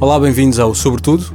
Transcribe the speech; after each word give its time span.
Olá, 0.00 0.18
bem-vindos 0.18 0.58
ao 0.58 0.74
Sobretudo. 0.74 1.26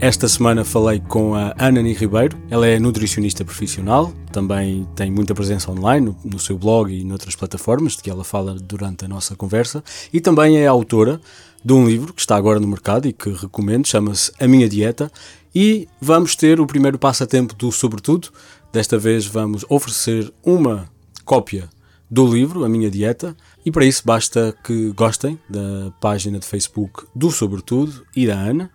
Esta 0.00 0.26
semana 0.26 0.64
falei 0.64 0.98
com 0.98 1.36
a 1.36 1.54
Anani 1.56 1.92
Ribeiro. 1.92 2.36
Ela 2.50 2.66
é 2.66 2.76
nutricionista 2.76 3.44
profissional, 3.44 4.12
também 4.32 4.88
tem 4.96 5.08
muita 5.08 5.36
presença 5.36 5.70
online 5.70 6.12
no, 6.24 6.36
seu 6.40 6.58
blog 6.58 6.92
e 6.92 7.04
noutras 7.04 7.36
plataformas 7.36 7.92
de 7.92 8.02
que 8.02 8.10
ela 8.10 8.24
fala 8.24 8.54
durante 8.54 9.04
a 9.04 9.08
nossa 9.08 9.36
conversa, 9.36 9.84
e 10.12 10.20
também 10.20 10.56
é 10.58 10.66
autora 10.66 11.20
de 11.64 11.72
um 11.72 11.86
livro 11.86 12.12
que 12.12 12.20
está 12.20 12.34
agora 12.34 12.58
no 12.58 12.66
mercado 12.66 13.06
e 13.06 13.12
que 13.12 13.30
recomendo, 13.30 13.86
chama-se 13.86 14.32
A 14.40 14.48
Minha 14.48 14.68
Dieta. 14.68 15.08
E 15.54 15.86
vamos 16.00 16.34
ter 16.34 16.60
o 16.60 16.66
primeiro 16.66 16.98
passatempo 16.98 17.54
do 17.54 17.70
Sobretudo. 17.70 18.30
Desta 18.72 18.98
vez 18.98 19.26
vamos 19.26 19.64
oferecer 19.68 20.32
uma 20.42 20.88
cópia 21.24 21.70
do 22.10 22.26
livro 22.26 22.64
A 22.64 22.68
Minha 22.68 22.90
Dieta 22.90 23.36
e 23.64 23.70
para 23.70 23.84
isso 23.84 24.02
basta 24.04 24.52
que 24.64 24.90
gostem 24.92 25.38
da 25.48 25.92
página 26.00 26.36
de 26.38 26.46
Facebook 26.46 27.04
do 27.14 27.30
Sobretudo 27.30 28.04
e 28.14 28.26
da 28.26 28.34
Ana 28.34 28.70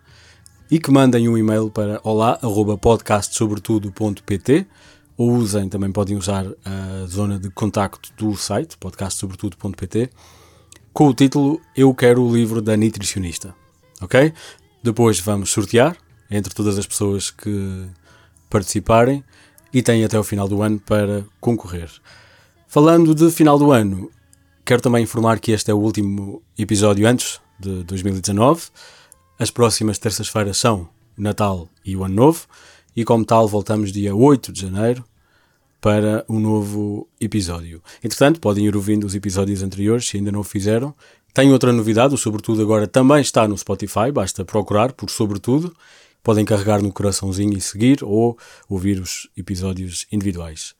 e 0.69 0.79
que 0.79 0.91
mandem 0.91 1.29
um 1.29 1.37
e-mail 1.37 1.69
para 1.69 1.99
olá.podcastsobretudo.pt 2.03 4.65
ou 5.17 5.31
usem, 5.31 5.67
também 5.67 5.91
podem 5.91 6.15
usar 6.15 6.45
a 6.63 7.05
zona 7.07 7.37
de 7.39 7.49
contacto 7.49 8.13
do 8.17 8.35
site 8.35 8.77
podcastsobretudo.pt 8.77 10.11
com 10.93 11.07
o 11.07 11.13
título 11.13 11.59
Eu 11.75 11.93
quero 11.93 12.23
o 12.23 12.33
livro 12.33 12.61
da 12.61 12.77
nutricionista. 12.77 13.53
Ok? 14.01 14.31
Depois 14.83 15.19
vamos 15.19 15.51
sortear 15.51 15.97
entre 16.29 16.53
todas 16.53 16.77
as 16.77 16.85
pessoas 16.85 17.31
que 17.31 17.87
participarem 18.49 19.23
e 19.73 19.81
têm 19.81 20.03
até 20.03 20.19
o 20.19 20.23
final 20.23 20.47
do 20.47 20.61
ano 20.61 20.79
para 20.79 21.25
concorrer. 21.39 21.89
Falando 22.67 23.15
de 23.15 23.31
final 23.31 23.57
do 23.57 23.71
ano, 23.71 24.11
Quero 24.67 24.81
também 24.81 25.01
informar 25.01 25.39
que 25.39 25.53
este 25.53 25.71
é 25.71 25.73
o 25.73 25.79
último 25.79 26.43
episódio 26.57 27.07
antes 27.07 27.39
de 27.57 27.85
2019. 27.85 28.63
As 29.39 29.49
próximas 29.49 29.97
terças-feiras 29.97 30.57
são 30.57 30.89
Natal 31.17 31.69
e 31.85 31.95
o 31.95 32.03
Ano 32.03 32.15
Novo, 32.15 32.45
e 32.93 33.05
como 33.05 33.23
tal, 33.23 33.47
voltamos 33.47 33.93
dia 33.93 34.13
8 34.13 34.51
de 34.51 34.59
janeiro 34.59 35.05
para 35.79 36.25
um 36.27 36.37
novo 36.37 37.07
episódio. 37.17 37.81
Entretanto, 38.03 38.41
podem 38.41 38.65
ir 38.65 38.75
ouvindo 38.75 39.07
os 39.07 39.15
episódios 39.15 39.63
anteriores 39.63 40.05
se 40.05 40.17
ainda 40.17 40.33
não 40.33 40.41
o 40.41 40.43
fizeram. 40.43 40.93
Tem 41.33 41.49
outra 41.53 41.71
novidade, 41.71 42.13
o 42.13 42.17
Sobretudo 42.17 42.61
agora 42.61 42.89
também 42.89 43.21
está 43.21 43.47
no 43.47 43.57
Spotify, 43.57 44.11
basta 44.11 44.43
procurar 44.43 44.91
por 44.91 45.09
Sobretudo. 45.09 45.73
Podem 46.21 46.43
carregar 46.43 46.81
no 46.81 46.91
coraçãozinho 46.91 47.57
e 47.57 47.61
seguir 47.61 48.03
ou 48.03 48.37
ouvir 48.67 48.99
os 48.99 49.29
episódios 49.37 50.05
individuais. 50.11 50.75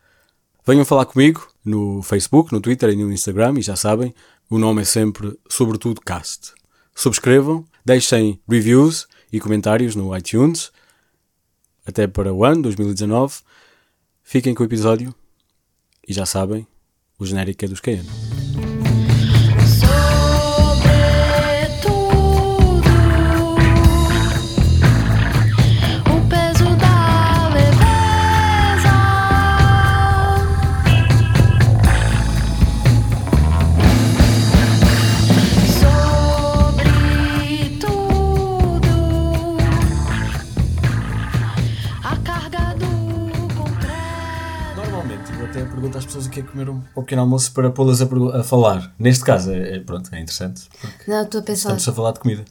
Venham 0.67 0.83
falar 0.83 1.05
comigo 1.05 1.47
no 1.63 2.01
Facebook, 2.03 2.51
no 2.51 2.59
Twitter 2.59 2.89
e 2.89 2.95
no 2.97 3.09
Instagram 3.09 3.53
e 3.57 3.61
já 3.61 3.77
sabem, 3.77 4.13
o 4.49 4.59
nome 4.59 4.81
é 4.81 4.85
sempre 4.85 5.39
Sobretudo 5.47 6.01
Cast. 6.01 6.53
Subscrevam, 6.93 7.65
deixem 7.85 8.37
reviews 8.49 9.07
e 9.31 9.39
comentários 9.39 9.95
no 9.95 10.15
iTunes. 10.17 10.73
Até 11.85 12.05
para 12.05 12.33
o 12.33 12.43
ano 12.43 12.63
2019. 12.63 13.35
Fiquem 14.21 14.53
com 14.53 14.61
o 14.61 14.65
episódio 14.65 15.15
e 16.05 16.11
já 16.11 16.25
sabem, 16.25 16.67
o 17.17 17.25
genérico 17.25 17.63
é 17.63 17.67
dos 17.69 17.79
Caiano. 17.79 18.09
Comer 46.57 46.69
um, 46.69 46.81
pequeno 46.95 47.22
almoço 47.22 47.51
para 47.51 47.69
pô-las 47.69 48.01
a, 48.01 48.06
a, 48.40 48.44
falar. 48.44 48.94
Neste 48.97 49.23
caso, 49.23 49.51
é, 49.51 49.75
é, 49.75 49.79
pronto, 49.79 50.13
é 50.13 50.19
interessante. 50.19 50.68
Não, 51.07 51.23
estou 51.23 51.41
a 51.41 51.44
pensar. 51.44 51.69
Estamos 51.69 51.88
a 51.88 51.94
falar 51.94 52.12
de 52.13 52.19
comida. 52.19 52.45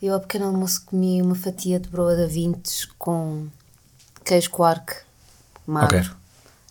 Eu 0.00 0.14
ao 0.14 0.20
pequeno 0.20 0.46
almoço 0.46 0.82
comi 0.86 1.20
uma 1.20 1.34
fatia 1.34 1.80
de 1.80 1.88
broa 1.88 2.16
da 2.16 2.26
Vintes 2.26 2.88
com 2.98 3.48
queijo 4.24 4.50
quark 4.50 4.94
magro 5.66 5.98
okay. 5.98 6.10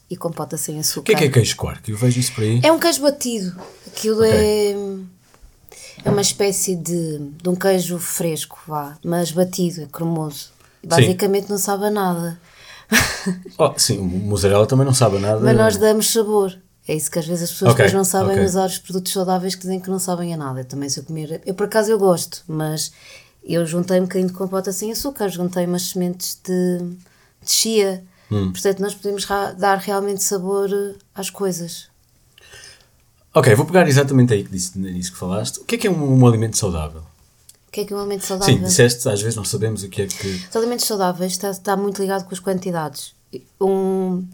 e 0.10 0.18
compota 0.18 0.58
sem 0.58 0.80
açúcar. 0.80 1.02
O 1.02 1.04
que 1.06 1.12
é 1.14 1.16
que 1.16 1.24
é 1.26 1.30
queijo 1.30 1.56
quark? 1.58 1.92
Eu 1.92 1.98
vejo 1.98 2.20
isso 2.20 2.34
por 2.34 2.44
aí. 2.44 2.60
É 2.64 2.72
um 2.72 2.80
queijo 2.80 3.02
batido. 3.02 3.56
Aquilo 3.86 4.20
okay. 4.20 4.32
é, 4.32 4.76
é 6.06 6.10
uma 6.10 6.22
espécie 6.22 6.76
de, 6.76 7.20
de 7.20 7.50
um 7.50 7.56
queijo 7.56 8.00
fresco, 8.00 8.60
vá, 8.68 8.98
mas 9.04 9.32
batido, 9.32 9.82
é 9.82 9.86
cremoso. 9.86 10.50
Basicamente 10.84 11.48
Sim. 11.48 11.52
não 11.52 11.60
sabe 11.60 11.86
a 11.86 11.92
nada. 11.92 12.40
oh, 13.58 13.74
sim, 13.78 13.98
o 13.98 14.04
mozzarella 14.04 14.66
também 14.66 14.86
não 14.86 14.94
sabe 14.94 15.20
nada. 15.20 15.40
Mas 15.42 15.56
nós 15.56 15.78
damos 15.78 16.12
sabor. 16.12 16.58
É 16.88 16.96
isso 16.96 17.12
que 17.12 17.20
às 17.20 17.28
vezes 17.28 17.44
as 17.44 17.52
pessoas 17.52 17.74
okay, 17.74 17.92
não 17.92 18.04
sabem 18.04 18.32
okay. 18.32 18.46
usar 18.46 18.66
os 18.66 18.80
produtos 18.80 19.14
saudáveis 19.14 19.54
que 19.54 19.62
dizem 19.62 19.80
que 19.80 19.90
não 19.90 20.00
sabem 20.00 20.34
a 20.34 20.38
nada. 20.38 20.62
Eu 20.62 20.66
também 20.66 20.90
se 20.90 21.00
eu 21.00 21.04
comer. 21.04 21.40
Eu 21.46 21.54
por 21.54 21.68
acaso 21.68 21.92
eu 21.92 22.00
gosto, 22.00 22.44
mas 22.48 22.92
eu 23.44 23.64
juntei 23.66 24.00
um 24.00 24.04
bocadinho 24.04 24.28
de 24.28 24.34
compota 24.34 24.72
sem 24.72 24.92
açúcar, 24.92 25.30
juntei 25.30 25.66
umas 25.66 25.84
sementes 25.84 26.40
de, 26.44 26.80
de 27.44 27.52
chia. 27.52 28.04
Hum. 28.32 28.52
Portanto, 28.52 28.80
nós 28.80 28.96
podemos 28.96 29.28
dar 29.58 29.78
realmente 29.78 30.24
sabor 30.24 30.70
eh, 30.72 30.96
às 31.14 31.30
coisas. 31.30 31.90
Ok, 33.34 33.54
vou 33.54 33.66
pegar 33.66 33.88
exatamente 33.88 34.34
aí 34.34 34.48
nisso 34.52 35.12
que 35.12 35.18
falaste. 35.18 35.58
O 35.60 35.66
que 35.66 35.76
é 35.76 35.78
que 35.78 35.88
é 35.88 35.92
um, 35.92 36.22
um 36.22 36.28
alimento 36.28 36.58
saudável? 36.58 37.04
O 37.70 37.72
que 37.72 37.82
é 37.82 37.86
que 37.86 37.94
é 37.94 37.96
um 37.96 38.00
alimento 38.00 38.26
saudável? 38.26 38.56
Sim, 38.56 38.64
disseste, 38.64 39.08
às 39.08 39.22
vezes 39.22 39.36
não 39.36 39.46
sabemos 39.46 39.84
o 39.84 39.90
que 39.90 40.02
é 40.02 40.08
que. 40.08 40.28
Os 40.50 40.56
alimentos 40.56 40.86
saudáveis 40.86 41.34
está, 41.34 41.52
está 41.52 41.78
muito 41.78 42.02
ligado 42.02 42.26
com 42.26 42.34
as 42.34 42.40
quantidades. 42.40 43.14
Um, 43.62 44.26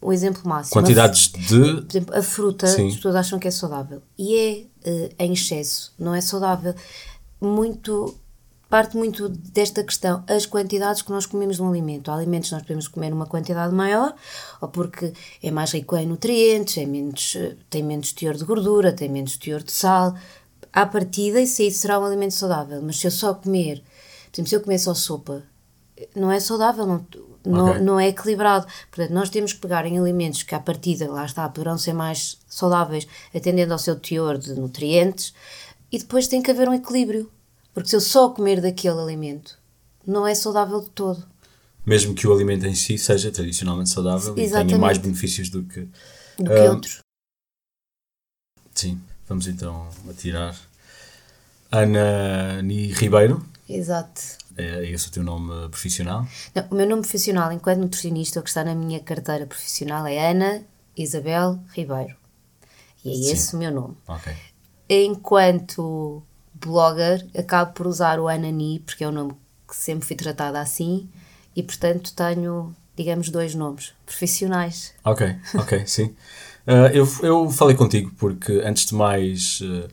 um 0.00 0.12
exemplo 0.12 0.48
máximo. 0.48 0.80
Quantidades 0.80 1.32
a, 1.34 1.38
de. 1.38 1.82
Por 1.82 1.90
exemplo, 1.90 2.16
a 2.16 2.22
fruta, 2.22 2.68
Sim. 2.68 2.86
as 2.86 2.94
pessoas 2.94 3.16
acham 3.16 3.40
que 3.40 3.48
é 3.48 3.50
saudável. 3.50 4.00
E 4.16 4.36
é 4.36 4.88
uh, 4.88 5.14
em 5.18 5.32
excesso, 5.32 5.92
não 5.98 6.14
é 6.14 6.20
saudável. 6.20 6.72
Muito. 7.40 8.14
Parte 8.70 8.96
muito 8.96 9.28
desta 9.28 9.84
questão, 9.84 10.24
as 10.26 10.46
quantidades 10.46 11.02
que 11.02 11.10
nós 11.10 11.26
comemos 11.26 11.56
de 11.56 11.62
um 11.62 11.68
alimento. 11.68 12.10
Há 12.10 12.14
alimentos 12.14 12.48
que 12.48 12.54
nós 12.54 12.62
podemos 12.62 12.88
comer 12.88 13.12
uma 13.12 13.26
quantidade 13.26 13.72
maior, 13.72 14.14
ou 14.60 14.68
porque 14.68 15.12
é 15.42 15.50
mais 15.50 15.72
rico 15.72 15.96
em 15.96 16.06
nutrientes, 16.06 16.78
é 16.78 16.86
menos, 16.86 17.36
eh, 17.36 17.54
tem 17.70 17.84
menos 17.84 18.12
teor 18.12 18.34
de 18.34 18.44
gordura, 18.44 18.92
tem 18.92 19.08
menos 19.08 19.36
teor 19.36 19.62
de 19.62 19.70
sal 19.70 20.16
à 20.74 20.84
partida 20.84 21.40
isso 21.40 21.62
aí 21.62 21.70
será 21.70 22.00
um 22.00 22.04
alimento 22.04 22.34
saudável, 22.34 22.82
mas 22.82 22.98
se 22.98 23.06
eu 23.06 23.10
só 23.10 23.32
comer, 23.32 23.82
por 24.30 24.36
exemplo, 24.36 24.48
se 24.48 24.56
eu 24.56 24.60
comer 24.60 24.78
só 24.78 24.92
sopa, 24.92 25.44
não 26.16 26.30
é 26.32 26.40
saudável, 26.40 26.84
não, 26.84 27.06
não, 27.44 27.70
okay. 27.70 27.80
não 27.80 28.00
é 28.00 28.08
equilibrado. 28.08 28.66
Portanto, 28.90 29.14
nós 29.14 29.30
temos 29.30 29.52
que 29.52 29.60
pegar 29.60 29.86
em 29.86 29.98
alimentos 29.98 30.42
que 30.42 30.54
à 30.54 30.58
partida, 30.58 31.08
lá 31.08 31.24
está, 31.24 31.48
poderão 31.48 31.78
ser 31.78 31.92
mais 31.92 32.38
saudáveis, 32.48 33.06
atendendo 33.32 33.72
ao 33.72 33.78
seu 33.78 33.94
teor 33.94 34.36
de 34.36 34.54
nutrientes, 34.54 35.32
e 35.92 35.98
depois 35.98 36.26
tem 36.26 36.42
que 36.42 36.50
haver 36.50 36.68
um 36.68 36.74
equilíbrio. 36.74 37.30
Porque 37.72 37.88
se 37.88 37.96
eu 37.96 38.00
só 38.00 38.28
comer 38.30 38.60
daquele 38.60 39.00
alimento, 39.00 39.58
não 40.04 40.26
é 40.26 40.34
saudável 40.34 40.80
de 40.80 40.90
todo. 40.90 41.24
Mesmo 41.86 42.14
que 42.14 42.26
o 42.26 42.32
alimento 42.32 42.66
em 42.66 42.74
si 42.74 42.98
seja 42.98 43.30
tradicionalmente 43.30 43.90
saudável 43.90 44.34
Exatamente. 44.36 44.66
e 44.66 44.68
tenha 44.70 44.78
mais 44.78 44.98
benefícios 44.98 45.48
do 45.50 45.62
que, 45.62 45.80
do 46.38 46.44
que 46.44 46.60
um, 46.60 46.70
outros. 46.70 46.98
Sim. 48.74 49.00
Vamos 49.28 49.46
então 49.46 49.88
atirar. 50.08 50.56
Ana 51.70 52.62
Ni 52.62 52.92
Ribeiro. 52.92 53.44
Exato. 53.68 54.20
É 54.56 54.88
esse 54.88 55.08
o 55.08 55.10
teu 55.10 55.24
nome 55.24 55.68
profissional? 55.68 56.26
Não, 56.54 56.66
o 56.70 56.74
meu 56.74 56.88
nome 56.88 57.02
profissional, 57.02 57.50
enquanto 57.50 57.80
nutricionista, 57.80 58.38
o 58.38 58.42
que 58.42 58.48
está 58.48 58.62
na 58.62 58.74
minha 58.74 59.00
carteira 59.00 59.46
profissional 59.46 60.06
é 60.06 60.30
Ana 60.30 60.62
Isabel 60.96 61.58
Ribeiro. 61.72 62.14
E 63.04 63.10
é 63.10 63.14
Sim. 63.14 63.32
esse 63.32 63.56
o 63.56 63.58
meu 63.58 63.72
nome. 63.72 63.96
Ok. 64.06 64.32
Enquanto 64.88 66.22
blogger, 66.52 67.26
acabo 67.36 67.72
por 67.72 67.86
usar 67.86 68.20
o 68.20 68.28
Anani, 68.28 68.80
porque 68.84 69.02
é 69.02 69.08
o 69.08 69.12
nome 69.12 69.34
que 69.68 69.76
sempre 69.76 70.06
fui 70.06 70.16
tratada 70.16 70.60
assim, 70.60 71.08
e 71.56 71.62
portanto 71.62 72.14
tenho, 72.14 72.74
digamos, 72.96 73.28
dois 73.30 73.54
nomes 73.54 73.92
profissionais. 74.06 74.94
Ok, 75.04 75.36
ok, 75.54 75.84
sim. 75.88 76.14
Uh, 76.66 76.88
eu, 76.92 77.08
eu 77.22 77.50
falei 77.50 77.76
contigo 77.76 78.12
porque, 78.16 78.62
antes 78.64 78.86
de 78.86 78.94
mais, 78.94 79.60
uh, 79.60 79.88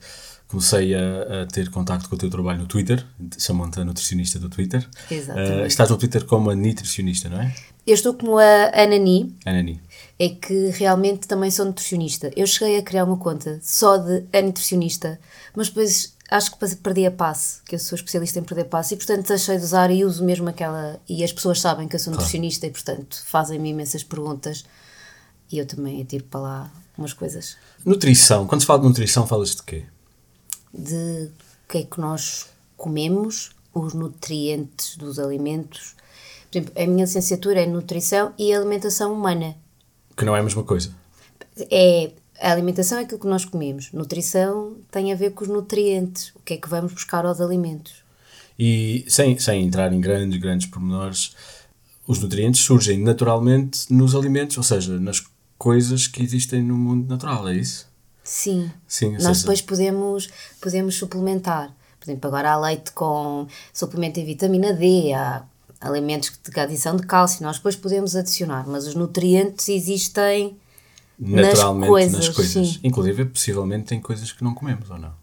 comecei 0.47 0.95
a, 0.95 1.43
a, 1.43 1.45
ter 1.45 1.69
contacto 1.69 2.07
com 2.07 2.15
o 2.15 2.17
teu 2.17 2.29
trabalho 2.29 2.59
no 2.59 2.65
Twitter, 2.65 3.05
chamam-te 3.37 3.79
a 3.79 3.85
nutricionista 3.85 4.39
do 4.39 4.49
Twitter. 4.49 4.87
Exatamente. 5.09 5.61
Uh, 5.61 5.65
estás 5.65 5.89
no 5.89 5.97
Twitter 5.97 6.25
como 6.25 6.49
a 6.49 6.55
nutricionista, 6.55 7.29
não 7.29 7.41
é? 7.41 7.53
Eu 7.85 7.95
estou 7.95 8.13
como 8.13 8.37
a 8.37 8.71
Anani. 8.73 9.35
Anani. 9.45 9.81
É 10.19 10.29
que 10.29 10.69
realmente 10.69 11.27
também 11.27 11.49
sou 11.49 11.65
nutricionista. 11.65 12.31
Eu 12.35 12.45
cheguei 12.45 12.77
a 12.77 12.83
criar 12.83 13.05
uma 13.05 13.17
conta 13.17 13.59
só 13.61 13.97
de 13.97 14.23
a 14.31 14.41
nutricionista, 14.41 15.19
mas 15.55 15.67
depois 15.67 16.15
acho 16.29 16.51
que 16.51 16.75
perdi 16.77 17.05
a 17.05 17.11
passe, 17.11 17.61
que 17.65 17.75
eu 17.75 17.79
sou 17.79 17.95
especialista 17.95 18.39
em 18.39 18.43
perder 18.43 18.65
passe, 18.65 18.93
e 18.93 18.97
portanto 18.97 19.27
deixei 19.27 19.57
de 19.57 19.63
usar 19.63 19.91
e 19.91 20.05
uso 20.05 20.23
mesmo 20.23 20.47
aquela. 20.47 20.99
E 21.09 21.23
as 21.23 21.33
pessoas 21.33 21.59
sabem 21.59 21.87
que 21.87 21.95
eu 21.95 21.99
sou 21.99 22.13
nutricionista 22.13 22.67
claro. 22.67 22.71
e 22.71 22.83
portanto 22.83 23.23
fazem-me 23.25 23.69
imensas 23.69 24.03
perguntas 24.03 24.63
e 25.51 25.57
eu 25.57 25.65
também 25.65 26.03
tiro 26.03 26.23
para 26.25 26.39
lá 26.39 26.71
umas 26.97 27.13
coisas. 27.13 27.57
Nutrição. 27.85 28.47
Quando 28.47 28.61
se 28.61 28.67
fala 28.67 28.81
de 28.81 28.87
nutrição, 28.87 29.27
falas 29.27 29.55
de 29.55 29.63
quê? 29.63 29.83
De 30.73 31.29
o 31.65 31.71
que 31.71 31.79
é 31.79 31.83
que 31.83 31.99
nós 31.99 32.47
comemos, 32.77 33.51
os 33.73 33.93
nutrientes 33.93 34.97
dos 34.97 35.19
alimentos. 35.19 35.95
Por 36.49 36.57
exemplo, 36.57 36.73
a 36.81 36.87
minha 36.87 37.05
licenciatura 37.05 37.61
é 37.61 37.65
nutrição 37.65 38.33
e 38.37 38.53
alimentação 38.53 39.13
humana. 39.13 39.55
Que 40.17 40.25
não 40.25 40.35
é 40.35 40.39
a 40.39 40.43
mesma 40.43 40.63
coisa. 40.63 40.93
É, 41.69 42.11
a 42.39 42.51
alimentação 42.51 42.97
é 42.97 43.01
aquilo 43.03 43.19
que 43.19 43.27
nós 43.27 43.45
comemos. 43.45 43.91
Nutrição 43.91 44.75
tem 44.89 45.13
a 45.13 45.15
ver 45.15 45.31
com 45.31 45.43
os 45.43 45.49
nutrientes. 45.49 46.33
O 46.35 46.39
que 46.39 46.55
é 46.55 46.57
que 46.57 46.67
vamos 46.67 46.93
buscar 46.93 47.25
aos 47.25 47.39
alimentos. 47.39 48.03
E 48.59 49.05
sem, 49.07 49.37
sem 49.39 49.63
entrar 49.63 49.93
em 49.93 50.01
grandes, 50.01 50.39
grandes 50.39 50.67
pormenores, 50.67 51.35
os 52.05 52.19
nutrientes 52.19 52.61
surgem 52.61 52.99
naturalmente 52.99 53.91
nos 53.91 54.13
alimentos, 54.13 54.57
ou 54.57 54.63
seja, 54.63 54.99
nas 54.99 55.23
coisas 55.61 56.07
que 56.07 56.23
existem 56.23 56.63
no 56.63 56.75
mundo 56.75 57.07
natural, 57.07 57.47
é 57.47 57.53
isso? 57.53 57.87
Sim. 58.23 58.71
Sim, 58.87 59.11
Nós 59.11 59.21
seja... 59.21 59.39
depois 59.41 59.61
podemos, 59.61 60.29
podemos 60.59 60.95
suplementar. 60.95 61.71
Por 61.99 62.09
exemplo, 62.09 62.27
agora 62.29 62.53
há 62.53 62.59
leite 62.59 62.91
com 62.93 63.45
suplemento 63.71 64.19
em 64.19 64.25
vitamina 64.25 64.73
D, 64.73 65.13
há 65.13 65.43
alimentos 65.79 66.31
de 66.43 66.59
adição 66.59 66.95
de 66.97 67.05
cálcio, 67.05 67.43
nós 67.43 67.57
depois 67.57 67.75
podemos 67.75 68.15
adicionar, 68.15 68.67
mas 68.67 68.87
os 68.87 68.95
nutrientes 68.95 69.69
existem 69.69 70.57
naturalmente 71.19 71.83
nas 71.83 71.89
coisas. 71.89 72.25
Nas 72.25 72.29
coisas. 72.35 72.67
Sim. 72.67 72.79
Inclusive, 72.83 73.25
possivelmente, 73.25 73.85
tem 73.85 74.01
coisas 74.01 74.31
que 74.31 74.43
não 74.43 74.55
comemos 74.55 74.89
ou 74.89 74.97
não? 74.97 75.13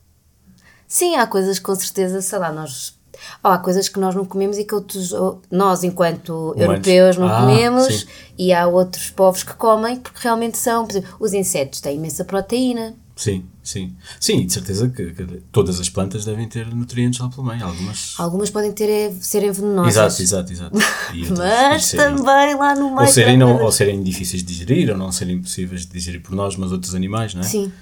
Sim, 0.86 1.16
há 1.16 1.26
coisas 1.26 1.58
que 1.58 1.64
com 1.64 1.74
certeza, 1.74 2.22
sei 2.22 2.38
lá, 2.38 2.52
nós 2.52 2.96
Oh, 3.42 3.48
há 3.48 3.58
coisas 3.58 3.88
que 3.88 3.98
nós 3.98 4.14
não 4.14 4.24
comemos 4.24 4.58
e 4.58 4.64
que 4.64 4.74
outros, 4.74 5.12
nós, 5.50 5.82
enquanto 5.82 6.54
europeus, 6.56 7.16
não 7.16 7.28
ah, 7.28 7.40
comemos, 7.40 8.00
sim. 8.00 8.06
e 8.38 8.52
há 8.52 8.66
outros 8.66 9.10
povos 9.10 9.42
que 9.42 9.54
comem 9.54 9.96
porque 9.96 10.20
realmente 10.22 10.56
são. 10.56 10.86
Por 10.86 10.92
exemplo, 10.92 11.16
os 11.20 11.32
insetos 11.32 11.80
têm 11.80 11.96
imensa 11.96 12.24
proteína. 12.24 12.94
Sim, 13.18 13.44
sim. 13.64 13.96
Sim, 14.20 14.46
de 14.46 14.52
certeza 14.52 14.88
que, 14.88 15.10
que, 15.10 15.24
todas 15.50 15.80
as 15.80 15.88
plantas 15.88 16.24
devem 16.24 16.48
ter 16.48 16.72
nutrientes 16.72 17.18
lá 17.18 17.28
pelo 17.28 17.44
meio. 17.44 17.64
Algumas. 17.64 18.14
Algumas 18.16 18.48
podem 18.48 18.70
ter, 18.70 18.88
é, 18.88 19.12
serem 19.20 19.50
venenosas. 19.50 20.20
Exato, 20.20 20.52
exato, 20.52 20.52
exato. 20.52 20.78
mas 21.36 21.86
serem, 21.86 22.14
também 22.14 22.54
lá 22.54 22.76
no 22.76 22.90
meio. 22.90 23.00
Ou 23.00 23.06
serem, 23.08 23.36
não, 23.36 23.60
ou 23.60 23.72
serem 23.72 24.00
difíceis 24.04 24.44
de 24.44 24.54
digerir, 24.54 24.90
ou 24.90 24.96
não 24.96 25.10
serem 25.10 25.34
impossíveis 25.34 25.80
de 25.80 25.92
digerir 25.92 26.22
por 26.22 26.32
nós, 26.32 26.54
mas 26.54 26.70
outros 26.70 26.94
animais, 26.94 27.34
não 27.34 27.40
é? 27.40 27.44
Sim. 27.44 27.72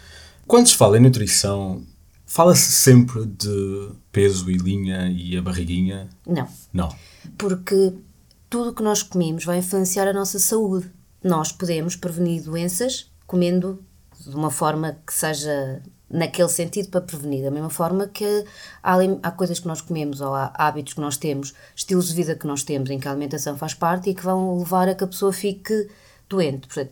Quando 0.47 0.69
se 0.69 0.75
fala 0.75 0.97
em 0.97 1.03
nutrição, 1.03 1.83
Fala-se 2.27 2.73
sempre 2.73 3.25
de 3.25 3.91
peso 4.11 4.51
e 4.51 4.57
linha 4.57 5.09
e 5.09 5.37
a 5.39 5.43
barriguinha? 5.43 6.09
Não. 6.27 6.49
Não. 6.73 6.95
Porque 7.39 7.95
tudo 8.51 8.71
o 8.71 8.75
que 8.75 8.83
nós 8.83 9.03
comemos 9.03 9.45
vai 9.45 9.59
influenciar 9.59 10.09
a 10.09 10.13
nossa 10.13 10.39
saúde. 10.41 10.91
Nós 11.23 11.53
podemos 11.53 11.95
prevenir 11.95 12.43
doenças 12.43 13.11
comendo 13.27 13.83
de 14.21 14.35
uma 14.35 14.51
forma 14.51 14.99
que 15.07 15.15
seja 15.15 15.81
naquele 16.11 16.49
sentido 16.49 16.89
para 16.89 17.01
prevenir. 17.01 17.45
Da 17.45 17.51
mesma 17.51 17.71
forma 17.71 18.09
que 18.09 18.45
há, 18.83 18.97
há, 19.23 19.31
coisas 19.31 19.61
que 19.61 19.69
nós 19.69 19.81
comemos 19.81 20.21
ou 20.21 20.35
há 20.35 20.53
hábitos 20.55 20.95
que 20.95 21.01
nós 21.01 21.17
temos, 21.17 21.55
estilos 21.75 22.09
de 22.09 22.15
vida 22.15 22.35
que 22.35 22.47
nós 22.47 22.63
temos 22.63 22.91
em 22.91 22.99
que 22.99 23.07
a 23.07 23.13
alimentação 23.13 23.57
faz 23.57 23.75
parte 23.75 24.11
e 24.11 24.15
que 24.15 24.23
vão 24.23 24.59
levar 24.59 24.89
a 24.89 24.95
que 24.95 25.05
a 25.05 25.09
pessoa 25.09 25.33
fique 25.33 25.89
doente. 26.29 26.67
Portanto, 26.67 26.91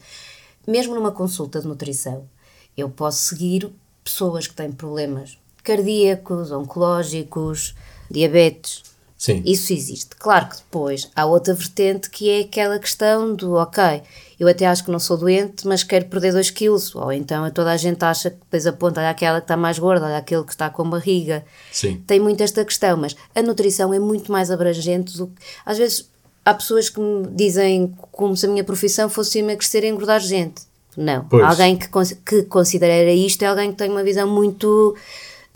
mesmo 0.66 0.94
numa 0.94 1.12
consulta 1.12 1.60
de 1.60 1.66
nutrição, 1.66 2.28
eu 2.76 2.88
posso 2.88 3.18
seguir 3.18 3.70
pessoas 4.04 4.46
que 4.46 4.54
têm 4.54 4.70
problemas 4.70 5.38
cardíacos, 5.62 6.52
oncológicos, 6.52 7.74
diabetes. 8.10 8.82
Sim. 9.16 9.42
Isso 9.46 9.72
existe. 9.72 10.14
Claro 10.18 10.50
que 10.50 10.56
depois 10.56 11.10
há 11.16 11.24
outra 11.24 11.54
vertente 11.54 12.10
que 12.10 12.28
é 12.28 12.40
aquela 12.40 12.78
questão 12.78 13.34
do 13.34 13.54
ok, 13.54 14.02
eu 14.38 14.46
até 14.46 14.66
acho 14.66 14.84
que 14.84 14.90
não 14.90 14.98
sou 14.98 15.16
doente, 15.16 15.66
mas 15.66 15.82
quero 15.82 16.04
perder 16.06 16.32
2 16.32 16.50
quilos. 16.50 16.94
Ou 16.94 17.10
então 17.10 17.50
toda 17.50 17.72
a 17.72 17.76
gente 17.78 18.04
acha 18.04 18.28
que 18.28 18.36
depois 18.36 18.66
aponta, 18.66 19.00
olha 19.00 19.08
aquela 19.08 19.40
que 19.40 19.44
está 19.44 19.56
mais 19.56 19.78
gorda, 19.78 20.04
olha 20.04 20.18
aquele 20.18 20.44
que 20.44 20.50
está 20.50 20.68
com 20.68 20.90
barriga. 20.90 21.42
Sim. 21.72 22.02
Tem 22.06 22.20
muito 22.20 22.42
esta 22.42 22.62
questão, 22.64 22.98
mas 22.98 23.16
a 23.34 23.40
nutrição 23.40 23.94
é 23.94 23.98
muito 23.98 24.30
mais 24.30 24.50
abrangente 24.50 25.16
do 25.16 25.28
que. 25.28 25.42
Às 25.64 25.78
vezes 25.78 26.10
há 26.44 26.52
pessoas 26.52 26.90
que 26.90 27.00
me 27.00 27.26
dizem 27.28 27.94
como 28.12 28.36
se 28.36 28.44
a 28.44 28.48
minha 28.50 28.64
profissão 28.64 29.08
fosse 29.08 29.38
emagrecer 29.38 29.84
e 29.84 29.88
engordar 29.88 30.20
gente. 30.20 30.62
Não. 30.96 31.24
Pois. 31.24 31.44
Alguém 31.44 31.76
que, 31.76 31.88
que 32.24 32.42
considera 32.44 33.12
isto 33.12 33.42
é 33.42 33.46
alguém 33.46 33.70
que 33.72 33.78
tem 33.78 33.90
uma 33.90 34.02
visão 34.02 34.28
muito 34.28 34.94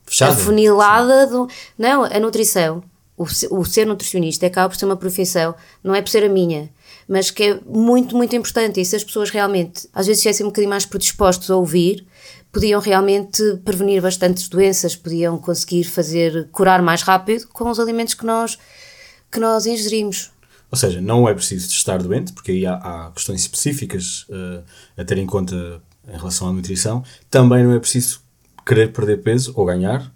Fechada. 0.05 0.33
afunilada. 0.33 1.27
Do, 1.27 1.49
não, 1.79 2.05
a 2.05 2.21
nutrição, 2.21 2.83
o, 3.17 3.25
o 3.51 3.65
ser 3.65 3.87
nutricionista 3.87 4.47
acaba 4.47 4.69
por 4.69 4.77
ser 4.77 4.87
uma 4.87 4.97
profissão, 4.97 5.55
não 5.83 5.95
é 5.95 6.01
por 6.03 6.09
ser 6.09 6.25
a 6.25 6.29
minha, 6.29 6.71
mas 7.09 7.31
que 7.31 7.43
é 7.43 7.61
muito, 7.67 8.17
muito 8.17 8.35
importante. 8.37 8.81
E 8.81 8.85
se 8.85 8.97
as 8.97 9.05
pessoas 9.05 9.31
realmente, 9.31 9.89
às 9.93 10.07
vezes, 10.07 10.21
estivessem 10.21 10.47
um 10.47 10.51
bocadinho 10.51 10.71
mais 10.71 10.87
predispostos 10.87 11.51
a 11.51 11.57
ouvir, 11.57 12.07
podiam 12.53 12.81
realmente 12.81 13.43
prevenir 13.65 14.01
bastantes 14.01 14.49
doenças, 14.49 14.97
podiam 14.97 15.39
conseguir 15.39 15.85
fazer, 15.85 16.49
curar 16.51 16.83
mais 16.83 17.03
rápido 17.03 17.49
com 17.49 17.71
os 17.71 17.79
alimentos 17.79 18.15
que 18.15 18.25
nós, 18.25 18.59
que 19.31 19.39
nós 19.41 19.67
ingerimos. 19.67 20.31
Ou 20.71 20.77
seja, 20.77 21.01
não 21.01 21.29
é 21.29 21.35
preciso 21.35 21.69
estar 21.69 22.03
doente, 22.03 22.33
porque 22.33 22.53
aí 22.53 22.67
há, 22.67 22.75
há 22.75 23.11
questões 23.13 23.41
específicas 23.41 24.27
uh, 24.29 24.63
a 24.97 25.05
ter 25.05 25.19
em 25.19 25.27
conta 25.27 25.83
em 26.07 26.17
relação 26.17 26.49
à 26.49 26.53
nutrição. 26.53 27.03
Também 27.31 27.65
não 27.65 27.73
é 27.73 27.79
preciso 27.79 28.21
querer 28.67 28.93
perder 28.93 29.23
peso 29.23 29.53
ou 29.57 29.65
ganhar. 29.65 30.13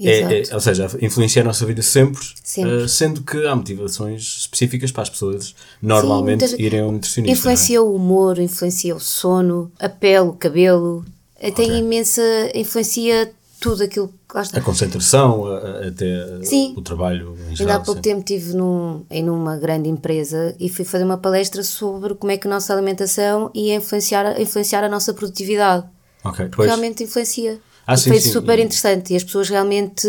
É, 0.00 0.40
é, 0.40 0.54
ou 0.54 0.60
seja, 0.60 0.90
influencia 1.00 1.42
a 1.42 1.44
nossa 1.44 1.64
vida 1.64 1.80
sempre, 1.80 2.20
sempre. 2.42 2.72
Uh, 2.72 2.88
sendo 2.88 3.22
que 3.22 3.46
há 3.46 3.54
motivações 3.54 4.38
específicas 4.38 4.90
para 4.90 5.02
as 5.02 5.10
pessoas 5.10 5.54
normalmente 5.80 6.48
Sim, 6.48 6.56
irem 6.58 6.80
a 6.80 6.86
um 6.86 6.92
nutricionista. 6.92 7.38
Influencia 7.38 7.76
é? 7.76 7.80
o 7.80 7.94
humor, 7.94 8.38
influencia 8.40 8.96
o 8.96 9.00
sono, 9.00 9.70
a 9.78 9.88
pele, 9.88 10.28
o 10.28 10.32
cabelo. 10.32 11.04
Okay. 11.36 11.52
Tem 11.52 11.78
imensa. 11.78 12.22
influencia 12.54 13.32
tudo 13.62 13.84
aquilo 13.84 14.08
que 14.08 14.34
lá 14.34 14.42
está. 14.42 14.58
A 14.58 14.60
concentração, 14.62 15.46
até 15.86 16.44
Sim. 16.44 16.74
o 16.76 16.82
trabalho 16.82 17.36
em 17.48 17.54
geral. 17.54 17.74
Ainda 17.74 17.74
há 17.76 17.80
pouco 17.80 17.98
sim. 17.98 18.10
tempo 18.10 18.20
estive 18.20 18.54
num, 18.54 19.04
em 19.08 19.30
uma 19.30 19.56
grande 19.56 19.88
empresa 19.88 20.54
e 20.58 20.68
fui 20.68 20.84
fazer 20.84 21.04
uma 21.04 21.16
palestra 21.16 21.62
sobre 21.62 22.14
como 22.16 22.32
é 22.32 22.36
que 22.36 22.48
a 22.48 22.50
nossa 22.50 22.74
alimentação 22.74 23.50
ia 23.54 23.76
influenciar, 23.76 24.40
influenciar 24.40 24.82
a 24.82 24.88
nossa 24.88 25.14
produtividade. 25.14 25.86
Ok, 26.24 26.48
pois. 26.50 26.66
Realmente 26.66 27.04
influencia. 27.04 27.60
Ah, 27.86 27.96
sim, 27.96 28.10
foi 28.10 28.20
sim. 28.20 28.30
super 28.30 28.58
interessante 28.58 29.12
e 29.12 29.16
as 29.16 29.24
pessoas 29.24 29.48
realmente, 29.48 30.06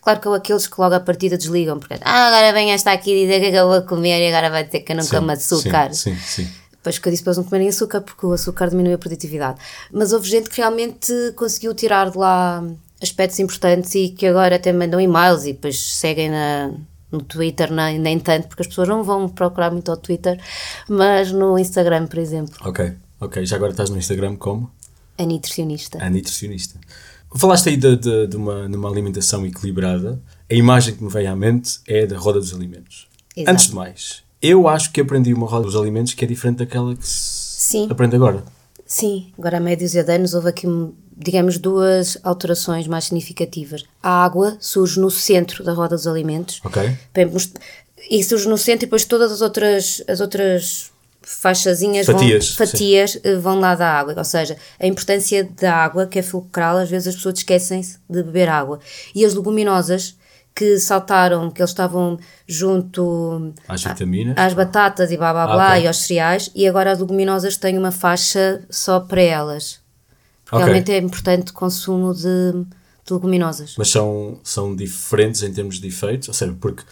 claro 0.00 0.20
que 0.20 0.28
aqueles 0.28 0.66
que 0.66 0.78
logo 0.78 0.94
à 0.94 1.00
partida 1.00 1.38
desligam, 1.38 1.78
porque 1.78 1.94
ah, 2.02 2.26
agora 2.28 2.52
vem 2.52 2.72
esta 2.72 2.92
aqui 2.92 3.14
dizer 3.22 3.40
que 3.40 3.56
eu 3.56 3.66
vou 3.66 3.82
comer 3.82 4.22
e 4.22 4.28
agora 4.28 4.50
vai 4.50 4.64
ter 4.64 4.80
que 4.80 4.92
eu 4.92 4.96
não 4.96 5.06
como 5.06 5.30
açúcar. 5.30 5.92
Sim, 5.94 6.14
sim, 6.16 6.44
sim. 6.44 6.48
Depois 6.72 6.98
que 6.98 7.08
eu 7.08 7.10
disse 7.10 7.24
para 7.24 7.30
eles 7.30 7.38
não 7.38 7.44
comerem 7.44 7.68
açúcar 7.68 8.02
porque 8.02 8.26
o 8.26 8.32
açúcar 8.32 8.68
diminui 8.68 8.92
a 8.92 8.98
produtividade. 8.98 9.58
Mas 9.90 10.12
houve 10.12 10.28
gente 10.28 10.50
que 10.50 10.58
realmente 10.58 11.32
conseguiu 11.34 11.72
tirar 11.72 12.10
de 12.10 12.18
lá 12.18 12.62
aspectos 13.08 13.38
importantes 13.38 13.94
e 13.94 14.08
que 14.08 14.26
agora 14.26 14.56
até 14.56 14.72
mandam 14.72 15.00
e-mails 15.00 15.44
e 15.44 15.52
depois 15.52 15.78
seguem 15.78 16.30
na, 16.30 16.72
no 17.10 17.22
Twitter, 17.22 17.72
nem, 17.72 17.98
nem 17.98 18.18
tanto, 18.18 18.48
porque 18.48 18.62
as 18.62 18.68
pessoas 18.68 18.88
não 18.88 19.02
vão 19.02 19.28
procurar 19.28 19.70
muito 19.70 19.90
ao 19.90 19.96
Twitter, 19.96 20.40
mas 20.88 21.30
no 21.32 21.58
Instagram, 21.58 22.06
por 22.06 22.18
exemplo. 22.18 22.54
Ok, 22.62 22.92
ok. 23.20 23.46
Já 23.46 23.56
agora 23.56 23.72
estás 23.72 23.90
no 23.90 23.96
Instagram 23.96 24.36
como? 24.36 24.70
A 25.16 25.24
nutricionista. 25.24 26.04
A 26.04 26.10
nutricionista. 26.10 26.78
Falaste 27.36 27.68
aí 27.68 27.76
de, 27.76 27.96
de, 27.96 28.26
de, 28.28 28.36
uma, 28.36 28.68
de 28.68 28.76
uma 28.76 28.88
alimentação 28.88 29.44
equilibrada. 29.44 30.20
A 30.50 30.54
imagem 30.54 30.94
que 30.94 31.02
me 31.02 31.10
veio 31.10 31.30
à 31.30 31.36
mente 31.36 31.80
é 31.86 32.06
da 32.06 32.16
roda 32.16 32.38
dos 32.38 32.54
alimentos. 32.54 33.08
Exato. 33.36 33.50
Antes 33.50 33.66
de 33.68 33.74
mais, 33.74 34.22
eu 34.40 34.68
acho 34.68 34.92
que 34.92 35.00
aprendi 35.00 35.34
uma 35.34 35.46
roda 35.46 35.64
dos 35.64 35.74
alimentos 35.74 36.14
que 36.14 36.24
é 36.24 36.28
diferente 36.28 36.58
daquela 36.58 36.94
que 36.94 37.06
se 37.06 37.88
aprende 37.90 38.14
agora. 38.16 38.44
Sim, 38.86 39.32
agora 39.38 39.56
há 39.56 39.60
médios 39.60 39.92
de 39.92 39.98
anos 39.98 40.34
houve 40.34 40.50
aqui 40.50 40.66
digamos, 41.16 41.58
duas 41.58 42.18
alterações 42.22 42.86
mais 42.86 43.04
significativas. 43.04 43.84
A 44.02 44.24
água 44.24 44.56
surge 44.60 44.98
no 44.98 45.10
centro 45.10 45.62
da 45.62 45.72
roda 45.72 45.96
dos 45.96 46.06
alimentos. 46.06 46.60
Ok. 46.64 46.96
E 48.10 48.22
surge 48.22 48.48
no 48.48 48.58
centro 48.58 48.84
e 48.84 48.86
depois 48.86 49.04
todas 49.04 49.32
as 49.32 49.40
outras, 49.40 50.02
as 50.08 50.20
outras 50.20 50.92
faixazinhas 51.22 52.06
fatias, 52.06 52.48
vão, 52.48 52.66
fatias 52.66 53.18
eh, 53.22 53.36
vão 53.36 53.58
lá 53.58 53.74
da 53.74 53.88
água. 53.88 54.14
Ou 54.16 54.24
seja, 54.24 54.56
a 54.78 54.86
importância 54.86 55.48
da 55.58 55.74
água, 55.74 56.06
que 56.06 56.18
é 56.18 56.22
fulcral, 56.22 56.76
às 56.76 56.90
vezes 56.90 57.08
as 57.08 57.16
pessoas 57.16 57.38
esquecem-se 57.38 57.98
de 58.08 58.22
beber 58.22 58.48
água. 58.48 58.80
E 59.14 59.24
as 59.24 59.34
leguminosas 59.34 60.16
que 60.54 60.78
saltaram, 60.78 61.50
que 61.50 61.60
eles 61.60 61.70
estavam 61.70 62.18
junto 62.46 63.52
às 63.66 63.82
vitaminas, 63.82 64.34
às 64.38 64.54
batatas 64.54 65.10
e 65.10 65.16
blá 65.16 65.32
blá 65.32 65.46
blá 65.46 65.70
okay. 65.70 65.82
e 65.82 65.86
aos 65.88 65.98
cereais, 65.98 66.50
e 66.54 66.68
agora 66.68 66.92
as 66.92 67.00
leguminosas 67.00 67.56
têm 67.56 67.76
uma 67.76 67.90
faixa 67.90 68.62
só 68.70 69.00
para 69.00 69.20
elas. 69.20 69.83
Realmente 70.50 70.84
okay. 70.84 70.94
é 70.96 70.98
importante 70.98 71.50
o 71.50 71.54
consumo 71.54 72.14
de, 72.14 72.52
de, 73.06 73.12
leguminosas. 73.12 73.74
Mas 73.78 73.88
são, 73.88 74.38
são 74.42 74.74
diferentes 74.74 75.42
em 75.42 75.52
termos 75.52 75.80
de 75.80 75.88
efeitos? 75.88 76.28
Ou 76.28 76.34
seja, 76.34 76.54
porque 76.60 76.82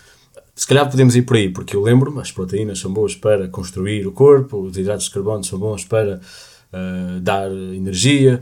se 0.55 0.67
calhar 0.67 0.89
podemos 0.91 1.17
ir 1.17 1.23
por 1.23 1.37
aí, 1.37 1.49
porque 1.49 1.77
eu 1.77 1.83
lembro-me, 1.83 2.21
as 2.21 2.31
proteínas 2.31 2.79
são 2.79 2.93
boas 2.93 3.15
para 3.15 3.49
construir 3.49 4.07
o 4.07 4.13
corpo, 4.13 4.59
os 4.59 4.77
hidratos 4.77 5.07
de 5.07 5.11
carbono 5.11 5.45
são 5.45 5.59
bons 5.59 5.85
para 5.85 6.21
uh, 6.73 7.21
dar 7.21 7.51
energia. 7.51 8.41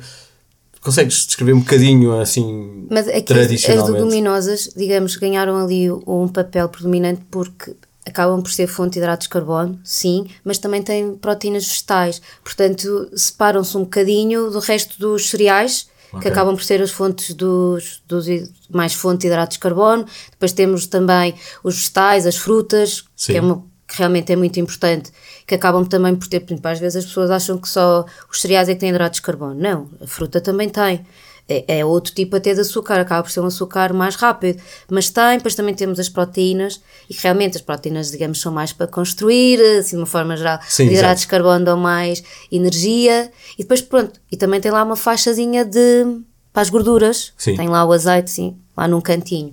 Consegues 0.80 1.26
descrever 1.26 1.52
um 1.52 1.60
bocadinho 1.60 2.18
assim 2.18 2.86
Mas 2.90 3.06
aqui 3.06 3.22
tradicionalmente? 3.22 3.90
as 3.90 4.00
leguminosas, 4.00 4.70
digamos, 4.74 5.14
ganharam 5.16 5.62
ali 5.62 5.90
um 5.90 6.26
papel 6.26 6.68
predominante 6.70 7.20
porque 7.30 7.74
acabam 8.06 8.42
por 8.42 8.50
ser 8.50 8.66
fonte 8.66 8.94
de 8.94 8.98
hidratos 8.98 9.26
de 9.26 9.30
carbono, 9.30 9.78
sim, 9.84 10.26
mas 10.44 10.58
também 10.58 10.82
têm 10.82 11.14
proteínas 11.16 11.66
vegetais. 11.66 12.20
Portanto, 12.42 13.10
separam-se 13.14 13.76
um 13.76 13.82
bocadinho 13.82 14.50
do 14.50 14.58
resto 14.58 14.98
dos 14.98 15.28
cereais 15.28 15.88
okay. 16.08 16.22
que 16.22 16.28
acabam 16.28 16.54
por 16.54 16.64
ser 16.64 16.80
as 16.82 16.90
fontes 16.90 17.34
dos, 17.34 18.02
dos 18.06 18.26
mais 18.70 18.94
fonte 18.94 19.22
de 19.22 19.26
hidratos 19.26 19.56
de 19.56 19.60
carbono. 19.60 20.06
Depois 20.30 20.52
temos 20.52 20.86
também 20.86 21.34
os 21.62 21.76
vegetais, 21.76 22.26
as 22.26 22.36
frutas, 22.36 23.04
Sim. 23.16 23.32
que 23.32 23.38
é 23.38 23.40
uma 23.40 23.70
que 23.90 23.98
realmente 23.98 24.32
é 24.32 24.36
muito 24.36 24.60
importante, 24.60 25.10
que 25.44 25.56
acabam 25.56 25.84
também 25.84 26.14
por 26.14 26.28
ter, 26.28 26.38
por 26.38 26.52
exemplo, 26.52 26.70
às 26.70 26.78
vezes 26.78 26.96
as 26.96 27.04
pessoas 27.06 27.28
acham 27.28 27.58
que 27.58 27.68
só 27.68 28.06
os 28.30 28.40
cereais 28.40 28.68
é 28.68 28.74
que 28.74 28.78
têm 28.78 28.90
hidratos 28.90 29.16
de 29.16 29.22
carbono. 29.22 29.56
Não, 29.56 29.90
a 30.00 30.06
fruta 30.06 30.40
também 30.40 30.68
tem 30.68 31.04
é, 31.50 31.80
é, 31.80 31.84
outro 31.84 32.14
tipo 32.14 32.36
até 32.36 32.54
de 32.54 32.60
açúcar, 32.60 33.00
acaba 33.00 33.24
por 33.24 33.30
ser 33.30 33.40
um 33.40 33.46
açúcar 33.46 33.92
mais 33.92 34.14
rápido, 34.14 34.62
mas 34.88 35.10
tem, 35.10 35.36
depois 35.36 35.56
também 35.56 35.74
temos 35.74 35.98
as 35.98 36.08
proteínas, 36.08 36.80
e 37.08 37.14
realmente 37.14 37.56
as 37.56 37.62
proteínas, 37.62 38.12
digamos, 38.12 38.40
são 38.40 38.52
mais 38.52 38.72
para 38.72 38.86
construir, 38.86 39.60
assim, 39.78 39.96
de 39.96 40.02
uma 40.02 40.06
forma 40.06 40.36
geral, 40.36 40.60
Sim, 40.68 40.86
os 40.86 40.92
hidratos 40.92 41.22
de 41.22 41.26
carbono 41.26 41.64
dão 41.64 41.76
mais 41.76 42.22
energia, 42.52 43.32
e 43.58 43.62
depois 43.62 43.82
pronto, 43.82 44.20
e 44.30 44.36
também 44.36 44.60
tem 44.60 44.70
lá 44.70 44.84
uma 44.84 44.94
faixazinha 44.94 45.64
de, 45.64 46.20
para 46.52 46.62
as 46.62 46.70
gorduras, 46.70 47.32
sim. 47.36 47.56
tem 47.56 47.68
lá 47.68 47.84
o 47.84 47.92
azeite, 47.92 48.30
sim, 48.30 48.56
lá 48.76 48.86
num 48.86 49.00
cantinho, 49.00 49.52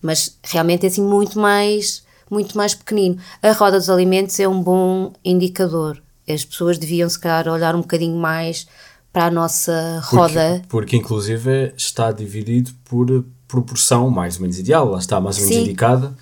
mas 0.00 0.38
realmente 0.44 0.86
é 0.86 0.88
assim 0.88 1.02
muito 1.02 1.40
mais, 1.40 2.04
muito 2.30 2.56
mais 2.56 2.72
pequenino. 2.72 3.18
A 3.42 3.50
roda 3.50 3.78
dos 3.78 3.90
alimentos 3.90 4.38
é 4.38 4.46
um 4.46 4.62
bom 4.62 5.12
indicador, 5.24 6.00
as 6.28 6.44
pessoas 6.44 6.78
deviam 6.78 7.08
se 7.08 7.18
calhar 7.18 7.52
olhar 7.52 7.74
um 7.74 7.80
bocadinho 7.80 8.16
mais 8.16 8.66
para 9.12 9.26
a 9.26 9.30
nossa 9.30 10.00
roda. 10.04 10.62
Porque, 10.68 10.68
porque 10.68 10.96
inclusive 10.96 11.72
está 11.76 12.10
dividido 12.10 12.70
por 12.84 13.24
proporção 13.46 14.08
mais 14.08 14.36
ou 14.36 14.42
menos 14.42 14.58
ideal, 14.58 14.88
lá 14.88 14.98
está 14.98 15.20
mais 15.20 15.36
ou 15.36 15.42
menos 15.42 15.56
Sim. 15.56 15.62
indicada 15.64 16.14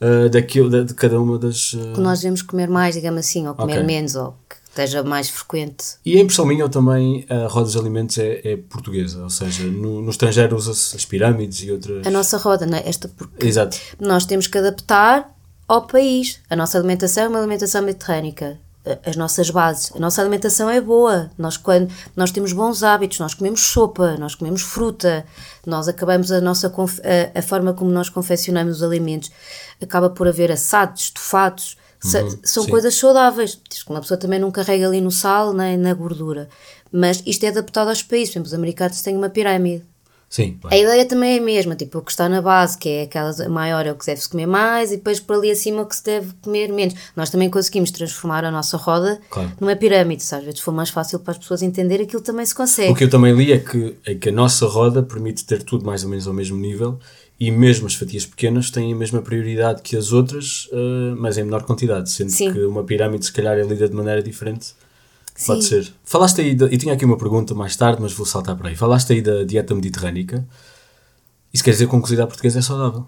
uh, 0.00 0.28
daquilo, 0.30 0.70
de, 0.70 0.84
de, 0.84 0.94
cada 0.94 1.20
uma 1.20 1.38
das. 1.38 1.74
Uh... 1.74 1.92
Que 1.94 2.00
nós 2.00 2.20
devemos 2.20 2.40
comer 2.42 2.68
mais, 2.68 2.94
digamos 2.94 3.20
assim, 3.20 3.46
ou 3.46 3.54
comer 3.54 3.74
okay. 3.74 3.84
menos, 3.84 4.14
ou 4.14 4.34
que 4.48 4.56
esteja 4.70 5.02
mais 5.02 5.28
frequente. 5.28 5.84
E 6.04 6.16
a 6.16 6.20
impressão 6.20 6.46
minha 6.46 6.66
também, 6.68 7.26
a 7.28 7.46
roda 7.48 7.66
dos 7.66 7.76
alimentos 7.76 8.16
é, 8.16 8.40
é 8.44 8.56
portuguesa, 8.56 9.22
ou 9.22 9.30
seja, 9.30 9.64
no, 9.64 10.00
no 10.00 10.10
estrangeiro 10.10 10.56
usa-se 10.56 10.96
as 10.96 11.04
pirâmides 11.04 11.62
e 11.62 11.70
outras. 11.70 12.06
A 12.06 12.10
nossa 12.10 12.38
roda, 12.38 12.64
não 12.64 12.78
é? 12.78 12.88
Esta 12.88 13.08
porque 13.08 13.46
Exato. 13.46 13.76
nós 14.00 14.24
temos 14.24 14.46
que 14.46 14.56
adaptar 14.56 15.30
ao 15.68 15.86
país. 15.86 16.40
A 16.48 16.56
nossa 16.56 16.78
alimentação 16.78 17.24
é 17.24 17.28
uma 17.28 17.38
alimentação 17.38 17.82
mediterrânica 17.82 18.58
as 19.04 19.16
nossas 19.16 19.50
bases. 19.50 19.92
A 19.94 19.98
nossa 19.98 20.20
alimentação 20.20 20.70
é 20.70 20.80
boa. 20.80 21.30
Nós, 21.36 21.56
quando, 21.56 21.92
nós 22.16 22.30
temos 22.30 22.52
bons 22.52 22.82
hábitos, 22.82 23.18
nós 23.18 23.34
comemos 23.34 23.60
sopa, 23.60 24.16
nós 24.18 24.34
comemos 24.34 24.62
fruta, 24.62 25.24
nós 25.66 25.88
acabamos 25.88 26.32
a 26.32 26.40
nossa 26.40 26.68
a, 26.68 27.38
a 27.38 27.42
forma 27.42 27.74
como 27.74 27.90
nós 27.90 28.08
confeccionamos 28.08 28.76
os 28.76 28.82
alimentos 28.82 29.30
acaba 29.82 30.10
por 30.10 30.28
haver 30.28 30.52
assados, 30.52 31.04
estofados. 31.04 31.76
Uhum, 32.02 32.38
são 32.42 32.64
sim. 32.64 32.70
coisas 32.70 32.94
saudáveis. 32.94 33.60
Diz 33.68 33.82
que 33.82 33.90
uma 33.90 34.00
pessoa 34.00 34.18
também 34.18 34.38
não 34.38 34.50
carrega 34.50 34.86
ali 34.86 35.00
no 35.00 35.10
sal 35.10 35.52
nem 35.52 35.76
na 35.76 35.92
gordura. 35.92 36.48
Mas 36.90 37.22
isto 37.26 37.44
é 37.44 37.48
adaptado 37.48 37.88
aos 37.88 38.02
países. 38.02 38.28
Por 38.30 38.38
exemplo, 38.38 38.48
os 38.48 38.54
americanos 38.54 39.02
têm 39.02 39.16
uma 39.16 39.28
pirâmide. 39.28 39.84
Sim. 40.30 40.56
A 40.66 40.76
ideia 40.78 41.04
também 41.04 41.34
é 41.34 41.40
a 41.40 41.42
mesma, 41.42 41.74
tipo, 41.74 41.98
o 41.98 42.02
que 42.02 42.12
está 42.12 42.28
na 42.28 42.40
base, 42.40 42.78
que 42.78 42.88
é 42.88 43.02
aquela 43.02 43.32
maior 43.48 43.84
é 43.84 43.90
o 43.90 43.96
que 43.96 44.06
deve-se 44.06 44.28
comer 44.28 44.46
mais, 44.46 44.92
e 44.92 44.96
depois 44.96 45.18
por 45.18 45.34
ali 45.34 45.50
acima 45.50 45.82
o 45.82 45.86
que 45.86 45.96
se 45.96 46.04
deve 46.04 46.32
comer 46.40 46.72
menos. 46.72 46.94
Nós 47.16 47.30
também 47.30 47.50
conseguimos 47.50 47.90
transformar 47.90 48.44
a 48.44 48.50
nossa 48.50 48.76
roda 48.76 49.20
claro. 49.28 49.50
numa 49.60 49.74
pirâmide, 49.74 50.22
se 50.22 50.32
às 50.32 50.44
vezes 50.44 50.60
for 50.60 50.70
mais 50.70 50.88
fácil 50.88 51.18
para 51.18 51.32
as 51.32 51.38
pessoas 51.38 51.62
entenderem, 51.62 52.06
aquilo 52.06 52.22
também 52.22 52.46
se 52.46 52.54
consegue. 52.54 52.92
O 52.92 52.94
que 52.94 53.02
eu 53.02 53.10
também 53.10 53.34
li 53.34 53.50
é 53.50 53.58
que, 53.58 53.96
é 54.06 54.14
que 54.14 54.28
a 54.28 54.32
nossa 54.32 54.66
roda 54.66 55.02
permite 55.02 55.44
ter 55.44 55.64
tudo 55.64 55.84
mais 55.84 56.04
ou 56.04 56.08
menos 56.08 56.28
ao 56.28 56.32
mesmo 56.32 56.56
nível, 56.56 57.00
e 57.40 57.50
mesmo 57.50 57.88
as 57.88 57.94
fatias 57.94 58.24
pequenas 58.24 58.70
têm 58.70 58.92
a 58.92 58.96
mesma 58.96 59.20
prioridade 59.22 59.82
que 59.82 59.96
as 59.96 60.12
outras, 60.12 60.66
uh, 60.66 61.16
mas 61.18 61.38
em 61.38 61.42
menor 61.42 61.64
quantidade, 61.64 62.08
sendo 62.08 62.30
Sim. 62.30 62.52
que 62.52 62.60
uma 62.60 62.84
pirâmide 62.84 63.24
se 63.24 63.32
calhar 63.32 63.58
é 63.58 63.62
lida 63.62 63.88
de 63.88 63.96
maneira 63.96 64.22
diferente. 64.22 64.74
Sim. 65.40 65.46
Pode 65.46 65.64
ser. 65.64 65.90
Falaste 66.04 66.42
aí, 66.42 66.54
de, 66.54 66.66
e 66.66 66.76
tinha 66.76 66.92
aqui 66.92 67.02
uma 67.02 67.16
pergunta 67.16 67.54
mais 67.54 67.74
tarde, 67.74 68.00
mas 68.02 68.12
vou 68.12 68.26
saltar 68.26 68.54
para 68.56 68.68
aí. 68.68 68.76
Falaste 68.76 69.14
aí 69.14 69.22
da 69.22 69.42
dieta 69.42 69.74
mediterrânica. 69.74 70.46
Isso 71.50 71.64
quer 71.64 71.70
dizer 71.70 71.86
que 71.86 71.90
com 71.90 72.00
cozida 72.00 72.26
portuguesa 72.26 72.58
é 72.58 72.62
saudável? 72.62 73.06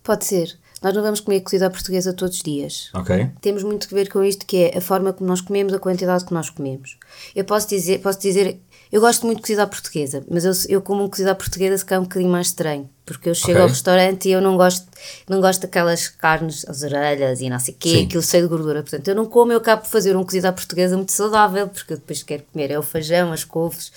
Pode 0.00 0.24
ser. 0.24 0.56
Nós 0.80 0.94
não 0.94 1.02
vamos 1.02 1.18
comer 1.18 1.40
cozida 1.40 1.68
portuguesa 1.68 2.12
todos 2.12 2.36
os 2.36 2.42
dias. 2.42 2.88
Ok. 2.94 3.30
Temos 3.40 3.64
muito 3.64 3.88
que 3.88 3.94
ver 3.94 4.08
com 4.08 4.22
isto, 4.22 4.46
que 4.46 4.58
é 4.58 4.78
a 4.78 4.80
forma 4.80 5.12
como 5.12 5.28
nós 5.28 5.40
comemos, 5.40 5.74
a 5.74 5.80
quantidade 5.80 6.24
que 6.24 6.32
nós 6.32 6.50
comemos. 6.50 6.96
Eu 7.34 7.44
posso 7.44 7.68
dizer, 7.68 8.00
posso 8.00 8.20
dizer 8.20 8.60
eu 8.92 9.00
gosto 9.00 9.24
muito 9.24 9.38
de 9.38 9.42
cozida 9.44 9.62
à 9.62 9.66
portuguesa, 9.66 10.22
mas 10.30 10.44
eu, 10.44 10.52
eu 10.68 10.82
como 10.82 11.02
um 11.02 11.08
cozida 11.08 11.32
à 11.32 11.34
portuguesa 11.34 11.78
se 11.78 11.84
calhar 11.84 12.00
é 12.00 12.00
um 12.02 12.04
bocadinho 12.04 12.30
mais 12.30 12.48
estranho, 12.48 12.90
porque 13.06 13.30
eu 13.30 13.34
chego 13.34 13.52
okay. 13.52 13.62
ao 13.62 13.68
restaurante 13.68 14.28
e 14.28 14.32
eu 14.32 14.40
não 14.42 14.54
gosto, 14.58 14.86
não 15.26 15.40
gosto 15.40 15.62
daquelas 15.62 16.08
carnes, 16.08 16.68
as 16.68 16.82
orelhas 16.82 17.40
e 17.40 17.48
não 17.48 17.58
sei 17.58 17.72
o 17.72 17.76
quê, 17.78 17.88
Sim. 17.88 18.04
aquilo 18.04 18.22
cheio 18.22 18.42
de 18.42 18.50
gordura. 18.50 18.82
Portanto, 18.82 19.08
eu 19.08 19.14
não 19.14 19.24
como, 19.24 19.50
eu 19.50 19.56
acabo 19.56 19.82
de 19.82 19.88
fazer 19.88 20.14
um 20.14 20.22
cozido 20.22 20.46
à 20.46 20.52
portuguesa 20.52 20.94
muito 20.94 21.10
saudável, 21.10 21.68
porque 21.68 21.94
eu 21.94 21.96
depois 21.96 22.22
quero 22.22 22.42
comer 22.52 22.70
é 22.70 22.78
o 22.78 22.82
feijão, 22.82 23.32
as 23.32 23.44
couves 23.44 23.90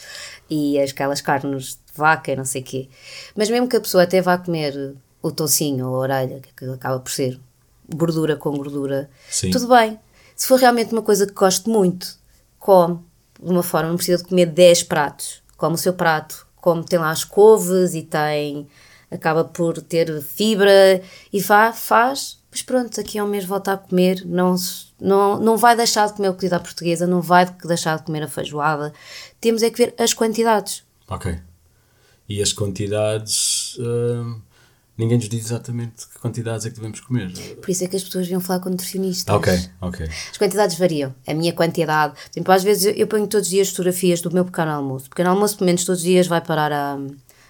e 0.50 0.80
aquelas 0.80 1.20
carnes 1.20 1.72
de 1.72 1.94
vaca 1.94 2.32
e 2.32 2.36
não 2.38 2.46
sei 2.46 2.62
o 2.62 2.64
quê. 2.64 2.88
Mas 3.36 3.50
mesmo 3.50 3.68
que 3.68 3.76
a 3.76 3.82
pessoa 3.82 4.04
até 4.04 4.22
vá 4.22 4.38
comer 4.38 4.96
o 5.22 5.30
toucinho 5.30 5.90
ou 5.90 5.96
a 5.96 6.00
orelha, 6.00 6.40
que 6.56 6.66
acaba 6.66 7.00
por 7.02 7.12
ser 7.12 7.38
gordura 7.94 8.38
com 8.38 8.56
gordura, 8.56 9.10
Sim. 9.30 9.52
tudo 9.52 9.68
bem. 9.68 10.00
Se 10.38 10.48
for 10.48 10.58
realmente 10.58 10.94
uma 10.94 11.02
coisa 11.02 11.28
que 11.28 11.34
gosto 11.34 11.70
muito, 11.70 12.18
come 12.58 13.00
de 13.42 13.50
uma 13.52 13.64
forma, 13.64 13.90
não 13.90 13.98
precisa 13.98 14.22
de 14.22 14.30
comer 14.30 14.48
10 14.48 14.84
pratos. 14.84 15.42
Come 15.58 15.76
o 15.76 15.78
seu 15.78 15.94
prato, 15.94 16.46
como 16.56 16.84
tem 16.84 17.00
lá 17.00 17.12
as 17.12 17.24
couves 17.24 17.94
e 17.94 18.02
tem. 18.02 18.68
acaba 19.10 19.44
por 19.44 19.82
ter 19.82 20.22
fibra 20.22 21.02
e 21.32 21.40
vá, 21.40 21.72
faz, 21.72 22.40
mas 22.56 22.62
pronto, 22.62 23.00
aqui 23.02 23.20
ao 23.20 23.28
mês 23.28 23.44
volta 23.44 23.74
a 23.74 23.78
comer, 23.78 24.24
não, 24.26 24.56
não, 25.00 25.38
não 25.40 25.58
vai 25.58 25.76
deixar 25.76 26.08
de 26.08 26.14
comer 26.14 26.30
o 26.30 26.34
cozido 26.34 26.56
à 26.56 26.60
portuguesa, 26.60 27.06
não 27.06 27.22
vai 27.22 27.46
deixar 27.66 27.98
de 27.98 28.04
comer 28.04 28.24
a 28.24 28.28
feijoada. 28.30 28.94
Temos 29.42 29.62
é 29.62 29.70
que 29.70 29.78
ver 29.78 29.94
as 29.98 30.14
quantidades. 30.14 30.84
Ok. 31.10 31.38
E 32.30 32.42
as 32.42 32.54
quantidades. 32.54 33.78
Hum, 33.78 34.42
ninguém 34.98 35.18
nos 35.18 35.30
diz 35.30 35.46
exatamente 35.46 36.08
que 36.08 36.20
quantidades 36.20 36.66
é 36.66 36.70
que 36.70 36.76
devemos 36.76 37.00
comer. 37.00 37.32
Por 37.62 37.70
isso 37.70 37.84
é 37.84 37.88
que 37.88 37.96
as 37.96 38.04
pessoas 38.04 38.28
vinham 38.28 38.42
falar 38.42 38.60
com 38.60 38.70
nutricionistas. 38.70 39.36
Ok, 39.36 39.54
ok. 39.82 40.08
As 40.32 40.38
quantidades 40.38 40.78
variam. 40.78 41.14
A 41.28 41.34
minha 41.34 41.54
quantidade. 41.54 42.14
Tipo, 42.32 42.52
às 42.52 42.64
vezes 42.64 42.86
eu, 42.86 42.94
eu 42.94 43.08
ponho 43.08 43.28
todos 43.28 43.48
os 43.48 43.52
dias 43.52 43.70
fotografias 43.70 44.22
do 44.22 44.32
meu 44.32 44.46
pequeno 44.46 44.72
almoço. 44.72 45.08
O 45.08 45.10
pequeno 45.10 45.30
almoço, 45.30 45.58
pelo 45.58 45.68
menos 45.68 45.84
todos 45.84 46.02
os 46.02 46.06
dias, 46.06 46.28
vai 46.28 46.42
parar 46.42 46.72
a, 46.72 46.98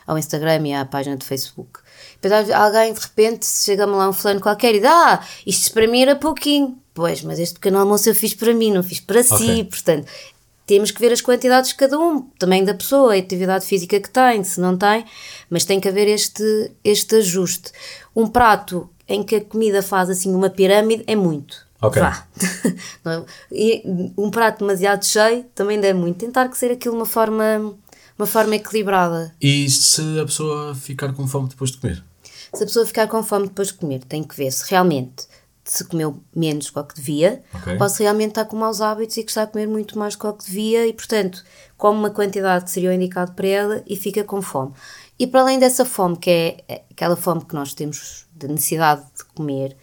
ao 0.07 0.17
Instagram 0.17 0.67
e 0.67 0.73
à 0.73 0.85
página 0.85 1.17
do 1.17 1.23
Facebook. 1.23 1.79
Depois 2.21 2.49
alguém 2.51 2.93
de 2.93 2.99
repente 2.99 3.45
chega-me 3.45 3.93
lá 3.93 4.09
um 4.09 4.13
fulano 4.13 4.39
qualquer 4.39 4.75
e 4.75 4.79
diz: 4.79 4.89
Ah, 4.89 5.23
isto 5.45 5.71
para 5.73 5.87
mim 5.87 6.01
era 6.01 6.15
pouquinho. 6.15 6.77
Pois, 6.93 7.21
mas 7.23 7.39
este 7.39 7.55
pequeno 7.55 7.77
almoço 7.77 8.07
eu 8.07 8.15
fiz 8.15 8.33
para 8.33 8.53
mim, 8.53 8.71
não 8.71 8.81
fiz 8.81 9.01
para 9.01 9.19
okay. 9.19 9.37
si. 9.37 9.63
Portanto, 9.65 10.07
temos 10.65 10.91
que 10.91 10.99
ver 10.99 11.11
as 11.11 11.21
quantidades 11.21 11.69
de 11.69 11.75
cada 11.75 11.97
um, 11.99 12.21
também 12.39 12.63
da 12.63 12.73
pessoa, 12.73 13.13
a 13.13 13.17
atividade 13.17 13.65
física 13.65 13.99
que 13.99 14.09
tem, 14.09 14.43
se 14.43 14.59
não 14.59 14.77
tem, 14.77 15.05
mas 15.49 15.63
tem 15.63 15.79
que 15.79 15.87
haver 15.87 16.07
este, 16.07 16.71
este 16.83 17.15
ajuste. 17.17 17.71
Um 18.15 18.27
prato 18.27 18.89
em 19.07 19.23
que 19.23 19.35
a 19.35 19.41
comida 19.41 19.83
faz 19.83 20.09
assim 20.09 20.33
uma 20.33 20.49
pirâmide 20.49 21.03
é 21.05 21.15
muito. 21.15 21.65
Ok. 21.81 22.01
Vá. 22.01 22.25
É? 23.05 23.23
e 23.51 23.83
um 24.17 24.31
prato 24.31 24.59
demasiado 24.59 25.05
cheio 25.05 25.45
também 25.53 25.79
dá 25.79 25.93
muito. 25.93 26.17
Tentar 26.17 26.49
que 26.49 26.57
ser 26.57 26.71
aquilo 26.71 26.95
uma 26.95 27.05
forma, 27.05 27.75
uma 28.17 28.25
forma 28.25 28.55
equilibrada. 28.55 29.35
E 29.39 29.69
se 29.69 30.19
a 30.19 30.25
pessoa 30.25 30.73
ficar 30.73 31.13
com 31.13 31.27
fome 31.27 31.49
depois 31.49 31.71
de 31.71 31.77
comer? 31.77 32.03
Se 32.51 32.63
a 32.63 32.65
pessoa 32.65 32.85
ficar 32.85 33.07
com 33.07 33.21
fome 33.21 33.47
depois 33.47 33.67
de 33.67 33.75
comer, 33.75 34.03
tem 34.05 34.23
que 34.23 34.35
ver 34.35 34.49
se 34.51 34.69
realmente 34.71 35.27
se 35.65 35.83
comeu 35.83 36.19
menos 36.33 36.69
do 36.69 36.83
que 36.83 36.95
devia, 36.95 37.43
okay. 37.53 37.77
ou 37.79 37.89
se 37.89 38.03
realmente 38.03 38.29
está 38.29 38.45
com 38.45 38.55
maus 38.55 38.81
hábitos 38.81 39.17
e 39.17 39.23
que 39.23 39.31
está 39.31 39.43
a 39.43 39.47
comer 39.47 39.67
muito 39.67 39.97
mais 39.97 40.15
do 40.15 40.33
que 40.33 40.45
devia 40.45 40.85
e, 40.85 40.93
portanto, 40.93 41.43
come 41.75 41.97
uma 41.97 42.11
quantidade 42.11 42.65
que 42.65 42.71
seria 42.71 42.91
o 42.91 42.93
indicado 42.93 43.33
para 43.33 43.47
ela 43.47 43.83
e 43.87 43.95
fica 43.95 44.23
com 44.23 44.41
fome. 44.41 44.73
E 45.17 45.25
para 45.25 45.41
além 45.41 45.57
dessa 45.57 45.83
fome, 45.83 46.17
que 46.17 46.29
é 46.67 46.83
aquela 46.91 47.15
fome 47.15 47.43
que 47.43 47.55
nós 47.55 47.73
temos 47.73 48.25
de 48.35 48.47
necessidade 48.47 49.01
de 49.17 49.25
comer, 49.33 49.75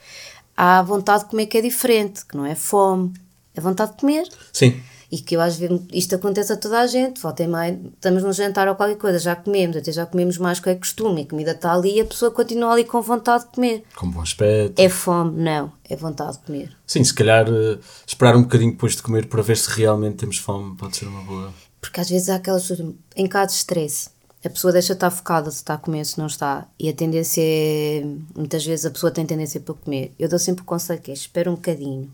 há 0.57 0.79
a 0.79 0.83
vontade 0.83 1.25
de 1.25 1.31
comer 1.31 1.47
que 1.47 1.59
é 1.59 1.61
diferente, 1.61 2.25
que 2.25 2.37
não 2.37 2.47
é 2.47 2.55
fome, 2.55 3.13
é 3.55 3.61
vontade 3.61 3.93
de 3.93 3.99
comer. 3.99 4.29
Sim. 4.53 4.81
E 5.13 5.19
que 5.19 5.37
eu 5.37 5.43
às 5.43 5.59
vezes, 5.59 5.79
isto 5.93 6.15
acontece 6.15 6.55
a 6.55 6.57
toda 6.57 6.81
a 6.81 6.87
gente, 6.87 7.21
volta 7.21 7.43
e 7.43 7.47
meia, 7.47 7.79
estamos 7.95 8.23
num 8.23 8.33
jantar 8.33 8.67
ou 8.67 8.75
qualquer 8.75 8.97
coisa, 8.97 9.19
já 9.19 9.37
comemos, 9.37 9.77
até 9.77 9.93
já 9.93 10.07
comemos 10.07 10.39
mais 10.39 10.59
que 10.59 10.71
é 10.71 10.75
costume, 10.75 11.21
a 11.21 11.27
comida 11.27 11.51
está 11.51 11.75
ali 11.75 11.99
e 11.99 12.01
a 12.01 12.05
pessoa 12.07 12.31
continua 12.31 12.73
ali 12.73 12.85
com 12.85 13.03
vontade 13.03 13.45
de 13.45 13.51
comer. 13.51 13.85
Com 13.95 14.11
bom 14.11 14.23
aspecto. 14.23 14.81
É 14.81 14.89
fome? 14.89 15.39
Não, 15.39 15.71
é 15.87 15.95
vontade 15.95 16.39
de 16.39 16.45
comer. 16.47 16.75
Sim, 16.87 17.05
se 17.05 17.13
calhar 17.13 17.47
uh, 17.47 17.79
esperar 18.07 18.35
um 18.35 18.41
bocadinho 18.41 18.73
depois 18.73 18.97
de 18.97 19.03
comer 19.03 19.27
para 19.27 19.43
ver 19.43 19.59
se 19.59 19.69
realmente 19.69 20.17
temos 20.17 20.39
fome 20.39 20.75
pode 20.79 20.97
ser 20.97 21.05
uma 21.05 21.23
boa. 21.25 21.53
Porque 21.79 22.01
às 22.01 22.09
vezes 22.09 22.31
há 22.31 22.37
aquelas 22.37 22.73
em 23.15 23.27
caso 23.27 23.49
de 23.49 23.57
stress, 23.59 24.09
a 24.43 24.49
pessoa 24.49 24.73
deixa 24.73 24.95
de 24.95 24.97
estar 24.97 25.11
focada 25.11 25.51
se 25.51 25.59
está 25.59 25.75
a 25.75 25.79
comer, 25.79 26.07
se 26.07 26.19
não 26.19 26.27
está, 26.27 26.67
e 26.79 26.89
a 26.89 26.93
tendência 26.95 27.43
é, 27.45 28.03
muitas 28.35 28.65
vezes 28.65 28.87
a 28.87 28.91
pessoa 28.91 29.13
tem 29.13 29.27
tendência 29.27 29.61
para 29.61 29.75
comer. 29.75 30.15
Eu 30.19 30.27
dou 30.27 30.39
sempre 30.39 30.63
o 30.63 30.65
conselho 30.65 31.03
que 31.03 31.11
é, 31.11 31.15
espera 31.15 31.51
um 31.51 31.55
bocadinho, 31.55 32.11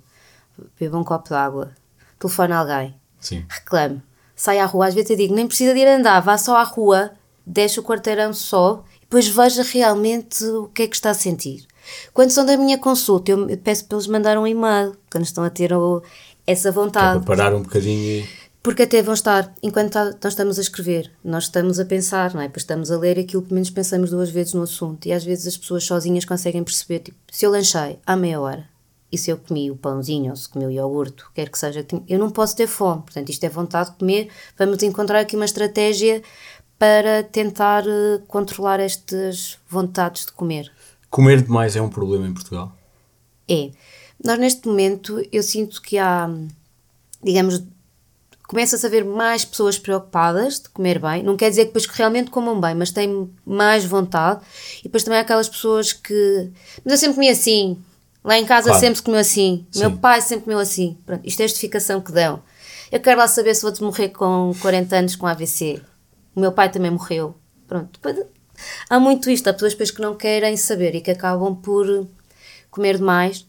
beba 0.78 0.98
um 0.98 1.04
copo 1.04 1.28
de 1.28 1.34
água, 1.34 1.70
telefone 2.18 2.52
a 2.52 2.58
alguém, 2.58 2.94
Sim. 3.20 3.44
reclame, 3.48 4.02
sai 4.34 4.58
à 4.58 4.66
rua. 4.66 4.86
Às 4.86 4.94
vezes 4.94 5.10
eu 5.10 5.16
digo, 5.16 5.34
nem 5.34 5.46
precisa 5.46 5.74
de 5.74 5.80
ir 5.80 5.88
andar, 5.88 6.20
vá 6.20 6.38
só 6.38 6.56
à 6.56 6.62
rua, 6.62 7.12
deixa 7.46 7.80
o 7.80 7.84
quarteirão 7.84 8.32
só 8.32 8.84
e 8.96 9.00
depois 9.00 9.28
veja 9.28 9.62
realmente 9.62 10.44
o 10.44 10.68
que 10.68 10.82
é 10.82 10.86
que 10.86 10.96
está 10.96 11.10
a 11.10 11.14
sentir. 11.14 11.66
Quando 12.12 12.30
são 12.30 12.44
da 12.44 12.56
minha 12.56 12.78
consulta, 12.78 13.32
eu 13.32 13.58
peço 13.58 13.86
para 13.86 13.96
eles 13.96 14.06
mandar 14.06 14.36
um 14.38 14.46
e-mail, 14.46 14.94
quando 15.10 15.24
estão 15.24 15.42
a 15.42 15.50
ter 15.50 15.72
o, 15.72 16.02
essa 16.46 16.70
vontade. 16.70 17.18
É 17.18 17.20
para 17.20 17.36
parar 17.36 17.54
um 17.54 17.62
bocadinho 17.62 18.02
e... 18.02 18.28
Porque 18.60 18.82
até 18.82 19.00
vão 19.00 19.14
estar, 19.14 19.54
enquanto 19.62 19.92
tá, 19.92 20.04
nós 20.22 20.32
estamos 20.32 20.58
a 20.58 20.60
escrever, 20.60 21.10
nós 21.24 21.44
estamos 21.44 21.80
a 21.80 21.84
pensar, 21.86 22.34
não 22.34 22.40
é? 22.40 22.48
Depois 22.48 22.64
estamos 22.64 22.90
a 22.90 22.98
ler 22.98 23.18
aquilo 23.18 23.42
que 23.42 23.54
menos 23.54 23.70
pensamos 23.70 24.10
duas 24.10 24.28
vezes 24.28 24.52
no 24.52 24.62
assunto. 24.62 25.06
E 25.06 25.12
às 25.12 25.24
vezes 25.24 25.46
as 25.46 25.56
pessoas 25.56 25.84
sozinhas 25.84 26.24
conseguem 26.24 26.62
perceber, 26.62 26.98
tipo, 26.98 27.16
se 27.30 27.46
eu 27.46 27.50
lanchei 27.50 27.98
há 28.04 28.16
meia 28.16 28.40
hora 28.40 28.68
e 29.10 29.16
se 29.16 29.30
eu 29.30 29.38
comi 29.38 29.70
o 29.70 29.76
pãozinho 29.76 30.30
ou 30.30 30.36
se 30.36 30.48
comi 30.48 30.66
o 30.66 30.70
iogurte, 30.70 31.24
quer 31.34 31.48
que 31.48 31.58
seja, 31.58 31.86
eu 32.06 32.18
não 32.18 32.30
posso 32.30 32.54
ter 32.54 32.66
fome. 32.66 33.02
Portanto, 33.02 33.30
isto 33.30 33.44
é 33.44 33.48
vontade 33.48 33.90
de 33.90 33.96
comer. 33.96 34.28
Vamos 34.56 34.82
encontrar 34.82 35.20
aqui 35.20 35.34
uma 35.34 35.46
estratégia 35.46 36.22
para 36.78 37.22
tentar 37.22 37.84
uh, 37.84 38.20
controlar 38.28 38.80
estas 38.80 39.58
vontades 39.68 40.26
de 40.26 40.32
comer. 40.32 40.70
Comer 41.10 41.42
demais 41.42 41.74
é 41.74 41.80
um 41.80 41.88
problema 41.88 42.26
em 42.26 42.34
Portugal? 42.34 42.72
É. 43.48 43.70
Nós, 44.22 44.38
neste 44.38 44.68
momento, 44.68 45.22
eu 45.32 45.42
sinto 45.42 45.80
que 45.80 45.96
há, 45.96 46.28
digamos, 47.22 47.62
começa-se 48.46 48.84
a 48.84 48.90
ver 48.90 49.04
mais 49.04 49.44
pessoas 49.44 49.78
preocupadas 49.78 50.60
de 50.60 50.68
comer 50.68 50.98
bem. 50.98 51.22
Não 51.22 51.36
quer 51.36 51.50
dizer 51.50 51.62
que 51.62 51.68
depois 51.68 51.86
realmente 51.86 52.30
comam 52.30 52.60
bem, 52.60 52.74
mas 52.74 52.90
têm 52.90 53.30
mais 53.44 53.84
vontade. 53.84 54.44
E 54.80 54.84
depois 54.84 55.02
também 55.02 55.18
há 55.18 55.22
aquelas 55.22 55.48
pessoas 55.48 55.92
que. 55.92 56.50
Mas 56.84 56.92
eu 56.92 56.98
sempre 56.98 57.14
comi 57.14 57.28
assim. 57.28 57.78
Lá 58.24 58.38
em 58.38 58.44
casa 58.44 58.68
claro. 58.68 58.80
sempre 58.80 58.96
se 58.96 59.02
comeu 59.02 59.20
assim. 59.20 59.66
Sim. 59.70 59.80
Meu 59.80 59.96
pai 59.98 60.20
sempre 60.20 60.44
comeu 60.44 60.58
assim. 60.58 60.98
Pronto, 61.06 61.22
isto 61.24 61.40
é 61.40 61.44
a 61.44 61.48
justificação 61.48 62.00
que 62.00 62.12
dão. 62.12 62.42
Eu 62.90 63.00
quero 63.00 63.18
lá 63.18 63.28
saber 63.28 63.54
se 63.54 63.62
vou-te 63.62 63.82
morrer 63.82 64.08
com 64.10 64.52
40 64.60 64.96
anos 64.96 65.16
com 65.16 65.26
AVC. 65.26 65.80
O 66.34 66.40
meu 66.40 66.52
pai 66.52 66.70
também 66.70 66.90
morreu. 66.90 67.34
Pronto. 67.66 68.00
Há 68.88 68.98
muito 68.98 69.30
isto. 69.30 69.48
Há 69.48 69.52
pessoas 69.52 69.72
depois 69.72 69.90
que 69.90 70.00
não 70.00 70.14
querem 70.14 70.56
saber 70.56 70.94
e 70.94 71.00
que 71.00 71.10
acabam 71.10 71.54
por 71.54 72.06
comer 72.70 72.96
demais, 72.96 73.46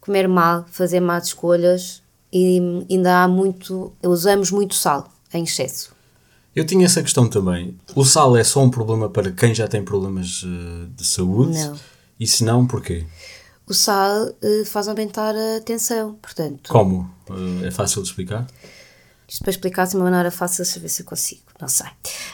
comer 0.00 0.28
mal, 0.28 0.64
fazer 0.70 1.00
más 1.00 1.26
escolhas 1.26 2.02
e 2.32 2.60
ainda 2.90 3.22
há 3.22 3.28
muito. 3.28 3.92
Usamos 4.02 4.50
muito 4.50 4.74
sal 4.74 5.10
em 5.32 5.44
excesso. 5.44 5.92
Eu 6.54 6.66
tinha 6.66 6.84
essa 6.84 7.02
questão 7.02 7.28
também. 7.28 7.76
O 7.94 8.04
sal 8.04 8.36
é 8.36 8.44
só 8.44 8.62
um 8.62 8.70
problema 8.70 9.08
para 9.08 9.32
quem 9.32 9.54
já 9.54 9.66
tem 9.66 9.82
problemas 9.82 10.44
eh, 10.44 10.86
de 10.94 11.04
saúde? 11.04 11.58
Não. 11.58 11.76
E 12.20 12.26
se 12.26 12.44
não, 12.44 12.66
porquê? 12.66 13.06
O 13.66 13.74
sal 13.74 14.26
uh, 14.26 14.64
faz 14.66 14.88
aumentar 14.88 15.34
a 15.34 15.60
tensão, 15.60 16.14
portanto... 16.14 16.70
Como? 16.70 17.10
Uh, 17.28 17.64
é 17.64 17.70
fácil 17.70 18.02
de 18.02 18.08
explicar? 18.08 18.46
Isto 19.32 19.44
para 19.44 19.50
explicar 19.50 19.86
de 19.86 19.96
uma 19.96 20.04
maneira 20.04 20.30
fácil, 20.30 20.62
deixa 20.62 20.78
eu 20.78 20.82
ver 20.82 20.90
se 20.90 21.00
eu 21.00 21.06
consigo, 21.06 21.40
não 21.58 21.66
sei. 21.66 21.86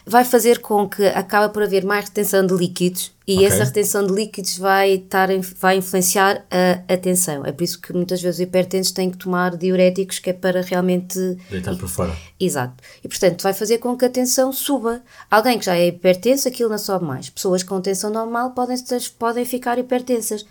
Vai 0.04 0.24
fazer 0.24 0.58
com 0.58 0.88
que 0.88 1.06
acaba 1.06 1.48
por 1.48 1.62
haver 1.62 1.84
mais 1.84 2.06
retenção 2.06 2.44
de 2.44 2.52
líquidos 2.52 3.12
e 3.24 3.34
okay. 3.34 3.46
essa 3.46 3.62
retenção 3.62 4.04
de 4.04 4.12
líquidos 4.12 4.58
vai, 4.58 4.94
estar, 4.94 5.28
vai 5.60 5.76
influenciar 5.76 6.44
a, 6.50 6.92
a 6.92 6.96
tensão. 6.96 7.46
É 7.46 7.52
por 7.52 7.62
isso 7.62 7.80
que 7.80 7.92
muitas 7.92 8.20
vezes 8.20 8.38
os 8.38 8.40
hipertensos 8.40 8.90
têm 8.90 9.10
que 9.10 9.16
tomar 9.16 9.56
diuréticos, 9.56 10.18
que 10.18 10.30
é 10.30 10.32
para 10.32 10.60
realmente... 10.60 11.38
Deitar 11.48 11.76
para 11.76 11.86
fora. 11.86 12.16
Exato. 12.40 12.82
E 13.04 13.06
portanto 13.06 13.42
vai 13.42 13.52
fazer 13.52 13.78
com 13.78 13.96
que 13.96 14.04
a 14.04 14.10
tensão 14.10 14.52
suba. 14.52 15.00
Alguém 15.30 15.56
que 15.56 15.66
já 15.66 15.76
é 15.76 15.86
hipertenso, 15.86 16.48
aquilo 16.48 16.68
não 16.68 16.78
sobe 16.78 17.04
mais. 17.04 17.30
Pessoas 17.30 17.62
com 17.62 17.80
tensão 17.80 18.10
normal 18.10 18.50
podem, 18.50 18.76
podem 19.16 19.44
ficar 19.44 19.78
hipertensas. 19.78 20.44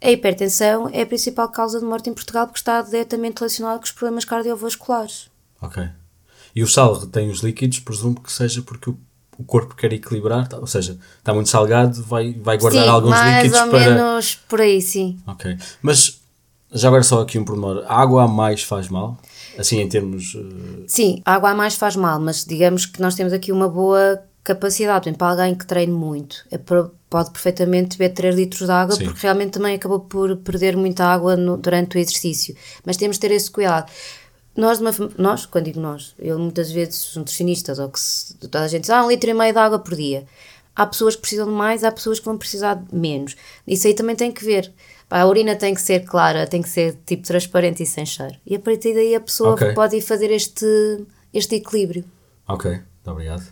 A 0.00 0.10
hipertensão 0.10 0.88
é 0.92 1.02
a 1.02 1.06
principal 1.06 1.48
causa 1.48 1.80
de 1.80 1.84
morte 1.84 2.10
em 2.10 2.14
Portugal 2.14 2.46
porque 2.46 2.58
está 2.58 2.82
diretamente 2.82 3.38
relacionada 3.38 3.78
com 3.78 3.84
os 3.84 3.92
problemas 3.92 4.24
cardiovasculares. 4.24 5.30
Ok. 5.60 5.88
E 6.54 6.62
o 6.62 6.66
sal 6.66 6.98
retém 6.98 7.30
os 7.30 7.40
líquidos, 7.40 7.80
presumo 7.80 8.20
que 8.20 8.32
seja 8.32 8.62
porque 8.62 8.90
o, 8.90 8.98
o 9.38 9.44
corpo 9.44 9.74
quer 9.74 9.92
equilibrar, 9.92 10.48
tá, 10.48 10.58
ou 10.58 10.66
seja, 10.66 10.98
está 11.18 11.32
muito 11.34 11.48
salgado, 11.48 12.02
vai, 12.02 12.34
vai 12.34 12.58
guardar 12.58 12.84
sim, 12.84 12.88
alguns 12.88 13.18
líquidos 13.20 13.58
para... 13.58 13.66
mais 13.66 13.86
ou 13.86 13.92
menos 13.92 14.34
por 14.48 14.60
aí, 14.60 14.80
sim. 14.80 15.18
Ok. 15.26 15.56
Mas, 15.82 16.20
já 16.72 16.88
agora 16.88 17.02
só 17.02 17.20
aqui 17.20 17.38
um 17.38 17.44
pormenor, 17.44 17.84
a 17.86 18.00
água 18.00 18.24
a 18.24 18.28
mais 18.28 18.62
faz 18.62 18.88
mal? 18.88 19.18
Assim, 19.58 19.80
em 19.80 19.88
termos... 19.88 20.34
Uh... 20.34 20.84
Sim, 20.86 21.22
a 21.24 21.34
água 21.34 21.50
a 21.50 21.54
mais 21.54 21.74
faz 21.74 21.96
mal, 21.96 22.20
mas 22.20 22.44
digamos 22.44 22.86
que 22.86 23.00
nós 23.00 23.14
temos 23.14 23.32
aqui 23.32 23.52
uma 23.52 23.68
boa 23.68 24.22
capacidade, 24.42 25.00
por 25.00 25.08
exemplo, 25.08 25.18
para 25.18 25.28
alguém 25.30 25.54
que 25.54 25.66
treine 25.66 25.92
muito, 25.92 26.46
é 26.50 26.56
pode 27.08 27.30
perfeitamente 27.30 27.96
beber 27.96 28.14
3 28.14 28.34
litros 28.34 28.66
de 28.66 28.72
água, 28.72 28.96
Sim. 28.96 29.04
porque 29.04 29.20
realmente 29.22 29.52
também 29.52 29.74
acabou 29.76 30.00
por 30.00 30.36
perder 30.38 30.76
muita 30.76 31.04
água 31.04 31.36
no, 31.36 31.56
durante 31.56 31.96
o 31.96 32.00
exercício. 32.00 32.56
Mas 32.84 32.96
temos 32.96 33.16
de 33.16 33.20
ter 33.20 33.30
esse 33.30 33.50
cuidado. 33.50 33.90
Nós, 34.56 34.80
nós, 35.18 35.46
quando 35.46 35.66
digo 35.66 35.80
nós, 35.80 36.14
eu 36.18 36.38
muitas 36.38 36.70
vezes, 36.70 37.10
os 37.10 37.16
nutricionistas, 37.16 37.78
ou 37.78 37.90
que 37.90 38.00
se, 38.00 38.34
toda 38.36 38.62
a 38.62 38.68
gente 38.68 38.82
diz, 38.82 38.90
ah, 38.90 39.04
um 39.04 39.08
litro 39.08 39.30
e 39.30 39.34
meio 39.34 39.52
de 39.52 39.58
água 39.58 39.78
por 39.78 39.94
dia. 39.94 40.24
Há 40.74 40.86
pessoas 40.86 41.14
que 41.14 41.22
precisam 41.22 41.46
de 41.46 41.52
mais, 41.52 41.84
há 41.84 41.92
pessoas 41.92 42.18
que 42.18 42.24
vão 42.24 42.36
precisar 42.36 42.74
de 42.74 42.94
menos. 42.94 43.36
Isso 43.66 43.86
aí 43.86 43.94
também 43.94 44.16
tem 44.16 44.32
que 44.32 44.44
ver. 44.44 44.72
A 45.08 45.24
urina 45.26 45.54
tem 45.54 45.74
que 45.74 45.80
ser 45.80 46.00
clara, 46.04 46.46
tem 46.46 46.60
que 46.60 46.68
ser 46.68 46.98
tipo 47.06 47.22
transparente 47.22 47.82
e 47.82 47.86
sem 47.86 48.04
cheiro. 48.04 48.34
E 48.44 48.56
a 48.56 48.58
partir 48.58 48.92
daí 48.92 49.14
a 49.14 49.20
pessoa 49.20 49.54
okay. 49.54 49.72
pode 49.72 49.96
ir 49.96 50.02
fazer 50.02 50.30
este, 50.30 50.66
este 51.32 51.56
equilíbrio. 51.56 52.04
Ok, 52.48 52.70
muito 52.70 53.10
obrigado. 53.10 53.42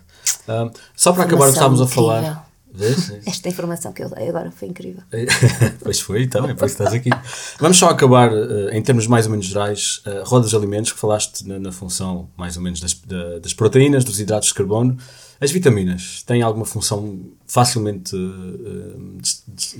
Uh, 0.47 0.71
só 0.95 1.13
para 1.13 1.23
acabar, 1.23 1.49
estávamos 1.49 1.81
a 1.81 1.87
falar. 1.87 2.44
Esta 3.25 3.49
informação 3.49 3.91
que 3.93 4.03
eu 4.03 4.09
dei 4.09 4.29
agora 4.29 4.51
foi 4.51 4.67
incrível. 4.67 5.03
pois 5.83 5.99
foi, 5.99 6.23
então, 6.23 6.45
é 6.47 6.53
por 6.53 6.65
isso 6.65 6.77
que 6.77 6.83
estás 6.83 6.93
aqui. 6.93 7.09
Vamos 7.59 7.77
só 7.77 7.89
acabar, 7.89 8.31
uh, 8.31 8.69
em 8.71 8.81
termos 8.81 9.07
mais 9.07 9.25
ou 9.25 9.31
menos 9.31 9.45
gerais, 9.45 10.01
uh, 10.05 10.23
rodas 10.23 10.49
de 10.49 10.55
alimentos, 10.55 10.91
que 10.91 10.99
falaste 10.99 11.47
na, 11.47 11.59
na 11.59 11.71
função 11.71 12.29
mais 12.37 12.57
ou 12.57 12.63
menos 12.63 12.79
das, 12.79 12.93
da, 12.93 13.39
das 13.39 13.53
proteínas, 13.53 14.03
dos 14.03 14.19
hidratos 14.19 14.49
de 14.49 14.55
carbono. 14.55 14.97
As 15.39 15.51
vitaminas 15.51 16.23
têm 16.23 16.41
alguma 16.41 16.65
função 16.65 17.19
facilmente 17.45 18.15
uh, 18.15 19.17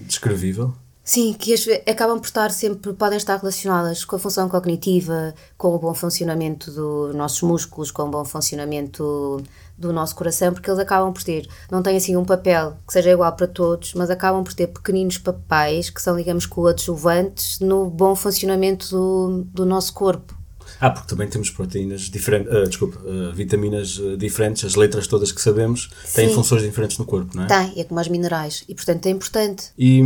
descrevível? 0.08 0.74
Sim, 1.08 1.34
que 1.34 1.54
as, 1.54 1.68
acabam 1.88 2.20
por 2.20 2.26
estar 2.26 2.50
sempre, 2.50 2.92
podem 2.94 3.16
estar 3.16 3.38
relacionadas 3.38 4.04
com 4.04 4.16
a 4.16 4.20
função 4.20 4.50
cognitiva, 4.50 5.36
com 5.56 5.68
o 5.76 5.78
bom 5.78 5.94
funcionamento 5.94 6.72
dos 6.72 7.16
nossos 7.16 7.44
músculos, 7.44 7.92
com 7.92 8.02
o 8.02 8.10
bom 8.10 8.26
funcionamento 8.26 9.40
do 9.78 9.94
nosso 9.94 10.16
coração, 10.16 10.52
porque 10.52 10.68
eles 10.68 10.80
acabam 10.80 11.14
por 11.14 11.22
ter, 11.22 11.48
não 11.70 11.84
têm 11.84 11.96
assim 11.96 12.16
um 12.16 12.26
papel 12.26 12.76
que 12.88 12.92
seja 12.92 13.12
igual 13.12 13.32
para 13.34 13.46
todos, 13.46 13.94
mas 13.94 14.10
acabam 14.10 14.44
por 14.44 14.54
ter 14.56 14.66
pequeninos 14.66 15.20
papéis 15.20 15.92
que 15.92 16.02
são, 16.02 16.18
digamos, 16.18 16.48
coadjuvantes 16.48 17.60
no 17.60 17.88
bom 17.88 18.16
funcionamento 18.16 18.90
do, 18.90 19.46
do 19.54 19.64
nosso 19.64 19.94
corpo. 19.94 20.36
Ah, 20.80 20.90
porque 20.90 21.08
também 21.08 21.28
temos 21.28 21.52
proteínas 21.52 22.02
diferentes, 22.02 22.52
uh, 22.52 22.68
desculpa, 22.68 23.00
uh, 23.00 23.32
vitaminas 23.32 24.00
uh, 24.00 24.18
diferentes, 24.18 24.66
as 24.66 24.74
letras 24.74 25.06
todas 25.06 25.32
que 25.32 25.40
sabemos 25.40 25.92
têm 26.16 26.30
Sim. 26.30 26.34
funções 26.36 26.64
diferentes 26.64 26.98
no 26.98 27.06
corpo, 27.06 27.36
não 27.36 27.44
é? 27.44 27.48
Tem, 27.48 27.80
é 27.80 27.84
como 27.84 28.02
os 28.02 28.08
minerais, 28.08 28.64
e 28.68 28.74
portanto 28.74 29.06
é 29.06 29.12
importante. 29.12 29.66
E 29.78 30.02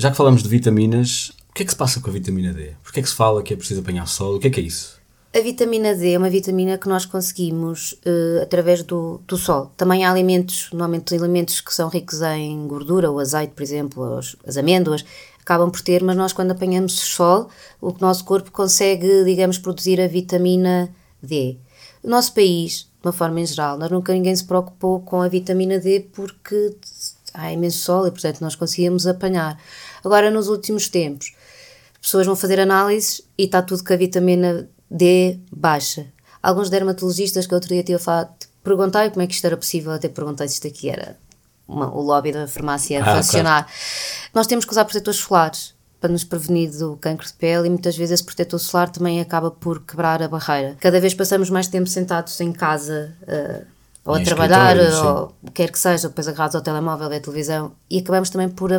já 0.00 0.10
que 0.10 0.16
falamos 0.16 0.42
de 0.42 0.48
vitaminas, 0.48 1.30
o 1.50 1.52
que 1.52 1.62
é 1.62 1.66
que 1.66 1.72
se 1.72 1.76
passa 1.76 2.00
com 2.00 2.08
a 2.08 2.12
vitamina 2.12 2.54
D? 2.54 2.72
Porquê 2.82 3.00
é 3.00 3.02
que 3.02 3.08
se 3.10 3.14
fala 3.14 3.42
que 3.42 3.52
é 3.52 3.56
preciso 3.56 3.82
apanhar 3.82 4.06
sol? 4.06 4.36
O 4.36 4.40
que 4.40 4.46
é 4.46 4.50
que 4.50 4.58
é 4.58 4.62
isso? 4.62 4.98
A 5.36 5.40
vitamina 5.40 5.94
D 5.94 6.12
é 6.12 6.16
uma 6.16 6.30
vitamina 6.30 6.78
que 6.78 6.88
nós 6.88 7.04
conseguimos 7.04 7.92
uh, 8.06 8.42
através 8.42 8.82
do, 8.82 9.20
do 9.26 9.36
sol. 9.36 9.70
Também 9.76 10.06
há 10.06 10.10
alimentos, 10.10 10.70
normalmente 10.72 11.14
alimentos 11.14 11.60
que 11.60 11.74
são 11.74 11.90
ricos 11.90 12.22
em 12.22 12.66
gordura, 12.66 13.10
o 13.10 13.18
azeite, 13.18 13.52
por 13.52 13.62
exemplo, 13.62 14.16
as, 14.16 14.34
as 14.46 14.56
amêndoas, 14.56 15.04
acabam 15.38 15.70
por 15.70 15.82
ter, 15.82 16.02
mas 16.02 16.16
nós 16.16 16.32
quando 16.32 16.52
apanhamos 16.52 16.98
sol, 16.98 17.50
o 17.78 17.94
nosso 18.00 18.24
corpo 18.24 18.50
consegue, 18.50 19.22
digamos, 19.24 19.58
produzir 19.58 20.00
a 20.00 20.08
vitamina 20.08 20.88
D. 21.22 21.58
O 22.02 22.08
nosso 22.08 22.32
país, 22.32 22.88
de 23.02 23.06
uma 23.06 23.12
forma 23.12 23.38
em 23.38 23.44
geral, 23.44 23.76
nós 23.76 23.90
nunca 23.90 24.14
ninguém 24.14 24.34
se 24.34 24.44
preocupou 24.44 25.00
com 25.00 25.20
a 25.20 25.28
vitamina 25.28 25.78
D 25.78 26.08
porque 26.10 26.74
há 27.34 27.52
imenso 27.52 27.78
sol 27.78 28.06
e, 28.06 28.10
portanto, 28.10 28.40
nós 28.40 28.54
conseguíamos 28.54 29.06
apanhar. 29.06 29.58
Agora, 30.04 30.30
nos 30.30 30.48
últimos 30.48 30.88
tempos, 30.88 31.32
as 31.94 32.00
pessoas 32.02 32.26
vão 32.26 32.36
fazer 32.36 32.60
análises 32.60 33.22
e 33.36 33.44
está 33.44 33.62
tudo 33.62 33.84
com 33.84 33.92
a 33.92 33.96
vitamina 33.96 34.68
D 34.90 35.38
baixa. 35.52 36.06
Alguns 36.42 36.70
dermatologistas 36.70 37.46
que 37.46 37.54
outro 37.54 37.68
dia 37.68 37.82
tinha 37.82 37.98
falado, 37.98 38.30
perguntei 38.64 39.10
como 39.10 39.22
é 39.22 39.26
que 39.26 39.34
isto 39.34 39.46
era 39.46 39.56
possível, 39.56 39.92
até 39.92 40.08
perguntei 40.08 40.48
se 40.48 40.54
isto 40.54 40.66
aqui 40.66 40.88
era 40.88 41.16
uma, 41.68 41.94
o 41.94 42.00
lobby 42.00 42.32
da 42.32 42.46
farmácia 42.46 43.02
a 43.02 43.12
ah, 43.12 43.16
funcionar. 43.16 43.64
Claro. 43.64 43.78
Nós 44.34 44.46
temos 44.46 44.64
que 44.64 44.72
usar 44.72 44.84
protetores 44.84 45.20
solares 45.20 45.74
para 46.00 46.10
nos 46.10 46.24
prevenir 46.24 46.70
do 46.70 46.96
cancro 46.96 47.26
de 47.26 47.34
pele 47.34 47.66
e 47.66 47.70
muitas 47.70 47.96
vezes 47.96 48.14
esse 48.14 48.24
protetor 48.24 48.58
solar 48.58 48.88
também 48.88 49.20
acaba 49.20 49.50
por 49.50 49.84
quebrar 49.84 50.22
a 50.22 50.28
barreira. 50.28 50.76
Cada 50.80 50.98
vez 50.98 51.12
passamos 51.12 51.50
mais 51.50 51.68
tempo 51.68 51.88
sentados 51.88 52.40
em 52.40 52.52
casa. 52.52 53.14
Uh, 53.22 53.66
ou 54.02 54.14
a 54.14 54.22
trabalhar, 54.22 54.78
ou 54.78 55.34
o 55.42 55.46
que 55.48 55.52
quer 55.52 55.70
que 55.70 55.78
seja, 55.78 56.08
depois 56.08 56.26
agarrados 56.26 56.56
ao 56.56 56.62
telemóvel, 56.62 57.08
à 57.08 57.20
televisão, 57.20 57.72
e 57.88 57.98
acabamos 57.98 58.30
também 58.30 58.48
por 58.48 58.72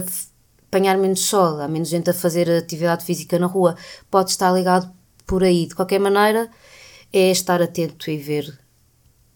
apanhar 0.72 0.98
menos 0.98 1.26
sol, 1.26 1.60
há 1.60 1.68
menos 1.68 1.90
gente 1.90 2.10
a 2.10 2.14
fazer 2.14 2.50
atividade 2.50 3.04
física 3.04 3.38
na 3.38 3.46
rua, 3.46 3.76
pode 4.10 4.32
estar 4.32 4.50
ligado 4.54 4.90
por 5.28 5.44
aí. 5.44 5.68
De 5.68 5.76
qualquer 5.76 6.00
maneira, 6.00 6.50
é 7.12 7.30
estar 7.30 7.62
atento 7.62 8.10
e 8.10 8.18
ver 8.18 8.58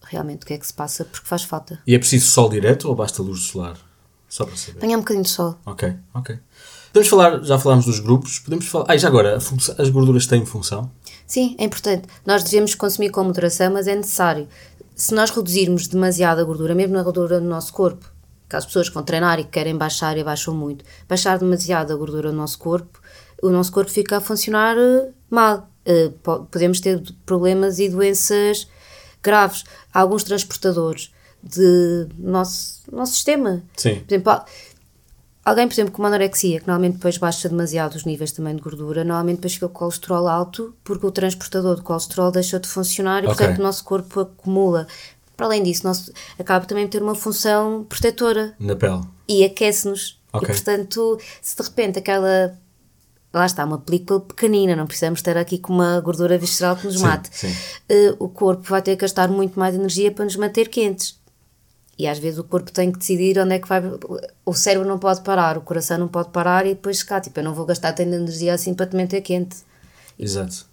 realmente 0.02 0.44
o 0.44 0.46
que 0.46 0.54
é 0.54 0.58
que 0.58 0.66
se 0.66 0.74
passa, 0.74 1.04
porque 1.04 1.28
faz 1.28 1.44
falta. 1.44 1.80
E 1.86 1.94
é 1.94 2.00
preciso 2.00 2.28
sol 2.28 2.50
direto 2.50 2.88
ou 2.88 2.96
basta 2.96 3.22
luz 3.22 3.42
solar? 3.42 3.78
Só 4.30 4.46
para 4.46 4.56
saber. 4.56 4.78
Apanhar 4.78 4.98
um 4.98 5.02
bocadinho 5.02 5.24
de 5.24 5.30
sol. 5.30 5.58
Ok, 5.66 5.94
ok. 6.14 6.40
Podemos 6.94 7.10
falar, 7.10 7.44
já 7.44 7.60
falámos 7.60 7.86
dos 7.86 8.00
grupos, 8.00 8.40
podemos 8.40 8.66
falar. 8.68 8.86
Ah, 8.88 8.96
já 8.96 9.10
agora, 9.10 9.36
as 9.36 9.90
gorduras 9.90 10.26
têm 10.28 10.46
função? 10.46 10.90
Sim, 11.28 11.54
é 11.60 11.66
importante. 11.66 12.08
Nós 12.26 12.44
devemos 12.44 12.76
consumir 12.76 13.10
com 13.10 13.26
moderação, 13.26 13.74
mas 13.74 13.88
é 13.88 13.96
necessário. 13.96 14.48
Se 14.96 15.14
nós 15.14 15.30
reduzirmos 15.32 15.88
demasiado 15.88 16.40
a 16.40 16.44
gordura, 16.46 16.74
mesmo 16.74 16.94
na 16.94 17.04
gordura 17.04 17.42
do 17.42 17.46
nosso 17.46 17.74
corpo, 17.74 18.10
as 18.52 18.66
pessoas 18.66 18.90
que 18.90 18.96
vão 18.96 19.04
treinar 19.04 19.40
e 19.40 19.44
que 19.44 19.52
querem 19.52 19.76
baixar 19.76 20.18
e 20.18 20.24
baixam 20.24 20.54
muito, 20.54 20.86
baixar 21.08 21.38
demasiado 21.38 21.92
a 21.92 21.96
gordura 21.96 22.32
do 22.32 22.38
nosso 22.38 22.60
corpo, 22.60 23.00
o 23.42 23.50
nosso 23.50 23.72
corpo 23.72 23.92
fica 23.92 24.18
a 24.18 24.22
funcionar 24.22 24.78
eh, 24.78 25.10
mal. 25.30 25.70
Uh, 25.88 26.46
podemos 26.46 26.80
ter 26.80 27.00
problemas 27.28 27.78
e 27.78 27.88
doenças 27.88 28.68
graves. 29.22 29.64
Há 29.94 30.00
alguns 30.00 30.24
transportadores 30.24 31.14
de 31.44 32.08
nosso, 32.18 32.82
nosso 32.92 33.14
sistema. 33.14 33.62
Sim. 33.78 34.00
Por 34.00 34.14
exemplo, 34.14 34.42
alguém, 35.46 35.68
por 35.68 35.74
exemplo, 35.76 35.92
com 35.92 36.02
uma 36.02 36.08
anorexia, 36.08 36.60
que 36.60 36.68
normalmente 36.68 36.96
depois 36.96 37.20
baixa 37.20 37.48
demasiado 37.48 37.94
os 37.94 38.04
níveis 38.04 38.32
também 38.32 38.56
de 38.56 38.62
gordura, 38.62 39.04
normalmente 39.04 39.38
depois 39.38 39.54
fica 39.54 39.68
o 39.68 39.70
colesterol 39.70 40.28
alto, 40.28 40.76
porque 40.84 41.06
o 41.06 41.12
transportador 41.12 41.76
de 41.76 41.84
colesterol 41.84 42.32
deixa 42.32 42.60
de 42.60 42.68
funcionar 42.68 43.24
e, 43.24 43.28
okay. 43.28 43.38
portanto, 43.38 43.60
o 43.60 43.64
nosso 43.64 43.84
corpo 43.84 44.22
acumula. 44.22 44.88
Para 45.36 45.48
além 45.48 45.64
disso, 45.64 45.86
nosso, 45.86 46.12
acaba 46.40 46.66
também 46.66 46.86
por 46.86 46.92
ter 46.92 47.04
uma 47.04 47.16
função 47.16 47.86
protetora. 47.88 48.56
Na 48.60 48.76
pele. 48.76 49.02
E 49.28 49.44
aquece-nos. 49.44 50.20
Okay. 50.32 50.50
E, 50.50 50.52
portanto, 50.52 51.20
se 51.42 51.56
de 51.56 51.64
repente 51.64 52.00
aquela 52.00 52.58
lá 53.34 53.46
está, 53.46 53.66
uma 53.66 53.78
película 53.78 54.22
pequenina, 54.22 54.76
não 54.76 54.88
precisamos 54.88 55.22
ter 55.22 55.38
aqui 55.38 55.58
com 55.58 55.74
uma 55.74 56.00
gordura 56.00 56.38
visceral 56.38 56.78
que 56.78 56.86
nos 56.86 56.96
sim, 56.96 57.04
mate. 57.04 57.30
Sim. 57.32 57.54
Uh, 57.92 58.16
o 58.18 58.30
corpo 58.30 58.64
vai 58.64 58.82
ter 58.82 58.96
que 58.96 59.02
gastar 59.02 59.28
muito 59.28 59.60
mais 59.60 59.76
energia 59.76 60.10
para 60.12 60.24
nos 60.24 60.38
manter 60.38 60.70
quentes. 60.70 61.20
E 61.98 62.08
às 62.08 62.18
vezes 62.18 62.40
o 62.40 62.44
corpo 62.44 62.72
tem 62.72 62.92
que 62.92 63.00
decidir 63.00 63.40
onde 63.40 63.56
é 63.56 63.60
que 63.60 63.68
vai. 63.68 63.82
O 64.46 64.54
cérebro 64.54 64.88
não 64.88 64.98
pode 64.98 65.22
parar, 65.22 65.58
o 65.58 65.62
coração 65.62 65.98
não 65.98 66.08
pode 66.08 66.30
parar 66.30 66.66
e 66.66 66.70
depois 66.70 67.04
cá, 67.04 67.22
tipo, 67.22 67.40
eu 67.40 67.44
não 67.44 67.54
vou 67.54 67.66
gastar 67.66 67.94
tanta 67.94 68.16
energia 68.16 68.54
assim 68.54 68.74
para 68.74 68.86
te 68.86 68.96
manter 68.96 69.22
quente. 69.22 69.58
Exato. 70.18 70.66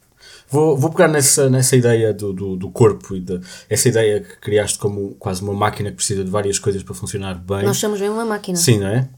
Vou, 0.53 0.77
vou 0.77 0.91
pegar 0.91 1.09
nessa, 1.09 1.49
nessa 1.49 1.75
ideia 1.75 2.13
do, 2.13 2.31
do, 2.31 2.57
do 2.57 2.71
corpo 2.71 3.17
e 3.17 3.21
de, 3.21 3.41
essa 3.71 3.89
ideia 3.89 4.21
que 4.21 4.37
criaste 4.37 4.79
como 4.79 5.15
quase 5.15 5.43
uma 5.43 5.55
máquina 5.55 5.89
que 5.89 5.97
precisa 5.97 6.23
de 6.23 6.31
várias 6.31 6.59
coisas 6.59 6.83
para 6.83 6.95
funcionar 6.95 7.37
bem. 7.37 7.65
Nós 7.65 7.79
somos 7.79 7.99
mesmo 7.99 8.17
uma 8.17 8.27
máquina. 8.27 8.59
Sim, 8.59 8.81
não 8.81 8.89
é? 8.89 9.09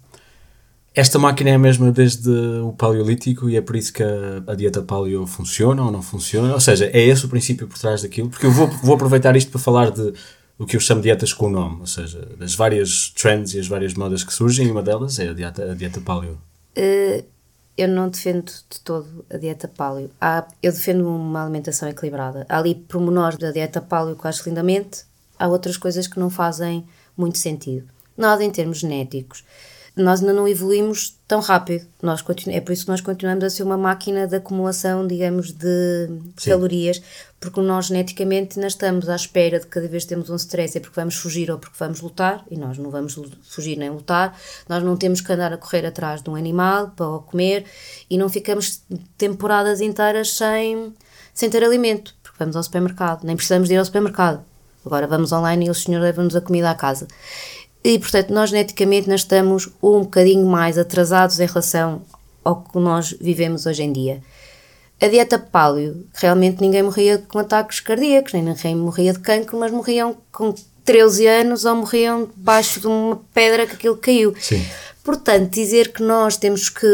Esta 0.95 1.19
máquina 1.19 1.51
é 1.51 1.55
a 1.55 1.59
mesma 1.59 1.91
desde 1.91 2.31
o 2.31 2.73
paleolítico 2.73 3.51
e 3.51 3.57
é 3.57 3.61
por 3.61 3.75
isso 3.75 3.93
que 3.93 4.01
a, 4.01 4.45
a, 4.47 4.55
dieta 4.55 4.81
paleo 4.81 5.27
funciona 5.27 5.83
ou 5.83 5.91
não 5.91 6.01
funciona. 6.01 6.55
Ou 6.55 6.61
seja, 6.61 6.87
é 6.87 7.01
esse 7.01 7.27
o 7.27 7.29
princípio 7.29 7.67
por 7.67 7.77
trás 7.77 8.03
daquilo. 8.03 8.31
Porque 8.31 8.47
eu 8.47 8.53
vou, 8.53 8.69
vou 8.69 8.95
aproveitar 8.95 9.35
isto 9.35 9.51
para 9.51 9.61
falar 9.61 9.91
de 9.91 10.15
o 10.57 10.65
que 10.65 10.77
eu 10.77 10.81
chamo 10.81 11.01
de 11.01 11.09
dietas 11.09 11.33
com 11.33 11.47
o 11.47 11.51
nome, 11.51 11.81
ou 11.81 11.87
seja, 11.87 12.29
das 12.39 12.55
várias 12.55 13.13
trends 13.17 13.55
e 13.55 13.59
as 13.59 13.67
várias 13.67 13.95
modas 13.95 14.23
que 14.23 14.33
surgem, 14.33 14.69
e 14.69 14.71
uma 14.71 14.85
delas 14.85 15.19
é 15.19 15.31
a 15.31 15.33
dieta, 15.33 15.73
a 15.73 15.75
dieta 15.75 16.01
paleo. 16.01 16.39
Uh, 16.79 17.25
eu 17.77 17.89
não 17.89 18.09
defendo 18.09 18.53
de 18.71 18.81
todo 18.81 19.25
a 19.31 19.37
dieta 19.37 19.69
paleo. 19.69 20.11
Há, 20.21 20.47
eu 20.63 20.73
defendo 20.73 21.09
uma 21.09 21.43
alimentação 21.43 21.89
equilibrada. 21.89 22.47
Há 22.49 22.59
ali 22.59 22.75
pormenores 22.75 23.39
da 23.39 23.51
dieta 23.51 23.81
paleo 23.81 24.17
que 24.17 24.27
acho 24.27 24.49
lindamente, 24.49 25.05
há 25.39 25.49
outras 25.49 25.77
coisas 25.77 26.07
que 26.07 26.19
não 26.19 26.31
fazem 26.31 26.87
muito 27.17 27.39
sentido. 27.39 27.89
Nada 28.17 28.45
em 28.45 28.51
termos 28.51 28.79
genéticos 28.79 29.45
nós 29.97 30.21
ainda 30.21 30.33
não 30.33 30.49
evoluímos 30.49 31.17
tão 31.29 31.41
rápido. 31.41 31.87
Nós 32.03 32.25
é 32.49 32.61
por 32.61 32.73
isso 32.73 32.85
que 32.85 32.91
nós 32.91 33.01
continuamos 33.01 33.45
a 33.45 33.51
ser 33.51 33.63
uma 33.63 33.79
máquina 33.79 34.27
de 34.27 34.37
acumulação, 34.37 35.07
digamos, 35.07 35.53
de 35.53 36.09
Sim. 36.37 36.51
calorias, 36.51 37.01
porque 37.39 37.61
nós 37.61 37.87
geneticamente 37.87 38.59
ainda 38.59 38.67
estamos 38.67 39.09
à 39.09 39.15
espera 39.15 39.61
de 39.61 39.67
cada 39.67 39.87
vez 39.87 40.05
temos 40.05 40.31
um 40.31 40.37
stress, 40.37 40.77
é 40.77 40.81
porque 40.81 40.99
vamos 40.99 41.15
fugir 41.15 41.49
ou 41.51 41.59
porque 41.59 41.77
vamos 41.79 42.01
lutar, 42.01 42.45
e 42.51 42.57
nós 42.57 42.77
não 42.77 42.91
vamos 42.91 43.19
fugir 43.43 43.77
nem 43.77 43.91
lutar. 43.91 44.37
Nós 44.69 44.83
não 44.83 44.97
temos 44.97 45.21
que 45.21 45.33
andar 45.33 45.53
a 45.53 45.57
correr 45.57 45.87
atrás 45.87 46.23
de 46.23 46.29
um 46.29 46.35
animal 46.35 46.93
para 46.97 47.07
o 47.07 47.21
comer 47.21 47.65
e 48.11 48.19
não 48.19 48.29
ficamos 48.29 48.83
temporadas 49.17 49.81
inteiras 49.81 50.33
sem, 50.33 50.93
sem 51.33 51.49
ter 51.49 51.63
alimento, 51.63 52.17
porque 52.21 52.39
vamos 52.39 52.57
ao 52.57 52.63
supermercado, 52.65 53.23
nem 53.23 53.37
precisamos 53.37 53.69
de 53.69 53.75
ir 53.75 53.79
ao 53.79 53.85
supermercado. 53.85 54.45
Agora 54.85 55.07
vamos 55.07 55.33
online 55.33 55.67
e 55.67 55.71
o 55.71 55.75
senhor 55.75 56.01
leva-nos 56.01 56.37
a 56.37 56.41
comida 56.41 56.71
à 56.71 56.75
casa. 56.75 57.07
E, 57.85 57.99
portanto, 57.99 58.31
nós 58.31 58.49
geneticamente 58.49 59.11
nós 59.11 59.21
estamos 59.21 59.69
um 59.83 60.01
bocadinho 60.01 60.47
mais 60.47 60.79
atrasados 60.79 61.39
em 61.39 61.47
relação 61.47 62.01
ao 62.43 62.63
que 62.63 62.79
nós 62.79 63.15
vivemos 63.21 63.67
hoje 63.67 63.83
em 63.83 63.93
dia. 63.93 64.23
A 65.01 65.07
dieta 65.07 65.39
paleo, 65.39 66.07
realmente 66.15 66.63
ninguém 66.63 66.83
morria 66.83 67.19
com 67.29 67.39
ataques 67.39 67.81
cardíacos, 67.81 68.33
nem 68.33 68.43
ninguém 68.43 68.75
morria 68.75 69.13
de 69.13 69.19
cancro, 69.19 69.59
mas 69.59 69.71
morriam 69.71 70.17
com 70.33 70.55
13 70.83 71.27
anos 71.27 71.67
ou 71.67 71.77
morriam 71.77 72.25
debaixo 72.35 72.81
de 72.81 72.87
uma 72.87 73.21
pedra 73.35 73.67
que 73.67 73.75
aquilo 73.75 73.97
caiu. 73.99 74.35
Sim. 74.41 74.65
Portanto, 75.03 75.51
dizer 75.51 75.93
que 75.93 76.03
nós 76.03 76.39
temos 76.39 76.71
que. 76.71 76.87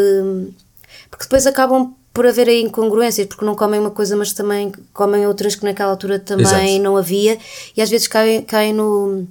Porque 1.09 1.25
depois 1.25 1.47
acabam 1.47 1.95
por 2.13 2.27
haver 2.27 2.49
aí 2.49 2.63
incongruências, 2.63 3.29
porque 3.29 3.45
não 3.45 3.55
comem 3.55 3.79
uma 3.79 3.91
coisa, 3.93 4.17
mas 4.17 4.33
também 4.33 4.73
comem 4.93 5.27
outras 5.27 5.55
que 5.55 5.65
naquela 5.65 5.93
altura 5.93 6.19
também 6.19 6.45
Exato. 6.45 6.83
não 6.83 6.97
havia, 6.97 7.39
e 7.77 7.81
às 7.81 7.89
vezes 7.89 8.09
caem, 8.09 8.43
caem 8.43 8.73
no 8.73 9.29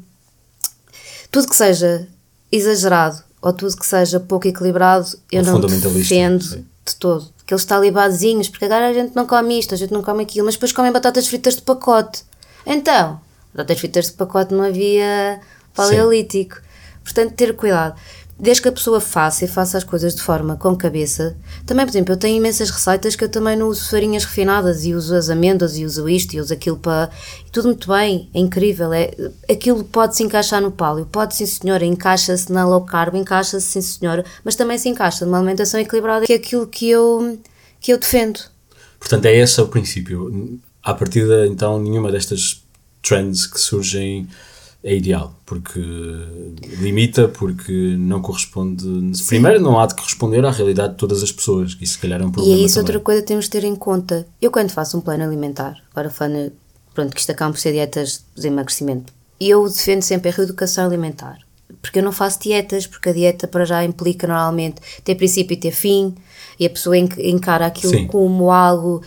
tudo 1.32 1.48
que 1.48 1.56
seja 1.56 2.08
exagerado 2.52 3.24
ou 3.42 3.54
tudo 3.54 3.78
que 3.78 3.86
seja 3.86 4.20
pouco 4.20 4.48
equilibrado, 4.48 5.08
eu 5.32 5.44
não 5.44 5.62
defendo 5.62 6.44
sim. 6.44 6.66
de 6.86 6.96
todo. 6.96 7.30
Aqueles 7.42 7.66
talibazinhos, 7.66 8.50
porque 8.50 8.66
agora 8.66 8.90
a 8.90 8.94
gente 8.94 9.16
não 9.16 9.26
come 9.26 9.58
isto, 9.58 9.74
a 9.74 9.78
gente 9.78 9.92
não 9.94 10.04
come 10.04 10.24
aquilo, 10.24 10.46
mas 10.46 10.56
depois 10.56 10.72
comem 10.72 10.92
batatas 10.92 11.28
fritas 11.28 11.56
de 11.56 11.62
pacote. 11.62 12.24
Então, 12.66 13.20
batatas 13.54 13.80
fritas 13.80 14.06
de 14.08 14.14
pacote 14.14 14.54
não 14.54 14.64
havia 14.64 15.40
paleolítico. 15.74 16.56
Sim. 16.56 16.62
Portanto, 17.04 17.34
ter 17.34 17.56
cuidado 17.56 17.96
desde 18.40 18.62
que 18.62 18.70
a 18.70 18.72
pessoa 18.72 19.02
faça 19.02 19.44
e 19.44 19.48
faça 19.48 19.78
as 19.78 19.84
coisas 19.84 20.16
de 20.16 20.22
forma 20.22 20.56
com 20.56 20.76
cabeça. 20.76 21.36
Também, 21.66 21.86
por 21.86 21.92
exemplo, 21.92 22.14
eu 22.14 22.18
tenho 22.18 22.38
imensas 22.38 22.70
receitas 22.70 23.16
que 23.16 23.24
eu 23.24 23.30
também 23.30 23.58
não 23.58 23.68
uso 23.68 23.90
farinhas 23.90 24.24
refinadas 24.24 24.86
e 24.86 24.94
uso 24.94 25.14
as 25.14 25.30
amêndoas 25.30 25.78
e 25.78 25.84
uso 25.84 26.08
isto 26.08 26.34
e 26.34 26.40
uso 26.40 26.54
aquilo 26.54 26.78
para. 26.78 27.12
E 27.46 27.52
tudo 27.52 27.66
muito 27.66 27.90
bem, 27.90 28.30
é 28.34 28.40
incrível. 28.40 28.94
É, 28.94 29.12
aquilo 29.52 29.84
pode 29.84 30.16
se 30.16 30.24
encaixar 30.24 30.62
no 30.62 30.72
palio, 30.72 31.06
pode 31.06 31.36
sim 31.36 31.46
senhora, 31.46 31.86
encaixa-se 31.86 32.52
na 32.52 32.66
low 32.66 32.82
carb, 32.86 33.16
encaixa-se 33.16 33.66
sim 33.66 33.82
senhora, 33.82 34.24
mas 34.44 34.56
também 34.56 34.78
se 34.78 34.88
encaixa 34.88 35.26
numa 35.26 35.38
alimentação 35.38 35.80
equilibrada, 35.80 36.26
que 36.26 36.34
é 36.34 36.38
aquilo 36.38 36.66
que 36.66 36.90
eu, 36.90 37.38
que 37.82 37.92
eu 37.92 37.98
defendo. 37.98 38.40
Portanto, 39.00 39.26
é 39.26 39.36
esse 39.36 39.60
o 39.60 39.68
princípio. 39.68 40.60
A 40.82 40.94
partir 40.94 41.28
de 41.28 41.48
então, 41.48 41.80
nenhuma 41.80 42.12
destas 42.12 42.64
trends 43.02 43.46
que 43.46 43.60
surgem 43.60 44.28
é 44.84 44.96
ideal, 44.96 45.36
porque 45.46 45.80
limita, 46.80 47.28
porque 47.28 47.96
não 48.00 48.22
corresponde. 48.22 48.84
Sim. 49.18 49.26
Primeiro, 49.28 49.62
não 49.62 49.80
há 49.80 49.86
de 49.86 49.96
corresponder 49.96 50.46
à 50.46 50.52
realidade 50.52 50.94
de 50.94 51.00
todas 51.00 51.22
as 51.22 51.32
pessoas, 51.32 51.74
que 51.74 51.84
isso 51.84 51.94
se 51.94 52.00
calhar 52.00 52.22
é 52.22 52.26
um 52.26 52.32
problema. 52.32 52.58
E 52.58 52.62
é 52.62 52.66
isso 52.66 52.76
também. 52.76 52.88
outra 52.88 53.00
coisa 53.02 53.22
que 53.22 53.28
temos 53.28 53.46
de 53.46 53.52
ter 53.52 53.64
em 53.66 53.76
conta. 53.76 54.26
Eu, 54.42 54.52
quando 54.52 54.70
faço 54.70 54.98
um 54.98 55.02
plano 55.02 55.24
alimentar, 55.24 55.78
agora 55.92 56.10
falando, 56.10 56.54
pronto, 56.94 57.14
que 57.14 57.20
isto 57.20 57.32
acaba 57.32 57.52
por 57.52 57.60
ser 57.60 57.74
dietas 57.74 58.24
de 58.36 58.48
emagrecimento, 58.48 59.12
eu 59.40 59.68
defendo 59.68 60.02
sempre 60.02 60.30
a 60.30 60.32
reeducação 60.32 60.86
alimentar. 60.86 61.40
Porque 61.82 62.00
eu 62.00 62.04
não 62.04 62.12
faço 62.12 62.40
dietas, 62.42 62.88
porque 62.88 63.10
a 63.10 63.14
dieta 63.14 63.48
para 63.48 63.66
já 63.66 63.84
implica 63.84 64.28
normalmente 64.28 64.82
ter 65.04 65.16
princípio 65.16 65.54
e 65.54 65.58
ter 65.58 65.72
fim, 65.72 66.16
e 66.60 66.66
a 66.66 66.70
pessoa 66.70 66.98
encara 66.98 67.66
aquilo 67.66 67.94
Sim. 67.94 68.08
como 68.08 68.52
algo 68.52 69.02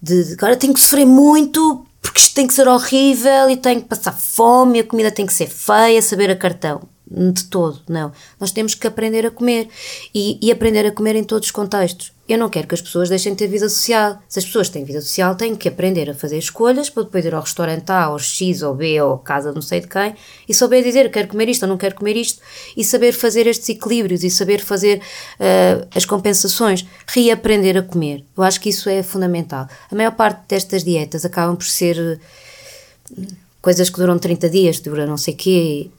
de 0.00 0.34
agora 0.34 0.56
tenho 0.56 0.74
que 0.74 0.80
sofrer 0.80 1.06
muito 1.06 1.85
porque 2.06 2.20
isto 2.20 2.34
tem 2.34 2.46
que 2.46 2.54
ser 2.54 2.68
horrível 2.68 3.50
e 3.50 3.56
tem 3.56 3.80
que 3.80 3.88
passar 3.88 4.12
fome, 4.12 4.80
a 4.80 4.84
comida 4.84 5.10
tem 5.10 5.26
que 5.26 5.32
ser 5.32 5.48
feia, 5.48 6.00
saber 6.00 6.30
a 6.30 6.36
cartão. 6.36 6.82
De 7.08 7.44
todo, 7.44 7.82
não. 7.88 8.12
Nós 8.38 8.50
temos 8.50 8.74
que 8.74 8.86
aprender 8.86 9.24
a 9.26 9.30
comer 9.30 9.68
e, 10.14 10.38
e, 10.42 10.50
aprender 10.50 10.86
a 10.86 10.90
comer 10.90 11.14
em 11.14 11.22
todos 11.22 11.46
os 11.46 11.52
contextos. 11.52 12.12
Eu 12.28 12.38
não 12.38 12.48
quero 12.48 12.66
que 12.66 12.74
as 12.74 12.82
pessoas 12.82 13.08
deixem 13.08 13.32
de 13.32 13.38
ter 13.38 13.46
vida 13.46 13.68
social. 13.68 14.20
Se 14.28 14.40
as 14.40 14.44
pessoas 14.44 14.68
têm 14.68 14.84
vida 14.84 15.00
social, 15.00 15.36
têm 15.36 15.54
que 15.54 15.68
aprender 15.68 16.10
a 16.10 16.14
fazer 16.14 16.38
escolhas 16.38 16.90
para 16.90 17.04
depois 17.04 17.24
ir 17.24 17.32
ao 17.32 17.40
restaurante 17.40 17.88
A, 17.90 18.10
ou 18.10 18.18
X, 18.18 18.62
ou 18.62 18.74
B, 18.74 19.00
ou 19.00 19.18
casa 19.18 19.52
não 19.52 19.62
sei 19.62 19.80
de 19.80 19.86
quem, 19.86 20.14
e 20.48 20.52
saber 20.52 20.82
dizer 20.82 21.10
quero 21.12 21.28
comer 21.28 21.48
isto 21.48 21.62
ou 21.62 21.68
não 21.68 21.76
quero 21.76 21.94
comer 21.94 22.16
isto, 22.16 22.42
e 22.76 22.84
saber 22.84 23.12
fazer 23.12 23.46
estes 23.46 23.68
equilíbrios 23.68 24.24
e 24.24 24.30
saber 24.30 24.60
fazer 24.60 24.98
uh, 24.98 25.86
as 25.94 26.04
compensações, 26.04 26.84
reaprender 27.06 27.76
a 27.76 27.82
comer. 27.82 28.24
Eu 28.36 28.42
acho 28.42 28.60
que 28.60 28.70
isso 28.70 28.88
é 28.88 29.04
fundamental. 29.04 29.68
A 29.90 29.94
maior 29.94 30.12
parte 30.12 30.40
destas 30.48 30.82
dietas 30.82 31.24
acabam 31.24 31.54
por 31.54 31.66
ser 31.66 31.96
uh, 31.96 33.26
coisas 33.62 33.88
que 33.88 33.98
duram 33.98 34.18
30 34.18 34.50
dias, 34.50 34.80
duram 34.80 35.06
não 35.06 35.16
sei 35.16 35.34
quê, 35.34 35.90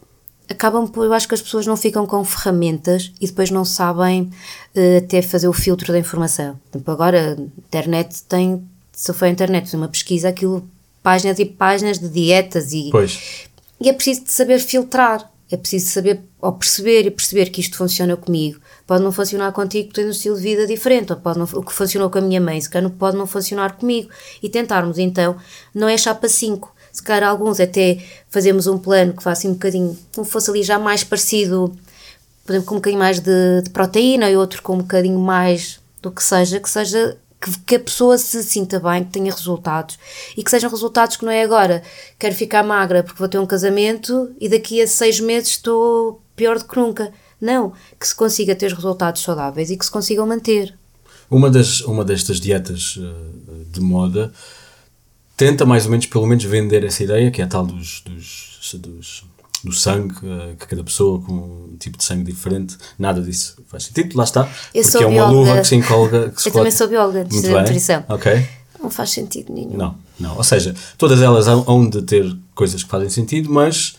acabam 0.50 0.88
por, 0.88 1.06
eu 1.06 1.14
acho 1.14 1.28
que 1.28 1.34
as 1.34 1.42
pessoas 1.42 1.66
não 1.66 1.76
ficam 1.76 2.06
com 2.06 2.24
ferramentas 2.24 3.12
e 3.20 3.28
depois 3.28 3.52
não 3.52 3.66
sabem 3.66 4.24
uh, 4.76 4.98
até 4.98 5.22
fazer 5.22 5.48
o 5.48 5.54
filtro 5.54 5.92
da 5.92 6.00
informação. 6.00 6.60
Tipo, 6.72 6.90
agora 6.92 7.38
a 7.38 7.42
internet 7.42 8.24
tem, 8.24 8.64
se 8.92 9.14
for 9.14 9.26
a 9.26 9.30
internet 9.30 9.66
fazer 9.66 9.78
uma 9.78 9.88
pesquisa, 9.88 10.30
aquilo, 10.30 10.68
páginas 11.04 11.40
e 11.40 11.46
páginas 11.46 12.00
de 12.00 12.10
dietas 12.10 12.74
e, 12.74 12.90
pois. 12.92 13.48
e 13.80 13.90
é 13.90 13.94
preciso 13.94 14.24
saber 14.28 14.60
filtrar, 14.60 15.30
é 15.50 15.56
preciso 15.56 15.90
saber 15.92 16.22
ou 16.42 16.52
perceber 16.52 17.06
e 17.06 17.12
perceber 17.12 17.50
que 17.50 17.62
isto 17.62 17.78
funciona 17.78 18.16
comigo. 18.18 18.60
Pode 18.86 19.04
não 19.04 19.12
funcionar 19.12 19.52
contigo, 19.52 19.94
tens 19.94 20.08
um 20.08 20.12
estilo 20.12 20.36
de 20.36 20.42
vida 20.42 20.68
diferente, 20.68 21.12
ou 21.12 21.20
pode 21.20 21.40
não, 21.40 21.46
o 21.46 21.64
que 21.64 21.74
funcionou 21.74 22.10
com 22.10 22.20
a 22.20 22.22
minha 22.22 22.40
mãe, 22.40 22.60
se 22.60 22.70
calhar 22.70 22.90
pode 22.92 23.18
não 23.18 23.26
funcionar 23.26 23.78
comigo. 23.78 24.10
E 24.42 24.50
tentarmos 24.50 24.98
então, 24.98 25.38
não 25.74 25.88
é 25.88 25.98
chapa 25.98 26.28
5, 26.28 26.74
se 26.98 27.04
calhar 27.04 27.30
alguns 27.30 27.60
até 27.60 28.04
fazemos 28.28 28.66
um 28.66 28.80
plano 28.80 29.14
que 29.14 29.22
faça 29.22 29.48
um 29.48 29.54
bocadinho, 29.54 29.96
como 30.16 30.26
fosse 30.26 30.50
ali 30.50 30.64
já 30.64 30.80
mais 30.80 31.04
parecido, 31.04 31.72
por 32.44 32.54
exemplo, 32.54 32.68
com 32.68 32.74
um 32.74 32.78
bocadinho 32.80 33.00
mais 33.00 33.20
de, 33.20 33.62
de 33.64 33.70
proteína 33.70 34.28
e 34.32 34.36
outro 34.36 34.64
com 34.64 34.74
um 34.74 34.80
bocadinho 34.80 35.20
mais 35.20 35.80
do 36.02 36.10
que 36.10 36.24
seja, 36.24 36.60
que 36.60 36.68
seja 36.68 37.16
que, 37.68 37.76
a 37.76 37.80
pessoa 37.80 38.18
se 38.18 38.44
sinta 38.44 38.80
bem, 38.80 39.04
que 39.04 39.12
tenha 39.12 39.32
resultados 39.32 40.00
e 40.36 40.44
que 40.44 40.50
sejam 40.50 40.72
resultados 40.72 41.18
que 41.18 41.24
não 41.24 41.32
é 41.32 41.44
agora 41.44 41.84
quero 42.18 42.34
ficar 42.34 42.64
magra 42.64 43.04
porque 43.04 43.20
vou 43.20 43.30
ter 43.30 43.38
um 43.38 43.46
casamento 43.46 44.32
e 44.42 44.50
daqui 44.50 44.82
a 44.82 44.88
seis 44.88 45.20
meses 45.20 45.50
estou 45.50 46.20
pior 46.36 46.58
do 46.58 46.66
que 46.66 46.80
nunca. 46.80 47.14
Não, 47.40 47.74
que 48.00 48.08
se 48.08 48.16
consiga 48.16 48.56
ter 48.56 48.74
resultados 48.74 49.22
saudáveis 49.22 49.70
e 49.70 49.78
que 49.78 49.86
se 49.86 49.92
consigam 49.92 50.26
manter. 50.26 50.74
Uma, 51.30 51.52
das, 51.52 51.82
uma 51.82 52.04
destas 52.04 52.40
dietas 52.40 52.98
uh, 52.98 53.66
de 53.72 53.82
moda 53.82 54.34
tenta 55.38 55.66
mais 55.66 55.86
ou 55.86 55.92
menos, 55.92 56.08
pelo 56.08 56.28
menos, 56.28 56.44
vender 56.44 56.84
essa 56.84 57.04
ideia, 57.04 57.32
que 57.32 57.42
é 57.42 57.46
a 57.46 57.48
tal 57.48 57.66
dos, 57.66 58.02
dos, 58.02 58.74
dos 58.74 59.24
do 59.64 59.72
sangue, 59.74 60.14
uh, 60.16 60.56
que 60.58 60.68
cada 60.68 60.84
pessoa 60.84 61.20
com 61.22 61.34
um 61.34 61.78
tipo 61.80 61.98
de 61.98 62.04
sangue 62.04 62.24
diferente, 62.24 62.78
nada 62.98 63.22
disso 63.22 63.58
faz 63.68 63.84
sentido, 63.84 64.18
lá 64.18 64.24
está. 64.24 64.50
Eu 64.74 64.84
porque 64.84 64.98
é 64.98 65.08
uma 65.08 65.10
bióloga. 65.10 65.36
luva 65.36 65.62
que 65.62 65.68
se 65.68 65.76
encolga. 65.76 66.30
Que 66.30 66.42
se 66.42 66.50
Eu 66.50 66.54
também 66.54 66.72
sou 66.72 66.88
bióloga 66.88 67.26
de 67.26 67.50
nutrição. 67.50 68.04
Ok. 68.10 68.48
Não 68.82 68.90
faz 68.90 69.12
sentido 69.12 69.54
nenhum. 69.54 69.76
Não, 69.76 69.96
não. 70.20 70.38
Ou 70.38 70.44
seja, 70.44 70.76
todas 70.98 71.22
elas 71.22 71.48
hão 71.48 71.90
de 71.90 72.02
ter 72.04 72.38
coisas 72.54 72.84
que 72.84 72.90
fazem 72.90 73.10
sentido, 73.10 73.52
mas 73.52 73.96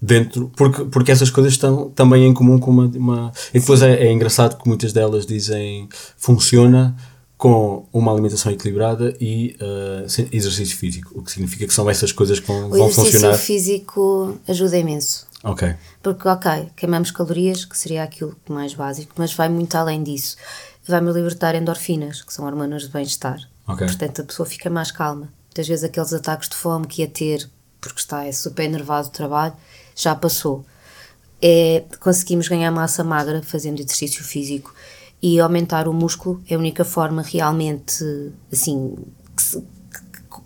dentro, 0.00 0.50
porque, 0.56 0.84
porque 0.84 1.10
essas 1.10 1.30
coisas 1.30 1.52
estão 1.52 1.90
também 1.90 2.24
em 2.24 2.32
comum 2.32 2.58
com 2.58 2.70
uma. 2.70 2.86
uma 2.86 3.32
e 3.52 3.58
depois 3.58 3.82
é, 3.82 4.06
é, 4.06 4.12
engraçado 4.12 4.56
que 4.56 4.68
muitas 4.68 4.92
delas 4.92 5.26
dizem 5.26 5.88
funciona 6.16 6.96
com 7.36 7.86
uma 7.92 8.12
alimentação 8.12 8.50
equilibrada 8.50 9.14
e 9.20 9.56
uh, 9.60 10.04
exercício 10.32 10.76
físico, 10.76 11.18
o 11.18 11.22
que 11.22 11.30
significa 11.30 11.66
que 11.66 11.74
são 11.74 11.88
essas 11.88 12.10
coisas 12.10 12.40
que 12.40 12.46
vão, 12.46 12.70
vão 12.70 12.88
funcionar. 12.90 13.28
O 13.28 13.34
exercício 13.34 13.46
físico 13.46 14.38
ajuda 14.48 14.78
imenso. 14.78 15.26
Ok. 15.44 15.74
Porque, 16.02 16.26
ok, 16.26 16.70
queimamos 16.74 17.10
calorias, 17.10 17.64
que 17.64 17.76
seria 17.76 18.02
aquilo 18.02 18.34
mais 18.48 18.74
básico, 18.74 19.12
mas 19.16 19.34
vai 19.34 19.48
muito 19.48 19.74
além 19.74 20.02
disso. 20.02 20.36
Vai-me 20.88 21.12
libertar 21.12 21.54
endorfinas, 21.54 22.22
que 22.22 22.32
são 22.32 22.46
hormonas 22.46 22.82
de 22.82 22.88
bem-estar. 22.88 23.38
Ok. 23.68 23.86
Portanto, 23.86 24.22
a 24.22 24.24
pessoa 24.24 24.46
fica 24.46 24.70
mais 24.70 24.90
calma. 24.90 25.32
Muitas 25.48 25.68
vezes 25.68 25.84
aqueles 25.84 26.12
ataques 26.12 26.48
de 26.48 26.56
fome 26.56 26.86
que 26.86 27.02
ia 27.02 27.08
ter, 27.08 27.48
porque 27.80 28.00
está 28.00 28.24
é 28.24 28.32
super 28.32 28.68
nervado 28.68 29.08
do 29.08 29.12
trabalho, 29.12 29.54
já 29.94 30.14
passou. 30.14 30.64
É, 31.40 31.84
conseguimos 32.00 32.48
ganhar 32.48 32.70
massa 32.70 33.04
magra 33.04 33.42
fazendo 33.42 33.80
exercício 33.80 34.24
físico 34.24 34.74
e 35.22 35.40
aumentar 35.40 35.88
o 35.88 35.92
músculo 35.92 36.42
é 36.48 36.54
a 36.54 36.58
única 36.58 36.84
forma 36.84 37.22
realmente, 37.22 38.04
assim, 38.52 38.94
se, 39.36 39.62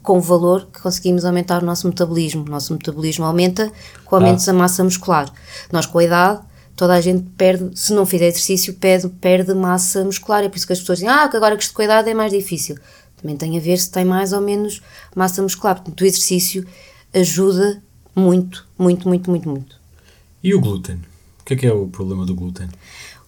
com 0.02 0.20
valor 0.20 0.66
que 0.72 0.80
conseguimos 0.80 1.24
aumentar 1.24 1.62
o 1.62 1.66
nosso 1.66 1.86
metabolismo. 1.86 2.44
O 2.46 2.50
nosso 2.50 2.72
metabolismo 2.72 3.24
aumenta 3.24 3.70
com 4.04 4.16
o 4.16 4.18
aumento 4.18 4.42
ah. 4.42 4.46
da 4.46 4.52
massa 4.52 4.82
muscular. 4.82 5.30
Nós, 5.70 5.86
com 5.86 5.98
a 5.98 6.04
idade, 6.04 6.40
toda 6.76 6.94
a 6.94 7.00
gente 7.00 7.22
perde, 7.36 7.78
se 7.78 7.92
não 7.92 8.06
fizer 8.06 8.28
exercício, 8.28 8.74
perde, 8.74 9.08
perde 9.08 9.54
massa 9.54 10.04
muscular. 10.04 10.42
É 10.42 10.48
por 10.48 10.56
isso 10.56 10.66
que 10.66 10.72
as 10.72 10.80
pessoas 10.80 11.00
dizem, 11.00 11.12
ah, 11.12 11.28
que 11.28 11.36
agora 11.36 11.56
que 11.56 11.62
estou 11.62 11.76
com 11.76 11.82
a 11.82 11.84
idade 11.84 12.08
é 12.08 12.14
mais 12.14 12.32
difícil. 12.32 12.76
Também 13.20 13.36
tem 13.36 13.58
a 13.58 13.60
ver 13.60 13.78
se 13.78 13.90
tem 13.90 14.04
mais 14.04 14.32
ou 14.32 14.40
menos 14.40 14.80
massa 15.14 15.42
muscular. 15.42 15.74
Portanto, 15.76 16.00
o 16.00 16.06
exercício 16.06 16.66
ajuda 17.12 17.82
muito, 18.14 18.66
muito, 18.78 19.06
muito, 19.08 19.28
muito, 19.28 19.48
muito. 19.48 19.80
E 20.42 20.54
o 20.54 20.60
glúten? 20.60 20.96
O 21.40 21.44
que 21.44 21.54
é 21.54 21.56
que 21.56 21.66
é 21.66 21.72
o 21.72 21.86
problema 21.88 22.24
do 22.24 22.34
glúten? 22.34 22.68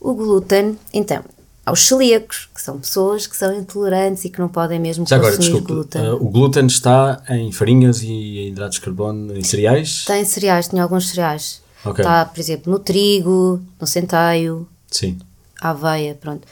O 0.04 0.14
glúten, 0.14 0.76
então, 0.92 1.22
aos 1.64 1.86
celíacos, 1.86 2.48
que 2.52 2.60
são 2.60 2.80
pessoas 2.80 3.28
que 3.28 3.36
são 3.36 3.56
intolerantes 3.56 4.24
e 4.24 4.30
que 4.30 4.40
não 4.40 4.48
podem 4.48 4.80
mesmo 4.80 5.06
Já 5.06 5.16
consumir 5.16 5.34
agora, 5.34 5.42
desculpe, 5.42 5.72
glúten. 5.72 6.02
Uh, 6.02 6.16
o 6.16 6.28
glúten 6.28 6.66
está 6.66 7.22
em 7.28 7.52
farinhas 7.52 8.02
e 8.02 8.08
em 8.10 8.48
hidratos 8.48 8.78
de 8.78 8.84
carbono, 8.84 9.36
em 9.36 9.44
cereais? 9.44 10.04
Tem 10.04 10.24
cereais, 10.24 10.66
tem 10.66 10.80
alguns 10.80 11.08
cereais. 11.08 11.62
Okay. 11.84 12.04
Está, 12.04 12.24
por 12.24 12.40
exemplo, 12.40 12.72
no 12.72 12.80
trigo, 12.80 13.62
no 13.80 13.86
centeio. 13.86 14.66
Sim. 14.90 15.18
aveia, 15.60 16.16
pronto. 16.20 16.46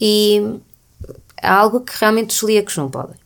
E 0.00 0.58
é 1.40 1.46
algo 1.46 1.80
que 1.80 1.92
realmente 2.00 2.30
os 2.30 2.38
celíacos 2.38 2.76
não 2.78 2.90
podem. 2.90 3.16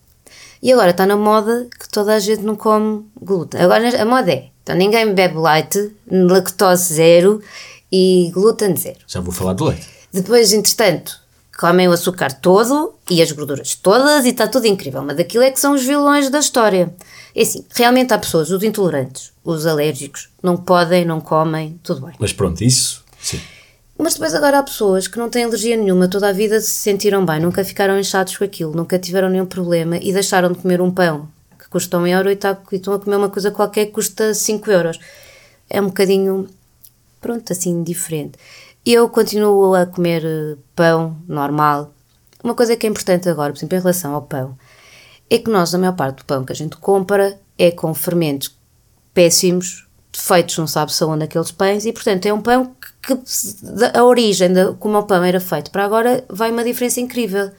E 0.60 0.72
agora 0.72 0.90
está 0.90 1.06
na 1.06 1.16
moda 1.16 1.68
que 1.78 1.88
toda 1.88 2.14
a 2.14 2.18
gente 2.18 2.42
não 2.42 2.56
come 2.56 3.06
glúten. 3.20 3.60
Agora 3.60 4.02
a 4.02 4.04
moda 4.04 4.32
é, 4.32 4.48
então 4.62 4.74
ninguém 4.74 5.14
bebe 5.14 5.38
leite, 5.38 5.92
lactose 6.10 6.94
zero 6.94 7.40
e 7.90 8.31
glúten 8.33 8.77
zero. 8.77 8.98
Já 9.07 9.20
vou 9.20 9.33
falar 9.33 9.55
do 9.55 9.64
leite. 9.64 9.87
Depois, 10.12 10.53
entretanto, 10.53 11.18
comem 11.59 11.88
o 11.88 11.92
açúcar 11.92 12.33
todo 12.33 12.94
e 13.11 13.20
as 13.20 13.33
gorduras 13.33 13.74
todas 13.74 14.24
e 14.24 14.29
está 14.29 14.46
tudo 14.46 14.66
incrível. 14.66 15.03
Mas 15.03 15.16
daquilo 15.16 15.44
é 15.44 15.51
que 15.51 15.61
são 15.61 15.74
os 15.74 15.85
vilões 15.85 16.31
da 16.31 16.38
história. 16.38 16.94
É 17.35 17.42
assim, 17.42 17.64
realmente 17.74 18.12
há 18.14 18.18
pessoas, 18.18 18.51
os 18.51 18.62
intolerantes, 18.62 19.33
os 19.44 19.66
alérgicos, 19.66 20.29
não 20.42 20.57
podem, 20.57 21.05
não 21.05 21.20
comem, 21.20 21.79
tudo 21.83 22.07
bem. 22.07 22.14
Mas 22.18 22.33
pronto, 22.33 22.62
isso, 22.62 23.05
sim. 23.20 23.40
Mas 23.98 24.14
depois 24.14 24.33
agora 24.33 24.61
há 24.61 24.62
pessoas 24.62 25.09
que 25.09 25.18
não 25.18 25.29
têm 25.29 25.42
alergia 25.42 25.77
nenhuma, 25.77 26.07
toda 26.07 26.29
a 26.29 26.33
vida 26.33 26.61
se 26.61 26.70
sentiram 26.70 27.27
bem, 27.27 27.40
nunca 27.40 27.64
ficaram 27.64 27.98
inchados 27.98 28.37
com 28.37 28.44
aquilo, 28.44 28.72
nunca 28.72 28.96
tiveram 28.96 29.29
nenhum 29.29 29.44
problema 29.44 29.96
e 29.96 30.12
deixaram 30.12 30.53
de 30.53 30.59
comer 30.59 30.81
um 30.81 30.90
pão 30.90 31.29
que 31.59 31.68
custa 31.68 31.98
um 31.98 32.07
euro 32.07 32.31
e, 32.31 32.37
tá, 32.37 32.57
e 32.70 32.77
estão 32.77 32.94
a 32.94 33.01
comer 33.01 33.16
uma 33.16 33.29
coisa 33.29 33.51
qualquer 33.51 33.87
que 33.87 33.92
custa 33.92 34.33
5 34.33 34.70
euros. 34.70 35.01
É 35.68 35.81
um 35.81 35.87
bocadinho, 35.87 36.48
pronto, 37.20 37.52
assim, 37.52 37.83
diferente. 37.83 38.38
Eu 38.85 39.09
continuo 39.09 39.74
a 39.74 39.87
comer 39.87 40.24
eh, 40.24 40.57
pão 40.74 41.16
normal. 41.26 41.92
Uma 42.42 42.54
coisa 42.54 42.76
que 42.76 42.87
é 42.87 42.90
importante 42.90 43.28
agora, 43.28 43.52
por 43.52 43.59
exemplo, 43.59 43.76
em 43.76 43.81
relação 43.81 44.14
ao 44.14 44.22
pão, 44.22 44.57
é 45.28 45.38
que 45.38 45.50
nós, 45.50 45.74
a 45.74 45.78
maior 45.78 45.94
parte 45.94 46.18
do 46.18 46.24
pão 46.24 46.44
que 46.44 46.52
a 46.52 46.57
gente 46.57 46.76
compra 46.76 47.38
é 47.59 47.70
com 47.70 47.92
fermentos 47.92 48.57
péssimos, 49.12 49.87
feitos 50.12 50.57
não 50.59 50.66
sabe 50.66 50.92
se 50.92 51.04
onde 51.04 51.24
aqueles 51.24 51.50
pães, 51.50 51.85
e 51.85 51.92
portanto 51.92 52.26
é 52.26 52.33
um 52.33 52.40
pão 52.40 52.74
que, 53.02 53.16
que 53.16 53.96
a 53.96 54.04
origem 54.04 54.52
de 54.52 54.72
como 54.74 54.98
o 54.98 55.02
pão 55.02 55.22
era 55.22 55.40
feito 55.40 55.70
para 55.70 55.85
agora 55.85 56.24
vai 56.28 56.50
uma 56.50 56.64
diferença 56.64 57.00
incrível. 57.00 57.50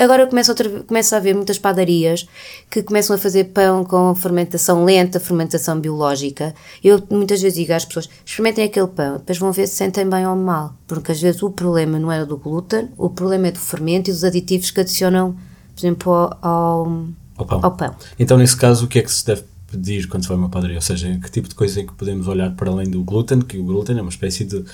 Agora 0.00 0.26
começa, 0.26 0.50
outra, 0.50 0.82
começa 0.84 1.14
a 1.14 1.18
haver 1.18 1.34
muitas 1.34 1.58
padarias 1.58 2.26
que 2.70 2.82
começam 2.82 3.14
a 3.14 3.18
fazer 3.18 3.44
pão 3.44 3.84
com 3.84 4.14
fermentação 4.14 4.82
lenta, 4.82 5.20
fermentação 5.20 5.78
biológica. 5.78 6.54
Eu 6.82 7.02
muitas 7.10 7.42
vezes 7.42 7.58
digo 7.58 7.74
às 7.74 7.84
pessoas: 7.84 8.08
experimentem 8.24 8.64
aquele 8.64 8.86
pão, 8.86 9.18
depois 9.18 9.36
vão 9.36 9.52
ver 9.52 9.66
se 9.66 9.74
sentem 9.74 10.08
bem 10.08 10.26
ou 10.26 10.34
mal. 10.34 10.74
Porque 10.86 11.12
às 11.12 11.20
vezes 11.20 11.42
o 11.42 11.50
problema 11.50 11.98
não 11.98 12.10
era 12.10 12.24
do 12.24 12.38
glúten, 12.38 12.88
o 12.96 13.10
problema 13.10 13.48
é 13.48 13.50
do 13.52 13.58
fermento 13.58 14.08
e 14.08 14.12
dos 14.14 14.24
aditivos 14.24 14.70
que 14.70 14.80
adicionam, 14.80 15.36
por 15.74 15.80
exemplo, 15.80 16.12
ao, 16.12 16.38
ao, 16.40 17.08
ao, 17.36 17.44
pão. 17.44 17.60
ao 17.62 17.76
pão. 17.76 17.94
Então, 18.18 18.38
nesse 18.38 18.56
caso, 18.56 18.86
o 18.86 18.88
que 18.88 19.00
é 19.00 19.02
que 19.02 19.12
se 19.12 19.26
deve 19.26 19.42
pedir 19.70 20.08
quando 20.08 20.22
se 20.22 20.28
vai 20.30 20.36
a 20.38 20.40
uma 20.40 20.48
padaria? 20.48 20.76
Ou 20.76 20.82
seja, 20.82 21.14
que 21.22 21.30
tipo 21.30 21.46
de 21.46 21.54
coisa 21.54 21.78
é 21.78 21.84
que 21.84 21.92
podemos 21.92 22.26
olhar 22.26 22.50
para 22.56 22.70
além 22.70 22.88
do 22.88 23.02
glúten? 23.02 23.42
Que 23.42 23.58
o 23.58 23.64
glúten 23.64 23.98
é 23.98 24.00
uma 24.00 24.08
espécie 24.08 24.44
de 24.44 24.64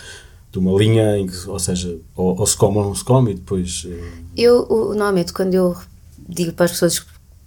de 0.57 0.59
uma 0.59 0.77
linha 0.79 1.19
em 1.19 1.27
que, 1.27 1.49
ou 1.49 1.59
seja, 1.59 1.99
ou, 2.15 2.39
ou, 2.39 2.47
se 2.47 2.57
come 2.57 2.79
ou 2.79 2.85
não 2.85 2.95
se 2.95 3.05
come 3.05 3.33
e 3.33 3.35
depois. 3.35 3.87
Eh, 3.87 4.13
eu, 4.37 4.67
normalmente, 4.69 5.33
quando 5.33 5.55
eu 5.55 5.77
digo 6.19 6.53
para 6.53 6.65
as 6.65 6.73
pessoas 6.73 7.07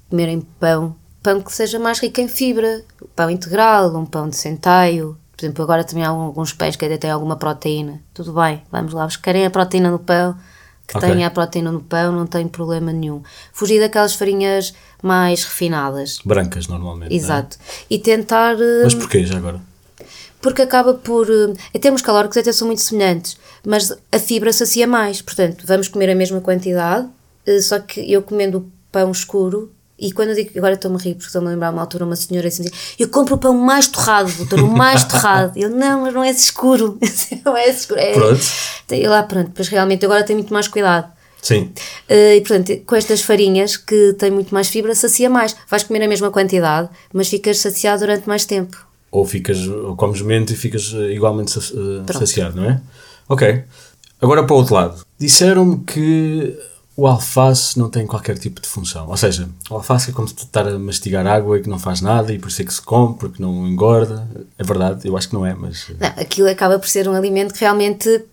comerem 0.09 0.41
pão, 0.59 0.95
pão 1.23 1.41
que 1.41 1.51
seja 1.51 1.79
mais 1.79 1.99
rico 1.99 2.21
em 2.21 2.27
fibra, 2.27 2.83
pão 3.15 3.29
integral, 3.29 3.95
um 3.95 4.05
pão 4.05 4.29
de 4.29 4.35
centeio. 4.35 5.17
Por 5.35 5.45
exemplo, 5.45 5.63
agora 5.63 5.83
também 5.83 6.03
há 6.03 6.09
alguns 6.09 6.53
pães 6.53 6.75
que 6.75 6.85
ainda 6.85 6.97
têm 6.97 7.09
alguma 7.09 7.35
proteína. 7.35 8.01
Tudo 8.13 8.33
bem, 8.33 8.61
vamos 8.71 8.93
lá, 8.93 9.05
buscarem 9.05 9.45
a 9.45 9.49
proteína 9.49 9.89
no 9.89 9.99
pão, 9.99 10.35
que 10.85 10.97
okay. 10.97 11.09
tenha 11.09 11.27
a 11.27 11.31
proteína 11.31 11.71
no 11.71 11.81
pão, 11.81 12.11
não 12.11 12.27
tem 12.27 12.47
problema 12.47 12.91
nenhum. 12.91 13.23
Fugir 13.53 13.79
daquelas 13.79 14.13
farinhas 14.13 14.73
mais 15.01 15.45
refinadas. 15.45 16.19
Brancas, 16.23 16.67
normalmente. 16.67 17.11
É? 17.11 17.15
Exato. 17.15 17.57
É? 17.57 17.95
E 17.95 17.99
tentar. 17.99 18.55
Mas 18.83 18.93
eh, 18.93 18.97
porquê 18.97 19.25
já 19.25 19.37
agora? 19.37 19.68
Porque 20.41 20.61
acaba 20.61 20.93
por. 20.93 21.29
Eh, 21.29 21.53
em 21.73 21.79
termos 21.79 22.01
calóricos 22.01 22.37
até 22.37 22.51
são 22.51 22.67
muito 22.67 22.81
semelhantes, 22.81 23.37
mas 23.65 23.95
a 24.11 24.19
fibra 24.19 24.51
sacia 24.53 24.87
mais. 24.87 25.21
Portanto, 25.21 25.63
vamos 25.65 25.87
comer 25.87 26.09
a 26.09 26.15
mesma 26.15 26.41
quantidade, 26.41 27.07
eh, 27.45 27.61
só 27.61 27.79
que 27.79 28.11
eu 28.11 28.21
comendo 28.21 28.71
pão 28.91 29.11
escuro. 29.11 29.71
E 30.01 30.13
quando 30.13 30.29
eu 30.29 30.35
digo, 30.35 30.57
agora 30.57 30.75
estou-me 30.75 30.95
a 30.95 30.99
rir, 30.99 31.13
porque 31.15 31.25
estou-me 31.25 31.47
a 31.49 31.51
lembrar 31.51 31.71
uma 31.71 31.81
altura, 31.81 32.05
uma 32.05 32.15
senhora 32.15 32.47
assim, 32.47 32.63
eu 32.97 33.09
compro 33.09 33.35
o 33.35 33.37
pão 33.37 33.53
mais 33.53 33.85
torrado, 33.85 34.31
doutor, 34.31 34.61
o 34.61 34.67
mais 34.71 35.03
torrado. 35.03 35.59
Eu, 35.59 35.69
não, 35.69 36.03
mas 36.03 36.13
não 36.13 36.23
é 36.23 36.29
escuro. 36.29 36.97
não 37.43 37.57
é 37.57 37.67
escuro. 37.67 37.99
É, 37.99 38.13
pronto. 38.13 38.41
E 38.91 39.07
lá, 39.07 39.23
pronto, 39.23 39.51
mas 39.57 39.67
realmente 39.67 40.05
agora 40.05 40.23
tenho 40.23 40.39
muito 40.39 40.53
mais 40.53 40.69
cuidado. 40.69 41.11
Sim. 41.41 41.71
Uh, 42.09 42.35
e 42.35 42.41
portanto, 42.41 42.81
com 42.85 42.95
estas 42.95 43.21
farinhas 43.21 43.75
que 43.75 44.13
têm 44.13 44.31
muito 44.31 44.53
mais 44.53 44.69
fibra, 44.69 44.95
sacia 44.95 45.29
mais. 45.29 45.55
Vais 45.67 45.83
comer 45.83 46.03
a 46.03 46.07
mesma 46.07 46.31
quantidade, 46.31 46.89
mas 47.13 47.27
ficas 47.27 47.59
saciado 47.59 47.99
durante 47.99 48.27
mais 48.27 48.45
tempo 48.45 48.88
ou 49.11 49.25
ficas 49.25 49.67
ou 49.67 49.95
comes 49.95 50.21
menos 50.21 50.51
e 50.51 50.55
ficas 50.55 50.93
eh, 50.95 51.13
igualmente 51.13 51.57
uh, 51.57 52.13
saciado, 52.13 52.57
não 52.57 52.69
é? 52.69 52.81
Ok. 53.27 53.63
Agora 54.21 54.43
para 54.43 54.53
o 54.53 54.57
outro 54.57 54.75
lado. 54.75 55.05
Disseram-me 55.17 55.79
que 55.79 56.57
o 56.95 57.07
alface 57.07 57.79
não 57.79 57.89
tem 57.89 58.05
qualquer 58.05 58.37
tipo 58.37 58.61
de 58.61 58.67
função. 58.67 59.07
Ou 59.07 59.15
seja, 59.15 59.47
o 59.69 59.75
alface 59.75 60.09
é 60.09 60.13
como 60.13 60.27
se 60.27 60.35
estar 60.35 60.67
a 60.67 60.77
mastigar 60.77 61.25
água 61.25 61.57
e 61.57 61.61
que 61.61 61.69
não 61.69 61.79
faz 61.79 62.01
nada 62.01 62.33
e 62.33 62.37
por 62.37 62.49
isso 62.49 62.61
é 62.61 62.65
que 62.65 62.73
se 62.73 62.81
come, 62.81 63.15
porque 63.15 63.41
não 63.41 63.65
engorda. 63.65 64.27
É 64.57 64.63
verdade, 64.63 65.07
eu 65.07 65.15
acho 65.15 65.29
que 65.29 65.33
não 65.33 65.45
é, 65.45 65.53
mas. 65.53 65.89
Eh, 65.89 65.93
não, 65.99 66.07
aquilo 66.21 66.49
acaba 66.49 66.77
por 66.77 66.89
ser 66.89 67.07
um 67.07 67.13
alimento 67.13 67.53
que 67.53 67.61
realmente 67.61 68.25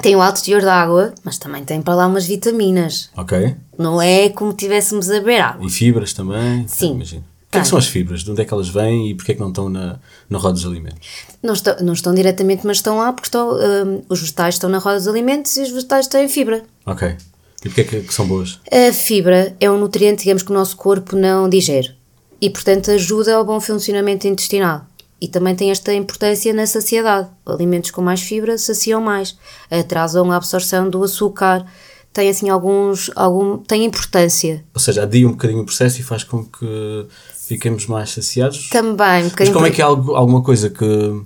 tem 0.00 0.14
um 0.14 0.22
alto 0.22 0.42
teor 0.44 0.60
de 0.60 0.68
água, 0.68 1.12
mas 1.24 1.38
também 1.38 1.64
tem 1.64 1.82
para 1.82 1.94
lá 1.94 2.06
umas 2.06 2.24
vitaminas. 2.24 3.10
Ok. 3.16 3.56
Não 3.76 4.00
é 4.00 4.28
como 4.28 4.52
tivéssemos 4.52 5.10
a 5.10 5.14
beber 5.14 5.40
água. 5.40 5.66
E 5.66 5.70
fibras 5.70 6.12
também. 6.12 6.68
Sim. 6.68 6.92
Imagino. 6.94 7.24
O 7.48 7.50
que, 7.50 7.58
é 7.58 7.60
que 7.62 7.68
são 7.68 7.78
as 7.78 7.86
fibras? 7.86 8.22
De 8.22 8.30
onde 8.30 8.42
é 8.42 8.44
que 8.44 8.52
elas 8.52 8.68
vêm 8.68 9.10
e 9.10 9.14
porquê 9.14 9.32
é 9.32 9.34
que 9.34 9.40
não 9.40 9.48
estão 9.48 9.70
na, 9.70 9.98
na 10.28 10.38
roda 10.38 10.52
dos 10.52 10.66
alimentos? 10.66 11.08
Não 11.42 11.54
estão, 11.54 11.76
não 11.80 11.94
estão 11.94 12.14
diretamente, 12.14 12.66
mas 12.66 12.76
estão 12.76 12.98
lá 12.98 13.10
porque 13.10 13.26
estão, 13.26 13.54
um, 13.54 14.02
os 14.06 14.20
vegetais 14.20 14.56
estão 14.56 14.68
na 14.68 14.76
roda 14.78 14.98
dos 14.98 15.08
alimentos 15.08 15.56
e 15.56 15.62
os 15.62 15.70
vegetais 15.70 16.06
têm 16.06 16.28
fibra. 16.28 16.62
Ok. 16.84 17.16
E 17.64 17.68
porquê 17.68 17.80
é 17.80 17.84
que, 17.84 18.00
que 18.02 18.12
são 18.12 18.28
boas? 18.28 18.60
A 18.70 18.92
fibra 18.92 19.56
é 19.58 19.70
um 19.70 19.78
nutriente, 19.78 20.24
digamos, 20.24 20.42
que 20.42 20.50
o 20.50 20.54
nosso 20.54 20.76
corpo 20.76 21.16
não 21.16 21.48
digere 21.48 21.96
e, 22.38 22.50
portanto, 22.50 22.90
ajuda 22.90 23.34
ao 23.34 23.44
bom 23.44 23.58
funcionamento 23.60 24.28
intestinal. 24.28 24.86
E 25.20 25.26
também 25.26 25.56
tem 25.56 25.70
esta 25.70 25.92
importância 25.92 26.52
na 26.52 26.66
saciedade. 26.66 27.28
Alimentos 27.46 27.90
com 27.90 28.00
mais 28.00 28.20
fibra 28.20 28.56
saciam 28.56 29.00
mais, 29.00 29.36
atrasam 29.70 30.30
a 30.30 30.36
absorção 30.36 30.88
do 30.88 31.02
açúcar, 31.02 31.66
tem 32.12 32.28
assim 32.28 32.48
alguns, 32.48 33.10
algum, 33.16 33.58
tem 33.58 33.84
importância. 33.84 34.64
Ou 34.74 34.80
seja, 34.80 35.02
adia 35.02 35.26
um 35.26 35.32
bocadinho 35.32 35.62
o 35.62 35.64
processo 35.64 36.00
e 36.00 36.04
faz 36.04 36.22
com 36.22 36.44
que 36.44 37.06
fiquemos 37.48 37.86
mais 37.86 38.10
saciados. 38.10 38.68
Também, 38.68 39.24
um 39.26 39.30
Mas 39.38 39.48
como 39.48 39.66
é 39.66 39.70
que 39.70 39.80
algo, 39.80 40.14
alguma 40.14 40.42
coisa 40.42 40.68
que 40.68 41.22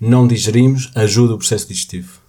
não 0.00 0.26
digerimos 0.26 0.90
ajuda 0.94 1.34
o 1.34 1.38
processo 1.38 1.66
digestivo? 1.66 2.24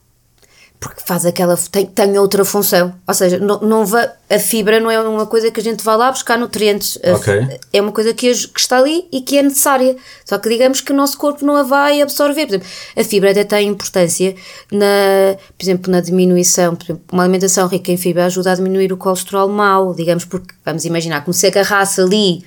porque 0.79 1.01
faz 1.05 1.25
aquela 1.25 1.57
tem, 1.71 1.85
tem 1.85 2.17
outra 2.17 2.43
função 2.43 2.93
ou 3.07 3.13
seja 3.13 3.39
não, 3.39 3.59
não 3.61 3.85
va, 3.85 4.11
a 4.29 4.37
fibra 4.37 4.79
não 4.79 4.91
é 4.91 4.99
uma 4.99 5.25
coisa 5.25 5.49
que 5.49 5.59
a 5.59 5.63
gente 5.63 5.83
vai 5.83 5.97
lá 5.97 6.11
buscar 6.11 6.37
nutrientes 6.37 6.97
okay. 7.15 7.59
é 7.73 7.81
uma 7.81 7.91
coisa 7.91 8.13
que, 8.13 8.31
que, 8.31 8.59
está 8.59 8.77
ali 8.77 9.07
e 9.11 9.21
que 9.21 9.37
é 9.37 9.43
necessária 9.43 9.95
só 10.23 10.37
que 10.37 10.49
digamos 10.49 10.81
que 10.81 10.91
o 10.91 10.95
nosso 10.95 11.17
corpo 11.17 11.45
não 11.45 11.55
a 11.55 11.63
vai 11.63 12.01
absorver 12.01 12.45
por 12.45 12.55
exemplo, 12.55 12.67
a 12.95 13.03
fibra 13.03 13.31
até 13.31 13.43
tem 13.43 13.69
importância 13.69 14.35
na 14.71 15.35
por 15.57 15.63
exemplo 15.63 15.91
na 15.91 16.01
diminuição 16.01 16.75
por 16.75 16.85
exemplo, 16.85 17.03
uma 17.11 17.23
alimentação 17.23 17.67
rica 17.67 17.91
em 17.91 17.97
fibra 17.97 18.25
ajuda 18.25 18.51
a 18.51 18.55
diminuir 18.55 18.91
o 18.91 18.97
colesterol 18.97 19.47
mau 19.49 19.95
digamos 19.95 20.25
porque 20.25 20.53
vamos 20.63 20.85
imaginar 20.85 21.21
como 21.23 21.33
se 21.33 21.47
agarrasse 21.47 22.01
ali 22.01 22.43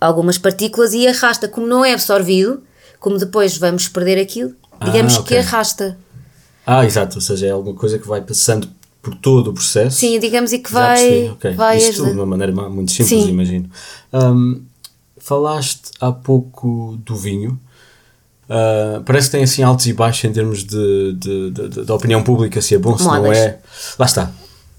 algumas 0.00 0.38
partículas 0.38 0.92
e 0.92 1.06
arrasta 1.06 1.48
como 1.48 1.66
não 1.66 1.84
é 1.84 1.94
absorvido 1.94 2.62
como 3.00 3.18
depois 3.18 3.56
vamos 3.56 3.88
perder 3.88 4.20
aquilo 4.20 4.54
digamos 4.84 5.16
ah, 5.16 5.20
okay. 5.20 5.40
que 5.40 5.46
arrasta 5.46 5.98
ah, 6.70 6.84
exato, 6.84 7.16
ou 7.16 7.22
seja, 7.22 7.46
é 7.46 7.50
alguma 7.50 7.74
coisa 7.74 7.98
que 7.98 8.06
vai 8.06 8.20
passando 8.20 8.68
por 9.00 9.14
todo 9.14 9.48
o 9.48 9.54
processo. 9.54 9.96
Sim, 9.96 10.20
digamos, 10.20 10.52
e 10.52 10.58
que 10.58 10.70
vai. 10.70 11.30
Okay. 11.30 11.54
vai 11.54 11.78
Isto 11.78 12.04
de 12.04 12.10
uma 12.10 12.26
maneira 12.26 12.52
muito 12.52 12.92
simples, 12.92 13.24
Sim. 13.24 13.30
imagino. 13.30 13.70
Um, 14.12 14.60
falaste 15.16 15.92
há 15.98 16.12
pouco 16.12 16.98
do 17.06 17.16
vinho. 17.16 17.58
Uh, 18.50 19.02
parece 19.02 19.28
que 19.28 19.32
tem 19.32 19.44
assim 19.44 19.62
altos 19.62 19.86
e 19.86 19.94
baixos 19.94 20.24
em 20.24 20.32
termos 20.32 20.62
de, 20.62 21.14
de, 21.14 21.50
de, 21.50 21.84
de 21.86 21.92
opinião 21.92 22.22
pública, 22.22 22.60
se 22.60 22.74
é 22.74 22.78
bom, 22.78 22.98
se 22.98 23.04
Modas. 23.04 23.22
não 23.22 23.32
é. 23.32 23.58
Lá 23.98 24.04
está. 24.04 24.30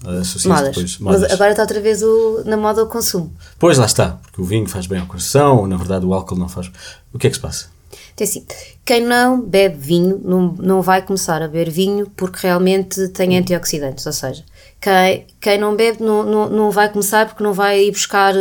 Modas. 0.02 0.34
Depois, 0.34 0.98
modas. 0.98 1.20
Mas 1.22 1.32
agora 1.32 1.50
está 1.50 1.62
outra 1.62 1.80
vez 1.80 2.02
o, 2.02 2.42
na 2.46 2.56
moda 2.56 2.82
o 2.82 2.86
consumo. 2.86 3.32
Pois 3.58 3.76
lá 3.76 3.86
está, 3.86 4.18
porque 4.22 4.40
o 4.40 4.44
vinho 4.44 4.66
faz 4.66 4.86
bem 4.86 4.98
ao 4.98 5.06
coração, 5.06 5.66
na 5.66 5.76
verdade 5.76 6.06
o 6.06 6.14
álcool 6.14 6.36
não 6.36 6.48
faz. 6.48 6.70
O 7.12 7.18
que 7.18 7.26
é 7.26 7.30
que 7.30 7.36
se 7.36 7.42
passa? 7.42 7.68
Então, 8.14 8.24
assim, 8.26 8.44
quem 8.84 9.02
não 9.02 9.40
bebe 9.40 9.76
vinho 9.76 10.20
não, 10.24 10.52
não 10.58 10.82
vai 10.82 11.02
começar 11.02 11.42
a 11.42 11.48
beber 11.48 11.70
vinho 11.70 12.10
porque 12.16 12.46
realmente 12.46 13.08
tem 13.08 13.36
antioxidantes, 13.38 14.06
ou 14.06 14.12
seja, 14.12 14.44
quem, 14.80 15.26
quem 15.40 15.58
não 15.58 15.76
bebe 15.76 16.02
não, 16.02 16.22
não, 16.24 16.48
não 16.48 16.70
vai 16.70 16.88
começar 16.90 17.26
porque 17.26 17.42
não 17.42 17.52
vai 17.52 17.84
ir 17.84 17.90
buscar, 17.90 18.34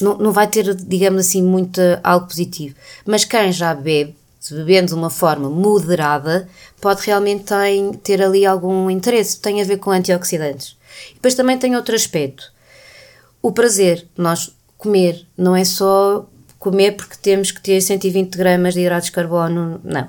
não, 0.00 0.18
não 0.18 0.32
vai 0.32 0.46
ter, 0.46 0.74
digamos 0.74 1.26
assim, 1.26 1.42
muito 1.42 1.80
algo 2.02 2.26
positivo. 2.26 2.74
Mas 3.06 3.24
quem 3.24 3.52
já 3.52 3.74
bebe, 3.74 4.16
se 4.42 4.54
bebendo 4.54 4.88
de 4.88 4.94
uma 4.94 5.08
forma 5.08 5.48
moderada, 5.48 6.48
pode 6.80 7.06
realmente 7.06 7.44
tem, 7.44 7.92
ter 7.92 8.20
ali 8.20 8.44
algum 8.44 8.90
interesse, 8.90 9.38
tem 9.38 9.62
a 9.62 9.64
ver 9.64 9.76
com 9.76 9.92
antioxidantes. 9.92 10.76
E 11.12 11.14
depois 11.14 11.36
também 11.36 11.56
tem 11.56 11.76
outro 11.76 11.94
aspecto. 11.94 12.52
O 13.40 13.52
prazer, 13.52 14.04
nós 14.18 14.52
comer, 14.76 15.24
não 15.38 15.54
é 15.54 15.64
só 15.64 16.28
comer 16.58 16.96
porque 16.96 17.14
temos 17.22 17.52
que 17.52 17.60
ter 17.62 17.80
120 17.80 18.34
gramas 18.34 18.74
de 18.74 18.80
hidratos 18.80 19.06
de 19.06 19.12
carbono, 19.12 19.80
não. 19.84 20.08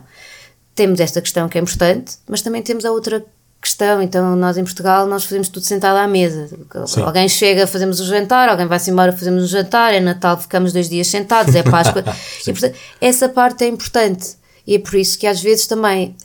Temos 0.73 0.99
esta 0.99 1.21
questão 1.21 1.47
que 1.47 1.59
é 1.59 1.61
importante, 1.61 2.15
mas 2.27 2.41
também 2.41 2.63
temos 2.63 2.85
a 2.85 2.91
outra 2.91 3.23
questão. 3.63 4.01
Então, 4.01 4.35
nós 4.35 4.57
em 4.57 4.63
Portugal, 4.63 5.07
nós 5.07 5.23
fazemos 5.23 5.49
tudo 5.49 5.65
sentado 5.65 5.97
à 5.97 6.07
mesa. 6.07 6.49
Sim. 6.85 7.01
Alguém 7.01 7.27
chega, 7.27 7.65
fazemos 7.65 7.99
o 7.99 8.05
jantar, 8.05 8.49
alguém 8.49 8.67
vai-se 8.67 8.91
embora, 8.91 9.11
fazemos 9.11 9.43
o 9.43 9.47
jantar, 9.47 9.93
é 9.93 9.99
Natal, 9.99 10.39
ficamos 10.39 10.71
dois 10.71 10.89
dias 10.89 11.07
sentados, 11.07 11.55
é 11.55 11.63
Páscoa. 11.63 12.03
e, 12.45 12.51
portanto, 12.51 12.75
essa 13.01 13.27
parte 13.29 13.63
é 13.63 13.67
importante. 13.67 14.35
E 14.67 14.75
é 14.75 14.79
por 14.79 14.95
isso 14.95 15.17
que 15.17 15.27
às 15.27 15.41
vezes 15.41 15.65
também 15.65 16.15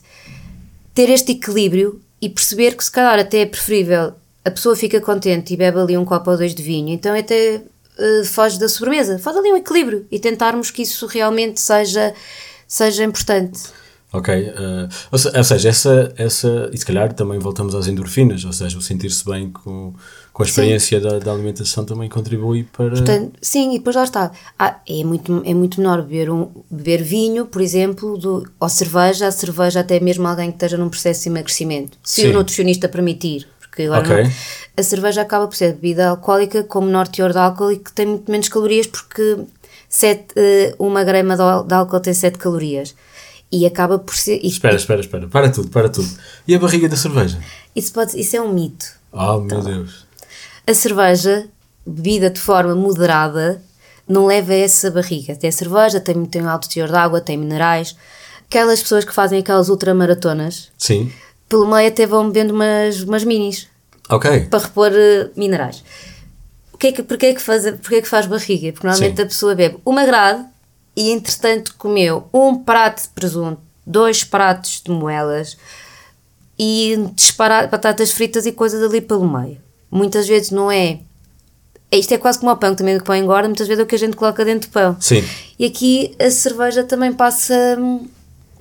ter 0.93 1.09
este 1.09 1.31
equilíbrio 1.31 2.01
e 2.21 2.29
perceber 2.29 2.75
que 2.75 2.83
se 2.83 2.91
calhar 2.91 3.17
até 3.17 3.39
é 3.39 3.45
preferível 3.45 4.13
a 4.43 4.51
pessoa 4.51 4.75
fica 4.75 4.99
contente 4.99 5.53
e 5.53 5.57
bebe 5.57 5.79
ali 5.79 5.97
um 5.97 6.05
copo 6.05 6.31
ou 6.31 6.37
dois 6.37 6.55
de 6.55 6.63
vinho, 6.63 6.89
então 6.89 7.17
até 7.17 7.61
uh, 7.97 8.25
foge 8.25 8.59
da 8.59 8.67
sobremesa. 8.69 9.19
Faz 9.19 9.35
ali 9.35 9.51
um 9.51 9.57
equilíbrio 9.57 10.07
e 10.11 10.19
tentarmos 10.19 10.71
que 10.71 10.81
isso 10.81 11.05
realmente 11.05 11.59
seja, 11.59 12.13
seja 12.67 13.03
importante. 13.03 13.59
Ok, 14.11 14.33
uh, 14.33 14.89
ou, 15.11 15.43
seja, 15.43 15.69
essa, 15.69 16.13
essa, 16.17 16.69
e 16.73 16.77
se 16.77 16.83
calhar 16.83 17.13
também 17.13 17.37
voltamos 17.37 17.75
às 17.75 17.87
endorfinas, 17.87 18.43
ou 18.43 18.51
seja, 18.51 18.75
o 18.75 18.81
sentir-se 18.81 19.23
bem 19.23 19.51
com, 19.51 19.93
com 20.33 20.43
a 20.43 20.45
experiência 20.45 20.99
da, 20.99 21.19
da, 21.19 21.31
alimentação 21.31 21.85
também 21.85 22.09
contribui 22.09 22.63
para. 22.63 22.89
Portanto, 22.89 23.33
sim, 23.39 23.75
e 23.75 23.77
depois 23.77 23.95
lá 23.95 24.03
está. 24.03 24.31
Ah, 24.57 24.79
é, 24.87 25.03
muito, 25.03 25.43
é 25.45 25.53
muito 25.53 25.79
menor 25.79 26.01
beber, 26.01 26.31
um, 26.31 26.49
beber 26.71 27.03
vinho, 27.03 27.45
por 27.45 27.61
exemplo, 27.61 28.17
do, 28.17 28.49
ou 28.59 28.69
cerveja, 28.69 29.27
a 29.27 29.31
cerveja 29.31 29.81
até 29.81 29.99
mesmo 29.99 30.27
alguém 30.27 30.49
que 30.49 30.55
esteja 30.55 30.75
num 30.75 30.89
processo 30.89 31.23
de 31.23 31.29
emagrecimento, 31.29 31.95
se 32.03 32.21
sim. 32.21 32.29
o 32.29 32.33
nutricionista 32.33 32.89
permitir 32.89 33.47
porque 33.59 33.83
agora 33.83 34.01
okay. 34.01 34.23
não, 34.23 34.31
a 34.75 34.83
cerveja 34.83 35.21
acaba 35.21 35.47
por 35.47 35.55
ser 35.55 35.73
bebida 35.73 36.09
alcoólica 36.09 36.63
com 36.63 36.81
menor 36.81 37.07
teor 37.07 37.31
de 37.31 37.37
álcool 37.37 37.71
e 37.71 37.77
que 37.77 37.91
tem 37.91 38.07
muito 38.07 38.31
menos 38.31 38.49
calorias 38.49 38.87
porque 38.87 39.37
sete, 39.87 40.33
eh, 40.35 40.75
uma 40.77 41.03
grama 41.03 41.35
de 41.35 41.73
álcool 41.73 41.99
tem 41.99 42.13
7 42.13 42.37
calorias. 42.37 42.95
E 43.51 43.65
acaba 43.65 43.97
por 43.97 44.15
ser. 44.15 44.39
Espera, 44.45 44.75
espera, 44.75 45.01
espera. 45.01 45.27
Para 45.27 45.49
tudo, 45.49 45.69
para 45.69 45.89
tudo. 45.89 46.09
E 46.47 46.53
a 46.53 46.59
barriga 46.59 46.87
da 46.87 46.95
cerveja? 46.95 47.39
Isso, 47.75 47.91
pode, 47.91 48.19
isso 48.19 48.35
é 48.35 48.41
um 48.41 48.53
mito. 48.53 48.85
Oh, 49.11 49.37
meu 49.37 49.45
então, 49.45 49.63
Deus. 49.63 50.05
A 50.67 50.73
cerveja, 50.73 51.47
bebida 51.85 52.29
de 52.29 52.39
forma 52.39 52.75
moderada, 52.75 53.61
não 54.07 54.27
leva 54.27 54.53
a 54.53 54.57
essa 54.57 54.91
barriga. 54.91 55.35
Tem 55.35 55.49
a 55.49 55.53
cerveja, 55.53 55.99
tem, 55.99 56.23
tem 56.25 56.43
um 56.43 56.49
alto 56.49 56.69
teor 56.69 56.89
de 56.89 56.95
água, 56.95 57.21
tem 57.21 57.37
minerais. 57.37 57.95
Aquelas 58.47 58.81
pessoas 58.81 59.03
que 59.03 59.13
fazem 59.13 59.39
aquelas 59.39 59.69
ultramaratonas. 59.69 60.69
Sim 60.77 61.11
pelo 61.49 61.67
meio 61.67 61.89
até 61.89 62.05
vão 62.05 62.29
bebendo 62.29 62.53
umas, 62.53 63.01
umas 63.01 63.23
minis. 63.23 63.67
Ok. 64.07 64.45
Para 64.45 64.59
repor 64.59 64.91
uh, 64.91 65.31
minerais. 65.35 65.83
O 66.71 66.77
que 66.77 66.87
é 66.87 66.91
que, 66.91 67.03
porquê, 67.03 67.25
é 67.27 67.33
que 67.33 67.41
faz, 67.41 67.63
porquê 67.71 67.95
é 67.95 68.01
que 68.01 68.07
faz 68.07 68.27
barriga? 68.27 68.71
Porque 68.71 68.87
normalmente 68.87 69.17
Sim. 69.17 69.23
a 69.23 69.25
pessoa 69.25 69.55
bebe 69.55 69.77
uma 69.83 70.05
grade 70.05 70.45
e 70.95 71.11
entretanto 71.11 71.75
comeu 71.77 72.27
um 72.33 72.55
prato 72.55 73.03
de 73.03 73.09
presunto, 73.09 73.61
dois 73.85 74.23
pratos 74.23 74.81
de 74.83 74.91
moelas 74.91 75.57
e 76.57 76.97
disparar 77.15 77.69
batatas 77.69 78.11
fritas 78.11 78.45
e 78.45 78.51
coisas 78.51 78.83
ali 78.83 78.99
pelo 78.99 79.27
meio. 79.27 79.57
Muitas 79.89 80.27
vezes 80.27 80.51
não 80.51 80.71
é. 80.71 80.99
Isto 81.91 82.13
é 82.13 82.17
quase 82.17 82.39
como 82.39 82.51
o 82.51 82.57
pão, 82.57 82.75
também 82.75 82.97
o 82.97 83.03
pão 83.03 83.15
engorda, 83.15 83.47
muitas 83.47 83.67
vezes 83.67 83.79
é 83.79 83.83
o 83.83 83.87
que 83.87 83.95
a 83.95 83.99
gente 83.99 84.15
coloca 84.15 84.45
dentro 84.45 84.69
do 84.69 84.73
pão. 84.73 84.95
Sim. 84.99 85.23
E 85.57 85.65
aqui 85.65 86.15
a 86.19 86.29
cerveja 86.29 86.83
também 86.83 87.11
passa 87.13 87.55
hum, 87.79 88.07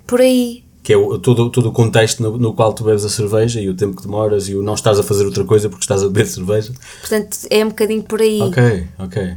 por 0.07 0.21
aí 0.21 0.65
que 0.89 0.95
é 0.95 0.97
o, 0.97 1.19
todo, 1.19 1.51
todo 1.51 1.69
o 1.69 1.73
contexto 1.73 2.23
no, 2.23 2.39
no, 2.39 2.55
qual 2.55 2.73
tu 2.73 2.83
bebes 2.83 3.05
a 3.05 3.11
cerveja 3.11 3.61
e 3.61 3.69
o 3.69 3.75
tempo 3.75 3.95
que 3.95 4.03
demoras 4.05 4.49
e 4.49 4.55
o 4.55 4.63
não 4.63 4.73
estás 4.73 4.99
a 4.99 5.03
fazer 5.03 5.27
outra 5.27 5.45
coisa 5.45 5.69
porque 5.69 5.85
estás 5.85 6.03
a 6.03 6.07
beber 6.07 6.27
cerveja. 6.27 6.73
Portanto, 7.01 7.37
é 7.51 7.63
um 7.63 7.69
bocadinho 7.69 8.03
por 8.03 8.23
aí. 8.23 8.41
Ok, 8.41 8.89
ok. 8.99 9.37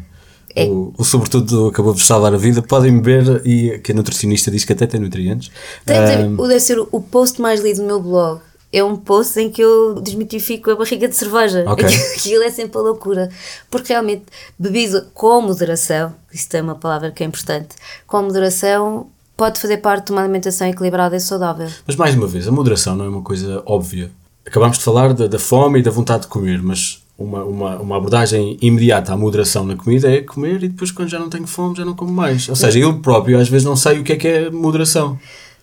É. 0.55 0.65
O, 0.65 0.93
o, 0.97 1.03
sobretudo 1.03 1.67
acabou 1.67 1.93
de 1.93 2.01
salvar 2.01 2.33
a 2.33 2.37
vida, 2.37 2.61
podem 2.61 2.99
beber 2.99 3.41
e 3.45 3.79
que 3.79 3.91
a 3.91 3.95
nutricionista 3.95 4.51
diz 4.51 4.65
que 4.65 4.73
até 4.73 4.85
tem 4.85 4.99
nutrientes. 4.99 5.51
Tem, 5.85 5.97
um, 6.25 6.35
deve 6.47 6.59
ser 6.59 6.79
o 6.79 7.01
post 7.01 7.41
mais 7.41 7.61
lido 7.61 7.81
no 7.81 7.87
meu 7.87 8.01
blog. 8.01 8.41
É 8.73 8.83
um 8.83 8.95
post 8.95 9.37
em 9.39 9.49
que 9.49 9.61
eu 9.61 9.95
desmitifico 10.01 10.71
a 10.71 10.75
barriga 10.75 11.07
de 11.07 11.15
cerveja. 11.15 11.65
Okay. 11.71 11.87
Aquilo 12.15 12.43
é 12.43 12.49
sempre 12.49 12.77
a 12.77 12.81
loucura. 12.81 13.29
Porque 13.69 13.93
realmente, 13.93 14.23
bebida 14.57 15.07
com 15.13 15.41
moderação, 15.41 16.13
isso 16.33 16.47
é 16.53 16.61
uma 16.61 16.75
palavra 16.75 17.11
que 17.11 17.23
é 17.23 17.25
importante, 17.25 17.75
com 18.07 18.21
moderação 18.21 19.07
pode 19.35 19.59
fazer 19.59 19.77
parte 19.77 20.07
de 20.07 20.11
uma 20.11 20.21
alimentação 20.21 20.67
equilibrada 20.67 21.15
e 21.15 21.19
saudável. 21.19 21.67
Mas 21.87 21.95
mais 21.95 22.13
uma 22.13 22.27
vez, 22.27 22.47
a 22.47 22.51
moderação 22.51 22.95
não 22.95 23.05
é 23.05 23.09
uma 23.09 23.23
coisa 23.23 23.63
óbvia. 23.65 24.11
Acabámos 24.45 24.77
de 24.77 24.83
falar 24.83 25.13
da, 25.13 25.27
da 25.27 25.39
fome 25.39 25.79
e 25.79 25.81
da 25.81 25.89
vontade 25.89 26.23
de 26.23 26.27
comer, 26.27 26.61
mas 26.61 27.00
uma, 27.23 27.43
uma, 27.43 27.79
uma, 27.79 27.97
abordagem 27.97 28.57
imediata 28.61 29.13
à 29.13 29.17
moderação 29.17 29.65
na 29.65 29.75
comida 29.75 30.11
é 30.11 30.21
comer 30.21 30.63
e 30.63 30.67
depois, 30.69 30.91
quando 30.91 31.09
já 31.09 31.19
não 31.19 31.29
tenho 31.29 31.47
fome, 31.47 31.75
já 31.75 31.85
não 31.85 31.93
como 31.93 32.11
mais. 32.11 32.47
Ou 32.49 32.55
seja, 32.55 32.79
eu 32.79 32.99
próprio 32.99 33.39
às 33.39 33.49
vezes 33.49 33.65
não 33.65 33.75
sei 33.75 33.99
o 33.99 34.03
que 34.03 34.13
é 34.13 34.15
que 34.15 34.27
é 34.27 34.49
moderação. 34.49 35.19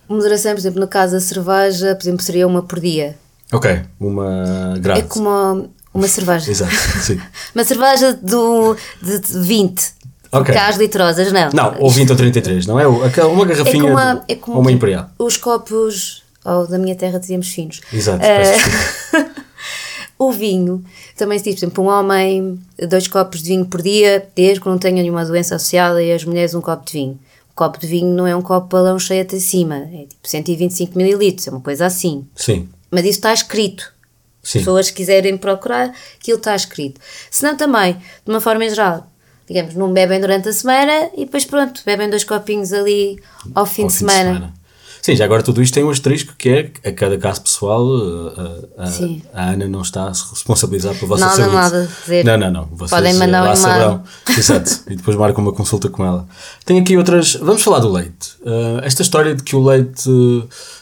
Moderação, 0.07 0.51
por 0.53 0.59
exemplo, 0.59 0.79
no 0.79 0.87
caso 0.87 1.13
da 1.13 1.19
cerveja, 1.19 1.95
por 1.95 2.03
exemplo, 2.03 2.21
seria 2.23 2.47
uma 2.47 2.63
por 2.63 2.79
dia. 2.79 3.15
Ok, 3.51 3.81
uma 3.99 4.75
grade. 4.79 5.01
É 5.01 5.03
como 5.03 5.69
uma 5.93 6.07
cerveja. 6.07 6.49
Exato, 6.49 6.73
sim. 7.01 7.19
uma 7.53 7.63
cerveja 7.63 8.13
do, 8.13 8.75
de 9.01 9.39
20 9.39 9.99
Okay. 10.31 10.53
Porque 10.53 10.57
há 10.59 10.67
as 10.67 10.77
litrosas, 10.77 11.31
não. 11.31 11.49
Não, 11.51 11.75
ou 11.79 11.89
20 11.89 12.11
ou 12.11 12.15
33, 12.15 12.67
não 12.67 12.79
é? 12.79 12.87
Uma 12.87 13.45
garrafinha 13.45 13.83
é 13.83 13.87
como, 13.87 13.97
a, 13.97 14.23
é 14.27 14.35
como 14.35 14.59
uma 14.59 14.71
imperial. 14.71 15.09
Os 15.17 15.37
copos, 15.37 16.23
ou 16.45 16.67
da 16.67 16.77
minha 16.77 16.95
terra 16.95 17.19
dizíamos 17.19 17.49
finos. 17.49 17.81
Exato, 17.91 18.23
uh, 18.23 18.27
O 20.19 20.33
vinho, 20.33 20.83
também 21.15 21.39
se 21.39 21.45
diz, 21.45 21.55
por 21.55 21.65
exemplo, 21.65 21.83
um 21.85 21.87
homem, 21.87 22.59
dois 22.89 23.07
copos 23.07 23.41
de 23.41 23.47
vinho 23.47 23.65
por 23.65 23.81
dia, 23.81 24.27
desde 24.35 24.59
que 24.59 24.67
não 24.67 24.77
tenha 24.77 25.01
nenhuma 25.01 25.23
doença 25.23 25.55
associada, 25.55 26.03
e 26.03 26.11
as 26.11 26.25
mulheres 26.25 26.53
um 26.53 26.59
copo 26.59 26.85
de 26.85 26.91
vinho. 26.91 27.19
Um 27.51 27.55
copo 27.55 27.79
de 27.79 27.87
vinho 27.87 28.13
não 28.13 28.27
é 28.27 28.35
um 28.35 28.41
copo 28.41 28.67
balão 28.67 28.99
cheio 28.99 29.21
até 29.21 29.39
cima, 29.39 29.77
é 29.77 30.05
tipo 30.09 30.27
125 30.27 30.97
mililitros, 30.97 31.47
é 31.47 31.51
uma 31.51 31.61
coisa 31.61 31.85
assim. 31.85 32.27
Sim. 32.35 32.67
Mas 32.91 33.05
isso 33.05 33.19
está 33.19 33.33
escrito. 33.33 33.93
Sim. 34.43 34.59
Pessoas 34.59 34.91
quiserem 34.91 35.37
procurar, 35.37 35.93
aquilo 36.19 36.37
está 36.37 36.53
escrito. 36.53 36.99
Se 37.31 37.43
não 37.43 37.55
também, 37.55 37.93
de 37.93 38.29
uma 38.29 38.41
forma 38.41 38.65
em 38.65 38.69
geral, 38.69 39.07
digamos, 39.47 39.73
não 39.73 39.91
bebem 39.93 40.19
durante 40.19 40.49
a 40.49 40.53
semana 40.53 41.09
e 41.15 41.25
depois 41.25 41.45
pronto, 41.45 41.81
bebem 41.85 42.09
dois 42.09 42.25
copinhos 42.25 42.73
ali 42.73 43.19
ao 43.55 43.65
fim, 43.65 43.83
ao 43.83 43.87
de, 43.87 43.93
fim 43.93 43.99
semana. 43.99 44.31
de 44.31 44.35
semana. 44.35 44.58
Sim, 45.09 45.15
já 45.15 45.25
agora 45.25 45.41
tudo 45.41 45.59
isto 45.63 45.73
tem 45.73 45.83
um 45.83 45.89
asterisco 45.89 46.35
que 46.37 46.49
é 46.49 46.71
a 46.87 46.91
cada 46.91 47.17
caso 47.17 47.41
pessoal 47.41 47.83
a, 48.77 48.83
a, 48.83 49.41
a 49.41 49.49
Ana 49.53 49.67
não 49.67 49.81
está 49.81 50.07
a 50.07 50.13
se 50.13 50.23
responsabilizar 50.29 50.93
pela 50.93 51.07
vossa 51.07 51.25
nada, 51.25 51.35
saúde. 51.35 51.55
Nada, 51.55 51.89
dizer. 52.03 52.25
Não, 52.25 52.37
não, 52.37 52.51
não. 52.51 52.65
Vocês 52.73 52.91
Podem 52.91 53.13
mandar 53.15 53.41
lá 53.41 53.53
um 53.53 53.55
saberão. 53.55 54.03
Exato. 54.37 54.81
E 54.87 54.95
depois 54.95 55.17
marcam 55.17 55.43
uma 55.43 55.51
consulta 55.51 55.89
com 55.89 56.05
ela. 56.05 56.27
Tenho 56.63 56.81
aqui 56.81 56.95
outras. 56.95 57.33
Vamos 57.33 57.63
falar 57.63 57.79
do 57.79 57.91
leite. 57.91 58.35
Uh, 58.41 58.81
esta 58.83 59.01
história 59.01 59.33
de 59.33 59.41
que 59.41 59.55
o 59.55 59.63
leite 59.63 60.07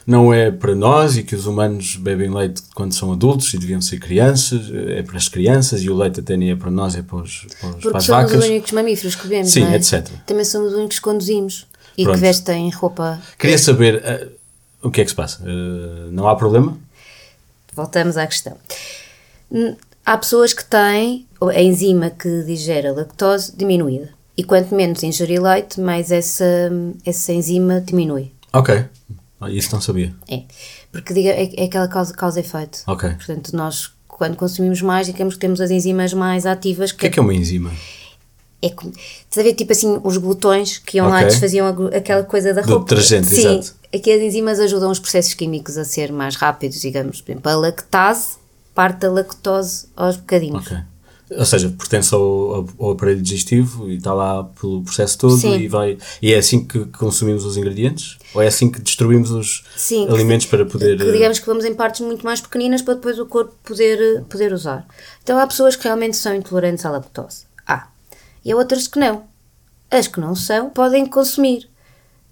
não 0.06 0.34
é 0.34 0.52
para 0.52 0.76
nós 0.76 1.16
e 1.16 1.24
que 1.24 1.34
os 1.34 1.46
humanos 1.46 1.96
bebem 1.96 2.30
leite 2.30 2.64
quando 2.76 2.94
são 2.94 3.14
adultos 3.14 3.54
e 3.54 3.58
deviam 3.58 3.80
ser 3.80 3.98
crianças, 3.98 4.70
é 4.90 5.04
para 5.04 5.16
as 5.16 5.30
crianças 5.30 5.82
e 5.84 5.90
o 5.90 5.96
leite 5.96 6.20
até 6.20 6.36
nem 6.36 6.52
é 6.52 6.56
para 6.56 6.70
nós, 6.70 6.96
é 6.96 7.02
para, 7.02 7.18
os, 7.18 7.48
para, 7.62 7.70
os, 7.70 7.76
Porque 7.76 7.90
para 7.90 7.98
as 8.00 8.06
somos 8.06 8.24
vacas. 8.24 8.44
os 8.44 8.50
únicos 8.50 8.72
mamíferos 8.74 9.16
que 9.16 9.24
bebemos, 9.24 9.52
Sim, 9.52 9.64
é? 9.64 9.76
etc. 9.78 10.06
Também 10.26 10.44
somos 10.44 10.74
os 10.74 10.78
únicos 10.78 10.98
que 10.98 11.04
conduzimos 11.04 11.66
e 11.98 12.04
Pronto. 12.04 12.16
que 12.16 12.22
vestem 12.22 12.70
roupa. 12.70 13.20
Queria 13.38 13.58
saber 13.58 13.95
uh, 13.95 14.88
o 14.88 14.91
que 14.91 15.02
é 15.02 15.04
que 15.04 15.10
se 15.10 15.16
passa. 15.16 15.41
Uh, 15.43 16.12
não 16.12 16.28
há 16.28 16.36
problema? 16.36 16.78
Voltamos 17.74 18.18
à 18.18 18.26
questão. 18.28 18.58
Há 20.06 20.18
pessoas 20.18 20.54
que 20.54 20.64
têm 20.64 21.26
a 21.41 21.62
enzima 21.62 22.10
que 22.10 22.43
digere 22.43 22.88
a 22.88 22.93
lactose 22.93 23.56
diminuída. 23.56 24.10
E 24.36 24.43
quanto 24.43 24.74
menos 24.76 25.02
ingerir 25.04 25.41
leite, 25.41 25.80
mais 25.82 26.12
essa, 26.12 26.45
essa 27.06 27.34
enzima 27.34 27.82
diminui. 27.82 28.32
Ok. 28.54 28.86
Ah, 29.41 29.50
Isso 29.50 29.74
não 29.74 29.82
sabia. 29.82 30.14
É. 30.30 30.43
Porque 30.91 31.14
diga, 31.14 31.30
é, 31.30 31.62
é 31.62 31.66
aquela 31.66 31.88
causa, 31.88 32.14
causa 32.14 32.39
efeito. 32.39 32.84
Ok. 32.88 33.10
Portanto, 33.16 33.56
nós, 33.56 33.91
quando 34.08 34.36
consumimos 34.36 34.82
mais, 34.82 35.08
digamos 35.08 35.34
que 35.36 35.39
temos 35.39 35.60
as 35.60 35.72
enzimas 35.72 36.14
mais 36.14 36.45
ativas. 36.45 36.91
O 36.91 36.98
que 36.98 37.08
é 37.08 37.10
que 37.10 37.20
é 37.20 37.22
uma 37.22 37.34
enzima? 37.34 37.72
É 38.62 38.70
como, 38.72 38.91
estás 38.91 39.38
a 39.38 39.43
ver, 39.43 39.53
tipo 39.53 39.72
assim, 39.72 39.99
os 40.03 40.18
glutões 40.18 40.80
que 40.80 40.97
iam 40.97 41.08
lá 41.08 41.18
Ok. 41.18 41.28
e 41.28 41.30
desfaziam 41.30 41.68
a 41.68 41.72
glu- 41.72 41.95
aquela 41.95 42.24
coisa 42.24 42.53
da 42.55 42.62
Do 42.62 42.70
roupa. 42.72 42.86
detergente, 42.95 43.28
Sim, 43.28 43.60
exato. 43.60 43.76
aqui 43.93 44.12
as 44.12 44.20
enzimas 44.22 44.60
ajudam 44.60 44.89
os 44.89 44.97
processos 44.99 45.36
químicos 45.36 45.78
a 45.78 45.86
ser 45.86 46.12
mais 46.12 46.36
rápidos, 46.36 46.82
digamos. 46.82 47.22
Por 47.22 47.32
exemplo, 47.32 47.51
a 47.51 47.55
lactase 47.55 48.38
parte 48.74 48.99
da 49.01 49.12
lactose 49.12 49.86
aos 49.95 50.18
bocadinhos. 50.18 50.66
Ok. 50.66 50.78
Ou 51.38 51.45
seja, 51.45 51.70
pertence 51.78 52.16
ao, 52.16 52.66
ao- 52.80 52.91
aparelho 52.91 53.22
digestivo 53.22 53.89
e 53.89 53.97
está 53.97 54.14
lá 54.14 54.45
pelo 54.45 54.82
processo 54.82 55.18
todo 55.20 55.38
Sim. 55.38 55.58
e 55.60 55.68
vai. 55.68 55.97
E 56.22 56.34
é 56.34 56.38
assim 56.38 56.64
que 56.66 56.86
consumimos 56.86 57.43
os 57.45 57.58
ingredientes? 57.58 58.18
Ou 58.34 58.41
é 58.41 58.47
assim 58.47 58.72
que 58.72 58.80
destruímos 58.80 59.30
os 59.30 59.66
Sim, 59.76 60.08
alimentos 60.10 60.47
para 60.47 60.66
poder. 60.66 60.97
Que 60.97 61.12
digamos 61.12 61.38
que 61.38 61.45
vamos 61.45 61.66
em 61.66 61.76
partes 61.76 62.01
muito 62.01 62.24
mais 62.26 62.39
pequeninas 62.41 62.82
para 62.82 62.93
depois 62.95 63.20
o 63.20 63.26
corpo 63.26 63.53
poder, 63.64 64.24
poder 64.30 64.51
usar. 64.53 64.88
Então 65.22 65.38
há 65.38 65.45
pessoas 65.45 65.76
que 65.76 65.84
realmente 65.84 66.16
são 66.18 66.34
intolerantes 66.34 66.84
à 66.86 66.89
lactose. 66.89 67.45
E 68.48 68.52
há 68.52 68.56
outras 68.56 68.88
que 68.88 68.98
não. 68.98 69.26
As 69.91 70.08
que 70.08 70.20
não 70.22 70.34
são 70.36 70.70
podem 70.70 71.06
consumir. 71.06 71.70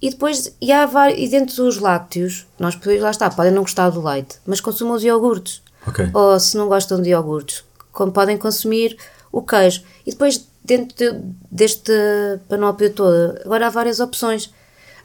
E 0.01 0.09
depois, 0.09 0.55
e 0.61 0.71
há 0.71 0.85
vários, 0.85 1.19
e 1.19 1.27
dentro 1.29 1.55
dos 1.57 1.77
lácteos, 1.77 2.45
nós 2.59 2.75
podemos, 2.75 3.01
lá 3.03 3.11
está, 3.11 3.29
podem 3.29 3.51
não 3.51 3.61
gostar 3.63 3.89
do 3.89 4.01
leite, 4.01 4.37
mas 4.45 4.61
consumam 4.61 4.95
os 4.95 5.03
iogurtes. 5.03 5.61
Ok. 5.87 6.09
Ou 6.13 6.39
se 6.39 6.57
não 6.57 6.67
gostam 6.67 7.01
de 7.01 7.09
iogurtes, 7.09 7.63
como 7.91 8.11
podem 8.11 8.37
consumir 8.37 8.97
o 9.31 9.41
queijo. 9.41 9.83
E 10.05 10.11
depois, 10.11 10.47
dentro 10.63 10.95
de- 10.97 11.19
deste 11.51 11.91
panóplia 12.49 12.89
toda, 12.89 13.41
agora 13.45 13.67
há 13.67 13.69
várias 13.69 13.99
opções. 13.99 14.51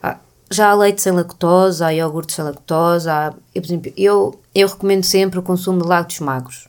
Há- 0.03 0.19
já 0.51 0.71
há 0.71 0.75
leite 0.75 1.01
sem 1.03 1.13
lactose, 1.13 1.83
há 1.85 1.93
iogurtes 1.95 2.35
sem 2.37 2.45
lactose, 2.45 3.09
há, 3.09 3.33
eu, 3.55 3.63
por 3.63 3.69
exemplo, 3.69 3.93
eu, 3.97 4.41
eu 4.55 4.69
recomendo 4.69 5.05
sempre 5.05 5.39
o 5.39 5.43
consumo 5.43 5.83
de 5.83 5.89
lácteos 5.89 6.21
magros, 6.21 6.69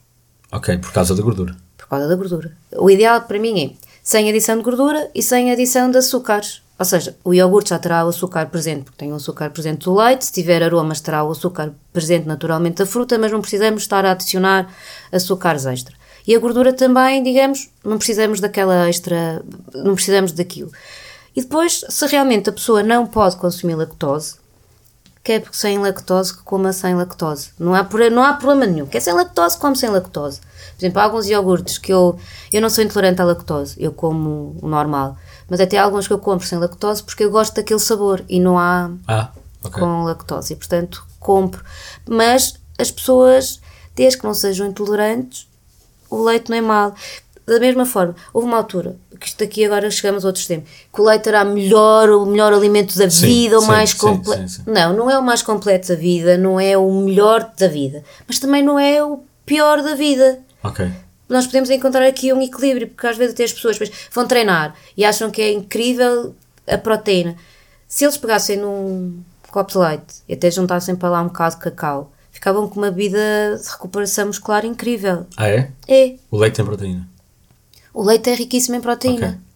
Ok, 0.52 0.78
por 0.78 0.92
causa 0.94 1.16
da 1.16 1.22
gordura. 1.24 1.56
por 1.78 1.88
causa 1.88 2.08
da 2.08 2.16
gordura. 2.16 2.56
O 2.78 2.89
ideal 2.89 3.22
para 3.22 3.39
mim 3.39 3.60
é 3.60 3.91
sem 4.12 4.30
adição 4.30 4.57
de 4.57 4.64
gordura 4.64 5.09
e 5.16 5.24
sem 5.24 5.53
adição 5.53 5.89
de 5.89 5.97
açúcares. 5.97 6.62
Ou 6.78 6.84
seja, 6.84 7.16
o 7.24 7.34
iogurte 7.34 7.70
já 7.70 7.80
terá 7.80 8.05
o 8.05 8.09
açúcar 8.09 8.47
presente, 8.47 8.84
porque 8.84 8.97
tem 8.97 9.14
o 9.14 9.16
açúcar 9.16 9.49
presente 9.51 9.86
do 9.86 9.95
leite, 9.95 10.26
se 10.26 10.34
tiver 10.34 10.62
aromas 10.62 10.99
terá 10.99 11.24
o 11.24 11.32
açúcar 11.32 11.72
presente 11.93 12.28
naturalmente 12.28 12.80
da 12.80 12.86
fruta, 12.86 13.18
mas 13.18 13.32
não 13.32 13.39
precisamos 13.39 13.84
estar 13.84 14.05
a 14.05 14.12
adicionar 14.12 14.68
açúcares 15.14 15.66
extra. 15.66 15.95
E 16.28 16.36
a 16.36 16.39
gordura 16.39 16.74
também, 16.74 17.24
digamos, 17.24 17.70
não 17.86 17.97
precisamos 17.97 18.41
daquela 18.41 18.89
extra, 18.89 19.41
não 19.74 19.95
precisamos 19.95 20.34
daquilo. 20.34 20.74
E 21.34 21.39
depois, 21.39 21.86
se 21.88 22.05
realmente 22.07 22.49
a 22.49 22.53
pessoa 22.53 22.84
não 22.84 23.07
pode 23.07 23.38
consumir 23.38 23.76
lactose, 23.76 24.41
que 25.24 25.34
é 25.34 25.44
sem 25.52 25.78
lactose, 25.78 26.36
que 26.36 26.44
coma 26.44 26.74
sem 26.74 26.96
lactose. 26.96 27.50
Não 27.60 27.76
há, 27.76 27.88
não 28.12 28.24
há 28.24 28.34
problema 28.34 28.66
nenhum. 28.66 28.86
Quer 28.88 29.00
sem 29.02 29.14
lactose, 29.14 29.58
come 29.58 29.76
sem 29.76 29.90
lactose. 29.90 30.40
Por 30.40 30.86
exemplo, 30.86 31.00
há 31.00 31.04
alguns 31.04 31.28
iogurtes 31.28 31.78
que 31.78 31.94
eu... 31.94 32.18
Eu 32.52 32.62
não 32.62 32.70
sou 32.70 32.84
intolerante 32.84 33.22
à 33.22 33.26
lactose, 33.26 33.76
eu 33.78 33.92
como 33.92 34.56
o 34.62 34.68
normal. 34.68 35.16
Mas 35.50 35.60
até 35.60 35.78
há 35.78 35.84
alguns 35.84 36.08
que 36.08 36.14
eu 36.14 36.20
compro 36.20 36.48
sem 36.48 36.58
lactose 36.58 37.04
porque 37.04 37.24
eu 37.24 37.30
gosto 37.30 37.56
daquele 37.56 37.80
sabor 37.80 38.24
e 38.28 38.40
não 38.40 38.58
há 38.58 38.90
Ah, 39.08 39.30
ok. 39.64 39.80
com 39.80 40.04
lactose. 40.04 40.54
E, 40.54 40.56
portanto, 40.56 41.06
compro. 41.20 41.64
Mas 42.10 42.56
as 42.80 42.90
pessoas, 42.90 43.62
desde 43.96 44.18
que 44.20 44.24
não 44.26 44.34
sejam 44.34 44.66
intolerantes, 44.66 45.48
o 46.10 46.24
leite 46.24 46.50
não 46.50 46.58
é 46.58 46.62
mau. 46.62 46.96
Da 47.46 47.60
mesma 47.60 47.86
forma, 47.86 48.16
houve 48.34 48.48
uma 48.48 48.58
altura, 48.58 48.96
que 49.20 49.28
isto 49.28 49.44
aqui 49.44 49.66
agora 49.66 49.89
chegamos 49.89 50.24
a 50.24 50.28
outro 50.28 50.42
extremo, 50.42 50.64
que 50.94 51.02
o 51.02 51.04
leite 51.04 51.28
era 51.28 51.44
melhor, 51.44 52.10
o 52.10 52.26
melhor 52.26 52.54
alimento 52.54 52.98
da 52.98 53.10
Sim, 53.10 53.26
vida, 53.26 53.58
o 53.58 53.62
sim, 53.62 53.68
mais 53.68 53.94
completo. 53.94 54.62
Não, 54.66 54.94
não 54.94 55.10
é 55.10 55.18
o 55.18 55.24
mais 55.24 55.42
completo 55.42 55.89
da 55.89 55.96
vida, 55.96 56.38
não 56.38 56.60
é 56.60 56.78
o 56.78 56.92
melhor 56.92 57.52
da 57.58 57.68
vida, 57.68 58.04
mas 58.28 58.39
também 58.39 58.64
não 58.64 58.80
é 58.80 59.04
o 59.04 59.20
pior 59.46 59.82
da 59.82 59.96
vida. 59.96 60.39
Ok. 60.64 60.89
Nós 61.28 61.46
podemos 61.46 61.70
encontrar 61.70 62.06
aqui 62.06 62.32
um 62.32 62.42
equilíbrio, 62.42 62.88
porque 62.88 63.08
às 63.08 63.18
vezes 63.18 63.34
até 63.34 63.44
as 63.44 63.54
pessoas 63.54 63.80
vão 64.12 64.28
treinar 64.28 64.76
e 64.96 65.04
acham 65.06 65.32
que 65.32 65.42
é 65.42 65.52
incrível 65.52 66.36
a 66.68 66.78
proteína. 66.78 67.36
Se 67.88 68.06
eles 68.06 68.18
pegassem 68.18 68.58
num 68.58 69.22
copo 69.50 69.72
de 69.72 69.78
leite 69.78 70.16
e 70.28 70.34
até 70.34 70.50
juntassem 70.52 70.96
para 70.96 71.10
lá 71.10 71.22
um 71.22 71.28
bocado 71.28 71.56
de 71.56 71.62
cacau, 71.62 72.12
ficavam 72.32 72.68
com 72.68 72.80
uma 72.80 72.92
vida 72.92 73.20
de 73.62 73.70
recuperação 73.70 74.28
muscular 74.28 74.66
incrível. 74.66 75.26
Ah, 75.38 75.48
é? 75.48 75.72
É. 75.88 76.16
O 76.30 76.38
leite 76.38 76.56
tem 76.56 76.66
proteína. 76.66 77.08
O 77.94 78.04
leite 78.04 78.30
é 78.30 78.36
riquíssimo 78.36 78.76
em 78.76 78.82
proteína. 78.82 79.28
Ok. 79.28 79.52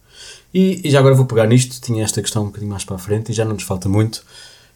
E, 0.53 0.81
e 0.87 0.89
já 0.89 0.99
agora 0.99 1.15
vou 1.15 1.25
pegar 1.25 1.47
nisto, 1.47 1.81
tinha 1.81 2.03
esta 2.03 2.21
questão 2.21 2.43
um 2.43 2.45
bocadinho 2.45 2.71
mais 2.71 2.85
para 2.85 2.95
a 2.95 2.99
frente 2.99 3.31
e 3.31 3.35
já 3.35 3.43
não 3.43 3.53
nos 3.53 3.63
falta 3.63 3.89
muito. 3.89 4.23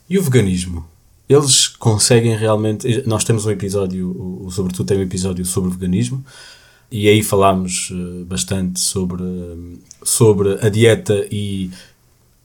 E 0.10 0.18
o 0.18 0.24
veganismo? 0.24 0.86
Eles 1.28 1.68
conseguem 1.68 2.36
realmente. 2.36 3.04
Nós 3.08 3.24
temos 3.24 3.46
um 3.46 3.52
episódio, 3.52 4.48
Sobretudo 4.52 4.88
tem 4.88 4.98
um 4.98 5.04
episódio 5.04 5.46
sobre 5.46 5.70
o 5.70 5.74
veganismo, 5.74 6.26
e 6.92 7.08
aí 7.08 7.22
falámos 7.22 7.92
eh, 7.92 8.24
bastante 8.26 8.80
sobre, 8.80 9.24
eh, 9.24 9.78
sobre 10.04 10.58
a 10.66 10.70
dieta 10.70 11.28
e 11.32 11.70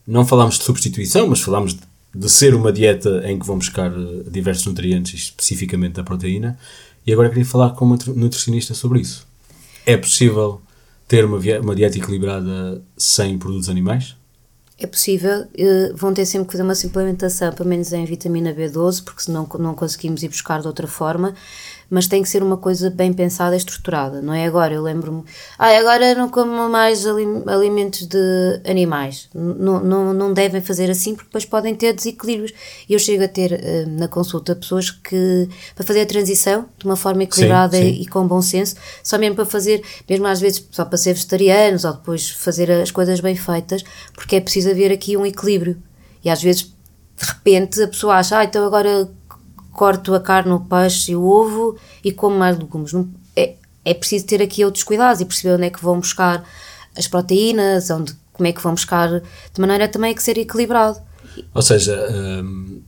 não 0.05 0.23
falámos 0.25 0.59
de 0.59 0.63
substituição, 0.63 1.27
mas 1.27 1.41
falámos 1.41 1.75
de, 2.13 2.29
ser 2.29 2.53
uma 2.53 2.71
dieta 2.71 3.23
em 3.25 3.39
que 3.39 3.45
vão 3.45 3.57
buscar 3.57 3.91
eh, 3.91 4.29
diversos 4.29 4.65
nutrientes, 4.67 5.19
especificamente 5.23 5.99
a 5.99 6.03
proteína. 6.03 6.57
E 7.07 7.11
agora 7.11 7.29
queria 7.29 7.45
falar 7.45 7.71
com 7.71 7.85
uma 7.85 7.95
nutri- 7.95 8.13
nutricionista 8.13 8.75
sobre 8.75 9.01
isso. 9.01 9.25
É 9.83 9.97
possível 9.97 10.61
ter 11.07 11.25
uma, 11.25 11.37
uma 11.61 11.75
dieta 11.75 11.97
equilibrada 11.97 12.81
sem 12.97 13.37
produtos 13.37 13.69
animais? 13.69 14.15
É 14.77 14.85
possível, 14.85 15.47
eh, 15.57 15.93
vão 15.95 16.13
ter 16.13 16.25
sempre 16.25 16.47
que 16.47 16.51
fazer 16.51 16.63
uma 16.63 16.75
suplementação, 16.75 17.53
pelo 17.53 17.69
menos 17.69 17.93
em 17.93 18.03
vitamina 18.03 18.53
B12, 18.53 19.05
porque 19.05 19.21
senão 19.21 19.47
não 19.57 19.73
conseguimos 19.73 20.21
ir 20.21 20.27
buscar 20.27 20.59
de 20.59 20.67
outra 20.67 20.85
forma, 20.85 21.33
mas 21.89 22.07
tem 22.07 22.21
que 22.21 22.29
ser 22.29 22.43
uma 22.43 22.57
coisa 22.57 22.89
bem 22.89 23.13
pensada 23.13 23.55
e 23.55 23.57
estruturada, 23.57 24.21
não 24.21 24.33
é 24.33 24.45
agora, 24.45 24.73
eu 24.73 24.81
lembro-me, 24.81 25.23
ah, 25.57 25.77
agora 25.77 26.15
não 26.15 26.29
como 26.29 26.69
mais 26.69 27.05
alim- 27.05 27.43
alimentos 27.47 28.07
de 28.07 28.61
animais, 28.67 29.29
não, 29.33 29.83
não, 29.83 30.13
não 30.13 30.33
devem 30.33 30.61
fazer 30.61 30.89
assim, 30.89 31.13
porque 31.13 31.27
depois 31.27 31.45
podem 31.45 31.75
ter 31.75 31.93
desequilíbrios, 31.93 32.53
e 32.89 32.93
eu 32.93 32.99
chego 32.99 33.23
a 33.23 33.27
ter 33.27 33.53
eh, 33.53 33.85
na 33.87 34.07
consulta 34.07 34.55
pessoas 34.55 34.89
que, 34.91 35.49
para 35.75 35.85
fazer 35.85 36.01
a 36.01 36.05
transição 36.05 36.65
de 36.77 36.85
uma 36.85 36.95
forma 36.95 37.23
equilibrada 37.23 37.77
sim. 37.77 38.01
e 38.01 38.05
com 38.07 38.27
bom 38.27 38.41
senso, 38.41 38.75
só 39.03 39.17
mesmo 39.17 39.35
para 39.35 39.45
fazer, 39.45 39.83
mesmo 40.09 40.25
às 40.27 40.39
vezes 40.39 40.67
só 40.71 40.85
para 40.85 40.97
ser 40.97 41.13
vegetarianos 41.13 41.85
ou 41.85 41.93
depois 41.93 42.29
fazer 42.29 42.71
as 42.71 42.91
coisas 42.91 43.19
bem 43.19 43.35
feitas, 43.35 43.83
porque 44.13 44.35
é 44.35 44.41
preciso 44.41 44.69
haver 44.69 44.91
aqui 44.91 45.15
um 45.17 45.25
equilíbrio. 45.25 45.77
E 46.23 46.29
às 46.29 46.41
vezes, 46.41 46.63
de 46.63 47.25
repente, 47.25 47.81
a 47.81 47.87
pessoa 47.87 48.15
acha, 48.15 48.39
ah, 48.39 48.43
então 48.43 48.65
agora 48.65 49.09
corto 49.75 50.15
a 50.15 50.19
carne, 50.19 50.51
o 50.51 50.59
peixe 50.59 51.11
e 51.11 51.15
o 51.15 51.23
ovo 51.23 51.77
e 52.03 52.11
como 52.11 52.37
mais 52.37 52.57
legumes. 52.57 52.93
Não, 52.93 53.07
é, 53.35 53.55
é 53.83 53.93
preciso 53.93 54.25
ter 54.25 54.41
aqui 54.41 54.63
outros 54.63 54.83
cuidados 54.83 55.21
e 55.21 55.25
perceber 55.25 55.55
onde 55.55 55.65
é 55.65 55.69
que 55.69 55.83
vão 55.83 55.99
buscar 55.99 56.43
as 56.97 57.07
proteínas, 57.07 57.89
onde, 57.89 58.15
como 58.33 58.47
é 58.47 58.53
que 58.53 58.61
vão 58.61 58.73
buscar, 58.73 59.19
de 59.19 59.61
maneira 59.61 59.87
também 59.87 60.11
a 60.11 60.15
que 60.15 60.23
ser 60.23 60.37
equilibrado. 60.37 60.99
Ou 61.53 61.61
seja, 61.61 62.07
hum, 62.11 62.81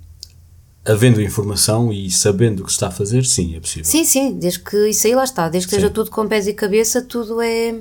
havendo 0.86 1.22
informação 1.22 1.92
e 1.92 2.10
sabendo 2.10 2.62
o 2.62 2.64
que 2.64 2.72
se 2.72 2.78
está 2.78 2.88
a 2.88 2.92
fazer, 2.92 3.26
sim, 3.26 3.56
é 3.56 3.60
possível. 3.60 3.86
Sim, 3.86 4.06
sim, 4.06 4.34
desde 4.38 4.60
que 4.60 4.90
isso 4.90 5.06
aí 5.06 5.14
lá 5.14 5.26
está, 5.26 5.50
desde 5.50 5.68
que 5.68 5.76
Sim. 5.76 5.82
seja 5.82 5.94
tudo 5.94 6.10
com 6.10 6.28
pés 6.28 6.48
e 6.48 6.54
cabeça, 6.54 7.02
tudo 7.02 7.42
é, 7.42 7.76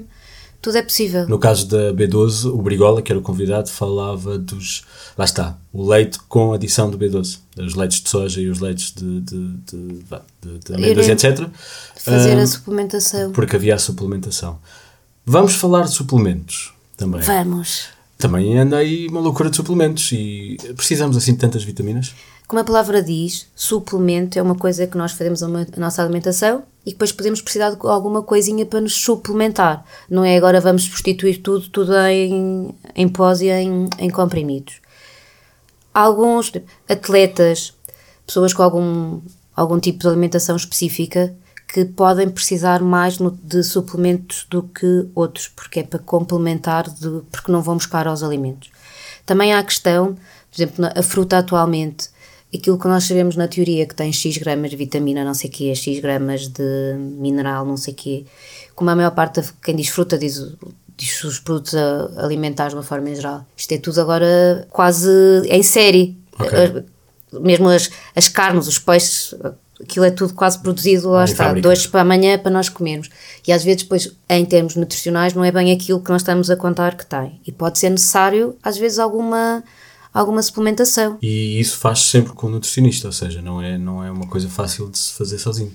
tudo 0.66 0.78
é 0.78 0.82
possível. 0.82 1.28
No 1.28 1.38
caso 1.38 1.68
da 1.68 1.92
B12, 1.92 2.52
o 2.52 2.60
Brigola, 2.60 3.00
que 3.00 3.12
era 3.12 3.18
o 3.20 3.22
convidado, 3.22 3.70
falava 3.70 4.36
dos. 4.36 4.82
Lá 5.16 5.24
está, 5.24 5.56
o 5.72 5.88
leite 5.88 6.18
com 6.28 6.52
adição 6.52 6.90
de 6.90 6.96
B12. 6.96 7.38
Os 7.56 7.76
leites 7.76 8.00
de 8.00 8.08
soja 8.10 8.40
e 8.40 8.48
os 8.48 8.58
leites 8.58 8.92
de, 8.92 9.20
de, 9.20 9.48
de, 9.64 9.88
de, 10.42 10.58
de 10.58 10.74
amêndoas, 10.74 11.08
etc. 11.08 11.48
Fazer 11.94 12.36
Hum, 12.36 12.40
a 12.40 12.46
suplementação. 12.48 13.30
Porque 13.30 13.54
havia 13.54 13.76
a 13.76 13.78
suplementação. 13.78 14.58
Vamos 15.24 15.54
falar 15.54 15.82
de 15.82 15.92
suplementos 15.92 16.74
também. 16.96 17.20
Vamos. 17.20 17.84
Também 18.18 18.58
anda 18.58 18.78
aí 18.78 19.06
uma 19.06 19.20
loucura 19.20 19.48
de 19.48 19.54
suplementos 19.54 20.10
e 20.10 20.56
precisamos 20.74 21.16
assim 21.16 21.34
de 21.34 21.38
tantas 21.38 21.62
vitaminas? 21.62 22.12
Como 22.46 22.60
a 22.60 22.64
palavra 22.64 23.02
diz, 23.02 23.48
suplemento 23.56 24.38
é 24.38 24.42
uma 24.42 24.54
coisa 24.54 24.86
que 24.86 24.96
nós 24.96 25.12
fazemos 25.12 25.42
a, 25.42 25.48
nossa 25.76 26.00
alimentação 26.00 26.62
e 26.84 26.90
depois 26.90 27.10
podemos 27.10 27.42
precisar 27.42 27.70
de 27.70 27.78
alguma 27.82 28.22
coisinha 28.22 28.64
para 28.64 28.80
nos 28.80 28.94
suplementar. 28.94 29.84
Não 30.08 30.24
é 30.24 30.36
agora 30.36 30.60
vamos 30.60 30.84
substituir 30.84 31.38
tudo, 31.38 31.68
tudo 31.68 31.96
em, 31.96 32.72
em 32.94 33.08
pós 33.08 33.40
e 33.40 33.48
em, 33.48 33.88
em 33.98 34.08
comprimidos. 34.10 34.80
Alguns 35.92 36.52
atletas, 36.88 37.74
pessoas 38.24 38.54
com 38.54 38.62
algum, 38.62 39.20
algum 39.56 39.80
tipo 39.80 39.98
de 39.98 40.06
alimentação 40.06 40.54
específica, 40.54 41.34
que 41.66 41.84
podem 41.84 42.28
precisar 42.30 42.80
mais 42.80 43.18
de 43.42 43.64
suplementos 43.64 44.46
do 44.48 44.62
que 44.62 45.08
outros, 45.16 45.48
porque 45.48 45.80
é 45.80 45.82
para 45.82 45.98
complementar, 45.98 46.88
de, 46.88 47.22
porque 47.32 47.50
não 47.50 47.60
vão 47.60 47.76
buscar 47.76 48.06
aos 48.06 48.22
alimentos. 48.22 48.70
Também 49.24 49.52
há 49.52 49.58
a 49.58 49.64
questão, 49.64 50.14
por 50.14 50.56
exemplo, 50.56 50.86
a 50.94 51.02
fruta 51.02 51.38
atualmente, 51.38 52.08
aquilo 52.56 52.78
que 52.78 52.88
nós 52.88 53.04
sabemos 53.04 53.36
na 53.36 53.48
teoria 53.48 53.86
que 53.86 53.94
tem 53.94 54.12
X 54.12 54.36
gramas 54.38 54.70
de 54.70 54.76
vitamina, 54.76 55.24
não 55.24 55.34
sei 55.34 55.50
o 55.50 55.52
quê, 55.52 55.74
X 55.74 55.98
gramas 56.00 56.48
de 56.48 56.94
mineral, 56.98 57.64
não 57.64 57.76
sei 57.76 57.92
o 57.94 57.96
quê, 57.96 58.24
como 58.74 58.90
a 58.90 58.96
maior 58.96 59.12
parte 59.12 59.40
de 59.40 59.52
quem 59.62 59.76
diz 59.76 59.88
fruta 59.88 60.18
diz, 60.18 60.54
diz 60.96 61.24
os 61.24 61.38
produtos 61.38 61.74
alimentares 62.16 62.72
de 62.72 62.76
uma 62.76 62.82
forma 62.82 63.10
em 63.10 63.14
geral. 63.14 63.44
Isto 63.56 63.72
é 63.72 63.78
tudo 63.78 64.00
agora 64.00 64.66
quase 64.70 65.10
em 65.48 65.62
série. 65.62 66.16
Okay. 66.38 66.84
Mesmo 67.40 67.68
as, 67.68 67.90
as 68.14 68.28
carnes, 68.28 68.66
os 68.66 68.78
peixes, 68.78 69.34
aquilo 69.80 70.04
é 70.04 70.10
tudo 70.10 70.34
quase 70.34 70.58
produzido, 70.58 71.10
lá 71.10 71.24
está, 71.24 71.52
dois 71.52 71.86
para 71.86 72.00
amanhã 72.00 72.38
para 72.38 72.50
nós 72.50 72.68
comermos. 72.68 73.10
E 73.46 73.52
às 73.52 73.64
vezes, 73.64 73.82
depois, 73.82 74.12
em 74.28 74.44
termos 74.44 74.76
nutricionais, 74.76 75.34
não 75.34 75.44
é 75.44 75.52
bem 75.52 75.72
aquilo 75.72 76.00
que 76.00 76.10
nós 76.10 76.22
estamos 76.22 76.50
a 76.50 76.56
contar 76.56 76.96
que 76.96 77.04
tem. 77.04 77.40
E 77.46 77.52
pode 77.52 77.78
ser 77.78 77.90
necessário, 77.90 78.56
às 78.62 78.76
vezes, 78.76 78.98
alguma, 78.98 79.62
alguma 80.16 80.42
suplementação. 80.42 81.18
E 81.20 81.60
isso 81.60 81.76
faz 81.76 82.00
sempre 82.00 82.32
com 82.32 82.46
o 82.46 82.50
nutricionista, 82.50 83.06
ou 83.06 83.12
seja, 83.12 83.42
não 83.42 83.60
é, 83.60 83.76
não 83.76 84.02
é 84.02 84.10
uma 84.10 84.26
coisa 84.26 84.48
fácil 84.48 84.90
de 84.90 84.98
se 84.98 85.12
fazer 85.12 85.38
sozinho. 85.38 85.72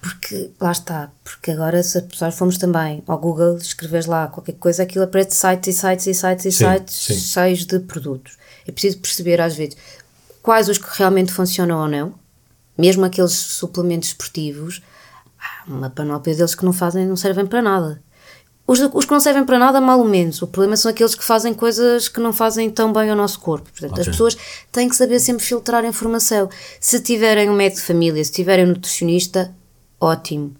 Porque, 0.00 0.50
lá 0.60 0.72
está, 0.72 1.12
porque 1.22 1.52
agora 1.52 1.80
se 1.82 2.00
pessoas 2.02 2.34
fomos 2.34 2.56
também 2.56 3.04
ao 3.06 3.18
Google, 3.18 3.56
escreves 3.58 4.06
lá 4.06 4.26
qualquer 4.26 4.54
coisa, 4.54 4.82
aquilo 4.82 5.04
aparece 5.04 5.36
sites 5.36 5.76
e 5.76 5.78
sites 5.78 6.06
e 6.06 6.14
sites 6.14 6.46
e 6.46 6.52
sim, 6.52 6.64
sites 6.64 6.94
sim. 6.96 7.14
cheios 7.14 7.66
de 7.66 7.78
produtos. 7.78 8.36
É 8.66 8.72
preciso 8.72 8.98
perceber 8.98 9.40
às 9.40 9.54
vezes 9.54 9.76
quais 10.42 10.68
os 10.68 10.78
que 10.78 10.88
realmente 10.98 11.30
funcionam 11.30 11.80
ou 11.80 11.88
não, 11.88 12.14
mesmo 12.76 13.04
aqueles 13.04 13.32
suplementos 13.32 14.08
esportivos, 14.08 14.82
há 15.38 15.70
uma 15.70 15.90
panóplia 15.90 16.34
deles 16.34 16.54
que 16.54 16.64
não 16.64 16.72
fazem, 16.72 17.06
não 17.06 17.16
servem 17.16 17.46
para 17.46 17.62
nada. 17.62 18.02
Os, 18.72 18.80
os, 18.80 19.04
que 19.04 19.12
não 19.12 19.20
servem 19.20 19.44
para 19.44 19.58
nada, 19.58 19.80
mal 19.80 19.98
ou 19.98 20.04
menos. 20.04 20.40
O 20.40 20.46
problema 20.46 20.76
são 20.76 20.90
aqueles 20.90 21.14
que 21.14 21.22
fazem 21.22 21.52
coisas 21.52 22.08
que 22.08 22.18
não 22.18 22.32
fazem 22.32 22.70
tão 22.70 22.92
bem 22.92 23.10
ao 23.10 23.16
nosso 23.16 23.38
corpo. 23.38 23.70
Portanto, 23.70 23.92
okay. 23.92 24.00
as 24.00 24.08
pessoas 24.08 24.36
têm 24.70 24.88
que 24.88 24.96
saber 24.96 25.18
sempre 25.20 25.44
filtrar 25.44 25.84
a 25.84 25.88
informação. 25.88 26.48
Se 26.80 26.98
tiverem 27.00 27.50
um 27.50 27.54
médico 27.54 27.80
de 27.82 27.86
família, 27.86 28.24
se 28.24 28.32
tiverem 28.32 28.64
um 28.64 28.68
nutricionista, 28.68 29.54
ótimo. 30.00 30.54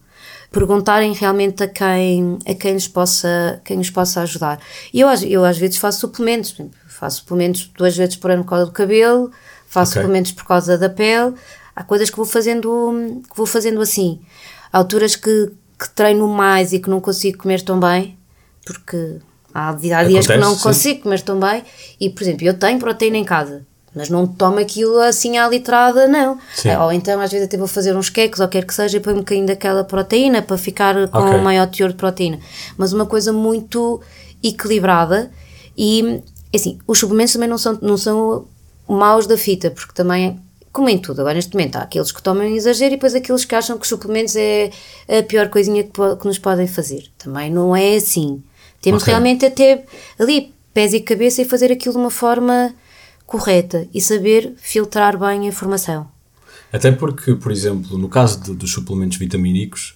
Perguntarem 0.51 1.15
realmente 1.15 1.63
a 1.63 1.69
quem, 1.69 2.39
a 2.47 2.55
quem, 2.55 2.75
lhes, 2.75 2.87
possa, 2.87 3.61
quem 3.65 3.79
lhes 3.79 3.89
possa 3.89 4.21
ajudar. 4.21 4.61
E 4.93 5.01
eu, 5.01 5.09
eu 5.27 5.45
às 5.45 5.57
vezes 5.57 5.79
faço 5.79 6.01
suplementos. 6.01 6.55
Faço 6.87 7.21
suplementos 7.21 7.71
duas 7.75 7.97
vezes 7.97 8.17
por 8.17 8.31
ano 8.31 8.45
por 8.45 8.51
causa 8.51 8.67
do 8.67 8.73
cabelo, 8.73 9.33
faço 9.67 9.93
okay. 9.93 10.03
suplementos 10.03 10.33
por 10.33 10.45
causa 10.45 10.77
da 10.77 10.91
pele 10.91 11.35
há 11.75 11.83
coisas 11.83 12.11
que 12.11 12.17
vou 12.17 12.27
fazendo, 12.27 13.23
que 13.29 13.37
vou 13.37 13.47
fazendo 13.47 13.81
assim. 13.81 14.21
Há 14.73 14.79
alturas 14.79 15.17
que, 15.17 15.51
que 15.83 15.91
treino 15.91 16.29
mais 16.29 16.73
e 16.73 16.79
que 16.79 16.89
não 16.89 17.01
consigo 17.01 17.39
comer 17.39 17.61
tão 17.61 17.81
bem, 17.81 18.17
porque 18.65 19.19
há, 19.53 19.71
há 19.71 19.73
dias 19.75 19.93
Acontece, 20.01 20.29
que 20.29 20.37
não 20.37 20.55
sim. 20.55 20.63
consigo 20.63 21.03
comer 21.03 21.21
tão 21.23 21.41
bem. 21.41 21.65
E, 21.99 22.09
por 22.09 22.23
exemplo, 22.23 22.47
eu 22.47 22.55
tenho 22.55 22.79
proteína 22.79 23.17
em 23.17 23.25
casa, 23.25 23.67
mas 23.93 24.09
não 24.09 24.25
tomo 24.25 24.61
aquilo 24.61 25.01
assim 25.01 25.39
à 25.39 25.49
litrada, 25.49 26.07
não. 26.07 26.39
Sim. 26.55 26.77
Ou 26.77 26.93
então, 26.93 27.21
às 27.21 27.33
vezes, 27.33 27.49
até 27.49 27.57
vou 27.57 27.67
fazer 27.67 27.97
uns 27.97 28.09
queques 28.09 28.39
ou 28.39 28.47
quer 28.47 28.65
que 28.65 28.73
seja 28.73 28.97
e 28.97 29.01
põe 29.01 29.13
um 29.13 29.19
bocadinho 29.19 29.47
daquela 29.47 29.83
proteína 29.83 30.41
para 30.41 30.57
ficar 30.57 30.95
com 31.09 31.19
okay. 31.19 31.35
um 31.35 31.43
maior 31.43 31.67
teor 31.67 31.91
de 31.91 31.97
proteína. 31.97 32.39
Mas 32.77 32.93
uma 32.93 33.05
coisa 33.05 33.33
muito 33.33 34.01
equilibrada 34.41 35.33
e, 35.77 36.23
assim, 36.55 36.79
os 36.87 36.97
suplementos 36.97 37.33
também 37.33 37.49
não 37.49 37.59
são, 37.59 37.77
não 37.83 37.97
são 37.97 38.47
maus 38.89 39.27
da 39.27 39.37
fita, 39.37 39.69
porque 39.69 39.93
também 39.93 40.41
como 40.73 40.89
em 40.89 40.99
tudo, 40.99 41.21
agora 41.21 41.35
neste 41.35 41.55
momento 41.55 41.77
há 41.77 41.83
aqueles 41.83 42.11
que 42.11 42.23
tomam 42.23 42.45
em 42.45 42.57
exagero 42.57 42.95
e 42.95 42.97
depois 42.97 43.15
aqueles 43.15 43.45
que 43.45 43.55
acham 43.55 43.77
que 43.77 43.83
os 43.83 43.89
suplementos 43.89 44.35
é 44.37 44.71
a 45.07 45.23
pior 45.23 45.51
coisinha 45.51 45.85
que, 45.85 45.91
que 45.91 46.27
nos 46.27 46.39
podem 46.39 46.67
fazer. 46.67 47.05
Também 47.19 47.51
não 47.51 47.77
é 47.77 47.97
assim. 47.97 48.43
Temos 48.81 49.03
okay. 49.03 49.13
realmente 49.13 49.45
até 49.45 49.85
ali 50.19 50.53
pés 50.73 50.95
e 50.95 51.01
cabeça 51.01 51.43
e 51.43 51.45
fazer 51.45 51.71
aquilo 51.71 51.93
de 51.93 52.01
uma 52.01 52.11
forma 52.11 52.75
correta 53.27 53.87
e 53.93 54.01
saber 54.01 54.55
filtrar 54.57 55.19
bem 55.19 55.43
a 55.43 55.49
informação. 55.49 56.09
Até 56.73 56.91
porque, 56.91 57.35
por 57.35 57.53
exemplo, 57.53 57.99
no 57.99 58.09
caso 58.09 58.41
de, 58.41 58.55
dos 58.55 58.73
suplementos 58.73 59.19
vitamínicos, 59.19 59.95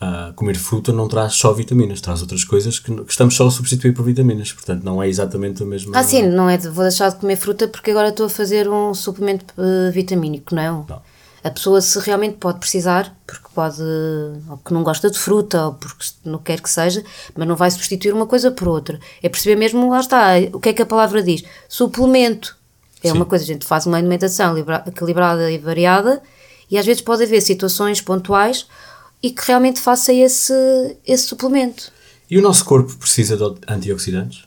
uh, 0.00 0.32
comer 0.34 0.56
fruta 0.56 0.92
não 0.92 1.08
traz 1.08 1.34
só 1.34 1.52
vitaminas, 1.52 2.00
traz 2.00 2.20
outras 2.20 2.44
coisas 2.44 2.78
que, 2.78 2.94
que, 2.94 3.10
estamos 3.10 3.34
só 3.34 3.46
a 3.46 3.50
substituir 3.50 3.92
por 3.92 4.04
vitaminas, 4.04 4.52
portanto 4.52 4.82
não 4.82 5.02
é 5.02 5.08
exatamente 5.08 5.62
a 5.62 5.66
mesma. 5.66 5.98
Ah, 5.98 6.02
sim, 6.02 6.22
não 6.22 6.48
é 6.48 6.56
de, 6.56 6.68
vou 6.68 6.84
deixar 6.84 7.10
de 7.10 7.16
comer 7.16 7.36
fruta 7.36 7.68
porque 7.68 7.90
agora 7.90 8.08
estou 8.08 8.26
a 8.26 8.30
fazer 8.30 8.68
um 8.68 8.94
suplemento 8.94 9.54
uh, 9.56 9.92
vitamínico, 9.92 10.54
não. 10.54 10.86
não. 10.88 11.02
A 11.42 11.50
pessoa, 11.50 11.80
se 11.80 11.98
realmente 12.00 12.36
pode 12.36 12.58
precisar, 12.58 13.14
porque 13.24 13.46
pode, 13.54 13.80
ou 14.50 14.56
que 14.58 14.74
não 14.74 14.82
gosta 14.82 15.08
de 15.08 15.16
fruta, 15.16 15.66
ou 15.66 15.74
porque 15.74 16.04
não 16.24 16.38
quer 16.38 16.60
que 16.60 16.68
seja, 16.68 17.02
mas 17.36 17.46
não 17.46 17.54
vai 17.54 17.70
substituir 17.70 18.12
uma 18.12 18.26
coisa 18.26 18.50
por 18.50 18.66
outra. 18.66 18.98
É 19.22 19.28
perceber 19.28 19.54
mesmo, 19.54 19.88
lá 19.88 20.00
está, 20.00 20.32
o 20.52 20.58
que 20.58 20.70
é 20.70 20.72
que 20.72 20.82
a 20.82 20.86
palavra 20.86 21.22
diz? 21.22 21.44
Suplemento. 21.68 22.56
É 23.02 23.08
Sim. 23.08 23.14
uma 23.14 23.24
coisa, 23.24 23.44
a 23.44 23.46
gente 23.46 23.64
faz 23.64 23.86
uma 23.86 23.96
alimentação 23.96 24.56
equilibrada 24.84 25.48
e 25.50 25.58
variada, 25.58 26.20
e 26.68 26.76
às 26.76 26.84
vezes 26.84 27.00
pode 27.00 27.22
haver 27.22 27.40
situações 27.40 28.00
pontuais 28.00 28.66
e 29.22 29.30
que 29.30 29.46
realmente 29.46 29.80
faça 29.80 30.12
esse, 30.12 30.52
esse 31.06 31.24
suplemento. 31.24 31.92
E 32.30 32.38
o 32.38 32.42
nosso 32.42 32.64
corpo 32.64 32.94
precisa 32.96 33.36
de 33.36 33.44
antioxidantes? 33.66 34.44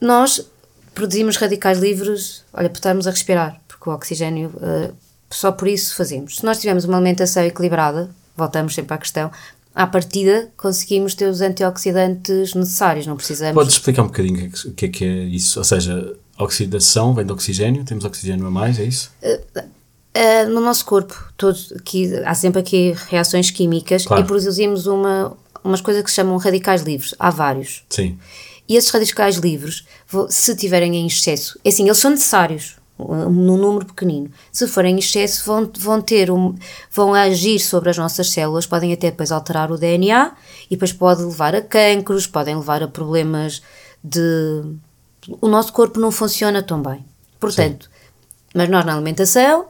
Nós 0.00 0.46
produzimos 0.94 1.36
radicais 1.36 1.78
livres, 1.78 2.44
olha, 2.52 2.68
por 2.68 2.76
estarmos 2.76 3.06
a 3.06 3.10
respirar, 3.10 3.60
porque 3.68 3.88
o 3.88 3.92
oxigênio, 3.92 4.48
uh, 4.56 4.92
só 5.30 5.52
por 5.52 5.68
isso 5.68 5.94
fazemos. 5.94 6.36
Se 6.36 6.44
nós 6.44 6.58
tivermos 6.58 6.84
uma 6.84 6.96
alimentação 6.96 7.44
equilibrada, 7.44 8.10
voltamos 8.36 8.74
sempre 8.74 8.94
à 8.94 8.98
questão, 8.98 9.30
à 9.74 9.86
partida 9.86 10.50
conseguimos 10.56 11.14
ter 11.14 11.26
os 11.26 11.40
antioxidantes 11.40 12.54
necessários, 12.54 13.06
não 13.06 13.16
precisamos. 13.16 13.54
Podes 13.54 13.74
explicar 13.74 14.02
um 14.02 14.06
bocadinho 14.06 14.50
o 14.66 14.72
que 14.72 14.86
é 14.86 14.88
que 14.88 15.04
é 15.04 15.24
isso? 15.24 15.58
Ou 15.60 15.64
seja, 15.64 16.16
oxidação 16.38 17.14
vem 17.14 17.24
do 17.24 17.34
oxigênio, 17.34 17.84
temos 17.84 18.04
oxigênio 18.04 18.46
a 18.46 18.50
mais, 18.50 18.78
é 18.80 18.84
isso? 18.84 19.12
Uh, 19.22 19.77
Uh, 20.18 20.48
no 20.48 20.60
nosso 20.60 20.84
corpo, 20.84 21.14
todos, 21.36 21.72
aqui, 21.72 22.12
há 22.24 22.34
sempre 22.34 22.60
aqui 22.60 22.92
reações 23.08 23.52
químicas 23.52 24.04
claro. 24.04 24.24
e 24.24 24.26
produzimos 24.26 24.86
uma, 24.88 25.36
umas 25.62 25.80
coisas 25.80 26.02
que 26.02 26.10
se 26.10 26.16
chamam 26.16 26.36
radicais 26.38 26.82
livres. 26.82 27.14
Há 27.20 27.30
vários. 27.30 27.84
Sim. 27.88 28.18
E 28.68 28.76
esses 28.76 28.90
radicais 28.90 29.36
livres, 29.36 29.84
se 30.28 30.56
tiverem 30.56 30.96
em 30.96 31.06
excesso, 31.06 31.58
é 31.64 31.68
assim, 31.68 31.84
eles 31.84 31.98
são 31.98 32.10
necessários 32.10 32.76
num 32.98 33.56
número 33.56 33.86
pequenino. 33.86 34.30
Se 34.50 34.66
forem 34.66 34.96
em 34.96 34.98
excesso, 34.98 35.44
vão, 35.46 35.70
vão 35.78 36.00
ter 36.02 36.30
um, 36.30 36.54
vão 36.90 37.14
agir 37.14 37.60
sobre 37.60 37.90
as 37.90 37.96
nossas 37.96 38.30
células, 38.30 38.66
podem 38.66 38.92
até 38.92 39.10
depois 39.10 39.30
alterar 39.30 39.70
o 39.70 39.78
DNA 39.78 40.32
e 40.68 40.74
depois 40.74 40.92
pode 40.92 41.22
levar 41.22 41.54
a 41.54 41.62
cancros, 41.62 42.26
podem 42.26 42.56
levar 42.56 42.82
a 42.82 42.88
problemas 42.88 43.62
de. 44.02 44.64
O 45.40 45.48
nosso 45.48 45.72
corpo 45.72 46.00
não 46.00 46.10
funciona 46.10 46.62
tão 46.62 46.82
bem. 46.82 47.04
Portanto, 47.38 47.84
Sim. 47.84 47.90
mas 48.54 48.68
nós 48.68 48.84
na 48.84 48.94
alimentação 48.94 49.66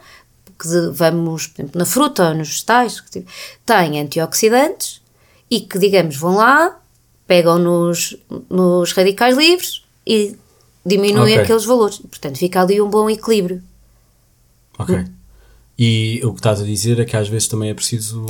que 0.58 0.68
vamos, 0.92 1.46
por 1.46 1.62
exemplo, 1.62 1.78
na 1.78 1.86
fruta 1.86 2.28
ou 2.28 2.34
nos 2.34 2.48
vegetais, 2.48 3.00
que 3.00 3.24
têm 3.64 4.00
antioxidantes 4.00 5.00
e 5.50 5.60
que, 5.60 5.78
digamos, 5.78 6.16
vão 6.16 6.36
lá, 6.36 6.78
pegam 7.26 7.58
nos, 7.58 8.16
nos 8.50 8.92
radicais 8.92 9.36
livres 9.36 9.84
e 10.06 10.36
diminuem 10.84 11.34
okay. 11.34 11.44
aqueles 11.44 11.64
valores. 11.64 11.98
Portanto, 11.98 12.38
fica 12.38 12.60
ali 12.60 12.80
um 12.80 12.88
bom 12.88 13.08
equilíbrio. 13.08 13.62
Ok. 14.78 15.04
E 15.78 16.20
o 16.24 16.32
que 16.32 16.40
estás 16.40 16.60
a 16.60 16.64
dizer 16.64 16.98
é 16.98 17.04
que 17.04 17.16
às 17.16 17.28
vezes 17.28 17.46
também 17.46 17.70
é 17.70 17.74
preciso. 17.74 18.26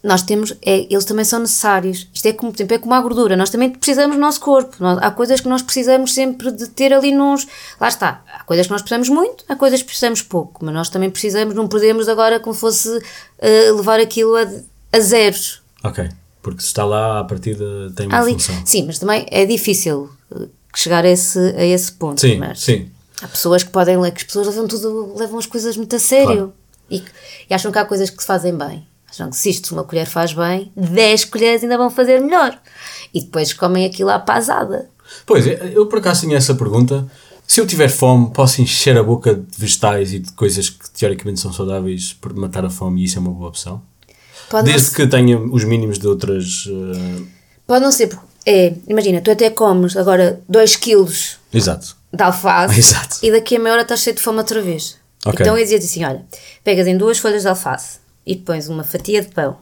Nós 0.00 0.22
temos, 0.22 0.54
é, 0.64 0.86
eles 0.88 1.04
também 1.04 1.24
são 1.24 1.40
necessários. 1.40 2.06
Isto 2.14 2.26
é 2.26 2.32
como, 2.32 2.52
por 2.52 2.58
exemplo, 2.58 2.76
é 2.76 2.78
como 2.78 2.94
a 2.94 3.00
gordura. 3.00 3.36
Nós 3.36 3.50
também 3.50 3.68
precisamos 3.68 4.14
do 4.14 4.20
nosso 4.20 4.40
corpo. 4.40 4.76
Nós, 4.78 4.98
há 5.02 5.10
coisas 5.10 5.40
que 5.40 5.48
nós 5.48 5.60
precisamos 5.60 6.14
sempre 6.14 6.52
de 6.52 6.68
ter 6.68 6.92
ali 6.92 7.12
nos. 7.12 7.48
Lá 7.80 7.88
está. 7.88 8.22
Há 8.32 8.44
coisas 8.44 8.66
que 8.66 8.72
nós 8.72 8.80
precisamos 8.80 9.08
muito, 9.08 9.44
há 9.48 9.56
coisas 9.56 9.80
que 9.80 9.86
precisamos 9.86 10.22
pouco. 10.22 10.64
Mas 10.64 10.72
nós 10.72 10.88
também 10.88 11.10
precisamos, 11.10 11.52
não 11.56 11.66
podemos 11.66 12.08
agora 12.08 12.38
como 12.38 12.54
fosse 12.54 12.88
uh, 12.88 13.76
levar 13.76 13.98
aquilo 13.98 14.36
a, 14.36 14.48
a 14.92 15.00
zeros. 15.00 15.62
Ok. 15.82 16.08
Porque 16.40 16.60
se 16.60 16.68
está 16.68 16.84
lá, 16.84 17.18
a 17.18 17.24
partida 17.24 17.90
tem 17.96 18.06
uma 18.06 18.20
ali, 18.20 18.34
função. 18.34 18.54
Sim, 18.64 18.84
mas 18.86 19.00
também 19.00 19.26
é 19.30 19.44
difícil 19.46 20.10
eh, 20.30 20.46
chegar 20.76 21.04
a 21.04 21.08
esse, 21.08 21.38
a 21.38 21.64
esse 21.64 21.90
ponto. 21.90 22.20
Sim, 22.20 22.36
mas 22.36 22.60
sim. 22.60 22.88
Há 23.22 23.26
pessoas 23.26 23.62
que 23.62 23.70
podem 23.70 23.96
ler, 23.96 24.12
que 24.12 24.18
as 24.18 24.24
pessoas 24.24 24.48
levam 24.48 24.68
tudo, 24.68 25.14
levam 25.16 25.38
as 25.38 25.46
coisas 25.46 25.76
muito 25.76 25.96
a 25.96 25.98
sério. 25.98 26.26
Claro. 26.26 26.63
E, 26.90 27.02
e, 27.48 27.54
acham 27.54 27.72
que 27.72 27.78
há 27.78 27.84
coisas 27.84 28.10
que 28.10 28.20
se 28.20 28.26
fazem 28.26 28.56
bem. 28.56 28.86
Acham 29.08 29.30
que 29.30 29.36
se 29.36 29.50
isto 29.50 29.72
uma 29.72 29.84
colher 29.84 30.06
faz 30.06 30.32
bem, 30.32 30.72
10 30.76 31.26
colheres 31.26 31.62
ainda 31.62 31.78
vão 31.78 31.88
fazer 31.88 32.20
melhor. 32.20 32.58
E 33.12 33.20
depois 33.20 33.52
comem 33.52 33.86
aquilo 33.86 34.10
à 34.10 34.18
pasada. 34.18 34.88
Pois, 35.24 35.46
eu 35.46 35.86
por 35.86 35.98
acaso 35.98 36.22
tinha 36.22 36.36
essa 36.36 36.54
pergunta. 36.54 37.06
Se 37.46 37.60
eu 37.60 37.66
tiver 37.66 37.88
fome, 37.88 38.30
posso 38.30 38.62
encher 38.62 38.96
a 38.96 39.02
boca 39.02 39.34
de 39.34 39.58
vegetais 39.58 40.12
e 40.12 40.18
de 40.18 40.32
coisas 40.32 40.70
que 40.70 40.90
teoricamente 40.90 41.40
são 41.40 41.52
saudáveis 41.52 42.14
para 42.14 42.32
matar 42.32 42.64
a 42.64 42.70
fome 42.70 43.02
e 43.02 43.04
isso 43.04 43.18
é 43.18 43.20
uma 43.20 43.30
boa 43.30 43.48
opção? 43.48 43.82
Pode 44.48 44.70
Desde 44.70 44.90
que 44.94 45.06
tenha 45.06 45.38
os 45.38 45.64
mínimos 45.64 45.98
de 45.98 46.06
outras. 46.06 46.66
Uh... 46.66 47.26
Pode 47.66 47.84
não 47.84 47.92
ser, 47.92 48.16
é, 48.46 48.74
imagina, 48.88 49.20
tu 49.20 49.30
até 49.30 49.50
comes 49.50 49.96
agora 49.96 50.40
2 50.48 50.76
quilos 50.76 51.38
Exato. 51.52 51.96
de 52.12 52.22
alface 52.22 52.76
Exato. 52.80 53.18
e 53.22 53.30
daqui 53.30 53.56
a 53.56 53.58
meia 53.58 53.72
hora 53.72 53.82
estás 53.82 54.00
cheio 54.00 54.16
de 54.16 54.22
fome 54.22 54.38
outra 54.38 54.60
vez. 54.60 54.96
Okay. 55.24 55.38
Então 55.40 55.56
eu 55.56 55.62
dizia 55.62 55.78
assim: 55.78 56.04
olha, 56.04 56.24
pegas 56.62 56.86
em 56.86 56.96
duas 56.96 57.18
folhas 57.18 57.42
de 57.42 57.48
alface 57.48 57.98
e 58.26 58.36
pões 58.36 58.68
uma 58.68 58.84
fatia 58.84 59.22
de 59.22 59.28
pão 59.28 59.56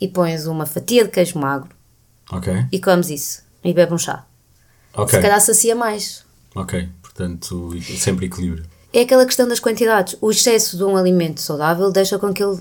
e 0.00 0.08
pões 0.08 0.46
uma 0.46 0.66
fatia 0.66 1.04
de 1.04 1.10
queijo 1.10 1.38
magro 1.38 1.70
okay. 2.32 2.66
e 2.72 2.80
comes 2.80 3.10
isso 3.10 3.42
e 3.62 3.72
bebe 3.72 3.92
um 3.94 3.98
chá. 3.98 4.26
Okay. 4.94 5.16
Se 5.16 5.22
calhar 5.22 5.40
sacia 5.40 5.74
mais. 5.74 6.24
Ok, 6.54 6.88
portanto, 7.02 7.70
sempre 7.98 8.26
equilíbrio. 8.26 8.64
É 8.92 9.00
aquela 9.00 9.26
questão 9.26 9.48
das 9.48 9.58
quantidades. 9.58 10.16
O 10.20 10.30
excesso 10.30 10.76
de 10.76 10.84
um 10.84 10.96
alimento 10.96 11.40
saudável 11.40 11.90
deixa 11.90 12.16
com 12.16 12.32
que 12.32 12.42
ele 12.42 12.60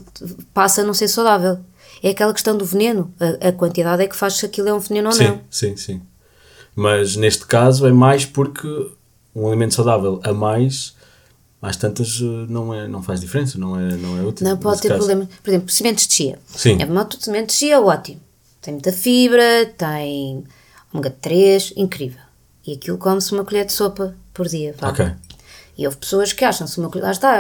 passe 0.51 0.81
a 0.81 0.83
não 0.83 0.93
ser 0.93 1.07
saudável. 1.07 1.59
É 2.01 2.09
aquela 2.09 2.33
questão 2.33 2.57
do 2.57 2.65
veneno. 2.65 3.13
A, 3.19 3.49
a 3.49 3.51
quantidade 3.51 4.01
é 4.01 4.07
que 4.07 4.15
faz 4.15 4.33
se 4.33 4.45
aquilo 4.45 4.67
é 4.67 4.73
um 4.73 4.79
veneno 4.79 5.09
ou 5.09 5.13
sim, 5.13 5.27
não. 5.27 5.41
Sim, 5.49 5.77
sim. 5.77 6.01
Mas 6.75 7.15
neste 7.15 7.45
caso 7.45 7.85
é 7.85 7.91
mais 7.91 8.25
porque 8.25 8.67
um 9.35 9.47
alimento 9.47 9.75
saudável 9.75 10.19
a 10.23 10.33
mais 10.33 10.95
às 11.63 11.77
tantas 11.77 12.19
eh, 12.21 12.45
não, 12.49 12.73
é, 12.73 12.87
não 12.89 13.01
faz 13.01 13.21
diferença, 13.21 13.57
não 13.57 13.79
é, 13.79 13.95
não 13.95 14.17
é 14.17 14.21
útil. 14.21 14.45
Não 14.45 14.57
pode 14.57 14.81
ter 14.81 14.89
caso. 14.89 14.99
problema. 14.99 15.29
Por 15.41 15.49
exemplo, 15.49 15.69
sementes 15.69 16.05
de 16.05 16.13
chia. 16.13 16.39
Sim. 16.45 16.77
É 16.79 16.85
uma 16.85 17.07
semente 17.17 17.47
de 17.47 17.53
chia, 17.53 17.79
ótimo. 17.79 18.19
Tem 18.61 18.73
muita 18.73 18.91
fibra, 18.91 19.65
tem 19.77 20.43
ômega 20.93 21.09
3, 21.21 21.73
incrível. 21.77 22.21
E 22.67 22.73
aquilo 22.73 22.97
come-se 22.97 23.31
uma 23.33 23.45
colher 23.45 23.65
de 23.65 23.71
sopa 23.71 24.13
por 24.33 24.47
dia. 24.47 24.75
Vá. 24.77 24.89
Ok. 24.89 25.09
E 25.77 25.85
houve 25.85 25.97
pessoas 25.97 26.33
que 26.33 26.43
acham 26.43 26.67
se 26.67 26.79
uma 26.79 26.91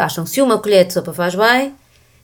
acham 0.01 0.25
se 0.25 0.41
uma 0.41 0.57
colher 0.57 0.85
de 0.87 0.93
sopa 0.93 1.13
faz 1.13 1.35
bem, 1.35 1.75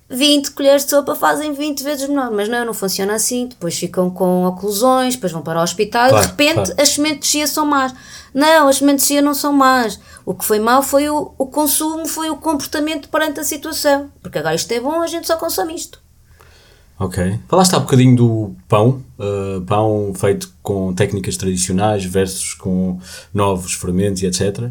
20 0.09 0.51
colheres 0.51 0.85
de 0.85 0.89
sopa 0.89 1.13
fazem 1.13 1.53
20 1.53 1.83
vezes 1.83 2.09
menor. 2.09 2.31
Mas 2.31 2.49
não, 2.49 2.65
não 2.65 2.73
funciona 2.73 3.13
assim. 3.13 3.47
Depois 3.47 3.77
ficam 3.77 4.09
com 4.09 4.45
oclusões, 4.45 5.15
depois 5.15 5.31
vão 5.31 5.41
para 5.41 5.59
o 5.59 5.63
hospital 5.63 6.09
claro, 6.09 6.17
e 6.17 6.25
de 6.25 6.31
repente 6.31 6.53
claro. 6.53 6.81
as 6.81 6.89
sementes 6.89 7.19
de 7.19 7.27
chia 7.27 7.47
são 7.47 7.65
más. 7.65 7.93
Não, 8.33 8.67
as 8.67 8.77
sementes 8.77 9.05
de 9.05 9.13
chia 9.13 9.21
não 9.21 9.33
são 9.33 9.53
más. 9.53 9.99
O 10.25 10.33
que 10.33 10.43
foi 10.43 10.59
mau 10.59 10.81
foi 10.81 11.09
o, 11.09 11.33
o 11.37 11.45
consumo, 11.45 12.07
foi 12.07 12.29
o 12.29 12.37
comportamento 12.37 13.09
perante 13.09 13.39
a 13.39 13.43
situação. 13.43 14.09
Porque 14.21 14.39
agora 14.39 14.55
isto 14.55 14.71
é 14.71 14.79
bom, 14.79 15.01
a 15.01 15.07
gente 15.07 15.27
só 15.27 15.37
consome 15.37 15.75
isto. 15.75 16.01
Ok. 16.99 17.39
Falaste 17.47 17.73
há 17.73 17.77
um 17.77 17.81
bocadinho 17.81 18.15
do 18.15 18.55
pão, 18.67 19.01
uh, 19.17 19.61
pão 19.61 20.11
feito 20.13 20.53
com 20.61 20.93
técnicas 20.93 21.37
tradicionais 21.37 22.03
versus 22.03 22.53
com 22.53 22.99
novos 23.33 23.73
fermentos 23.73 24.21
e 24.21 24.25
etc. 24.25 24.69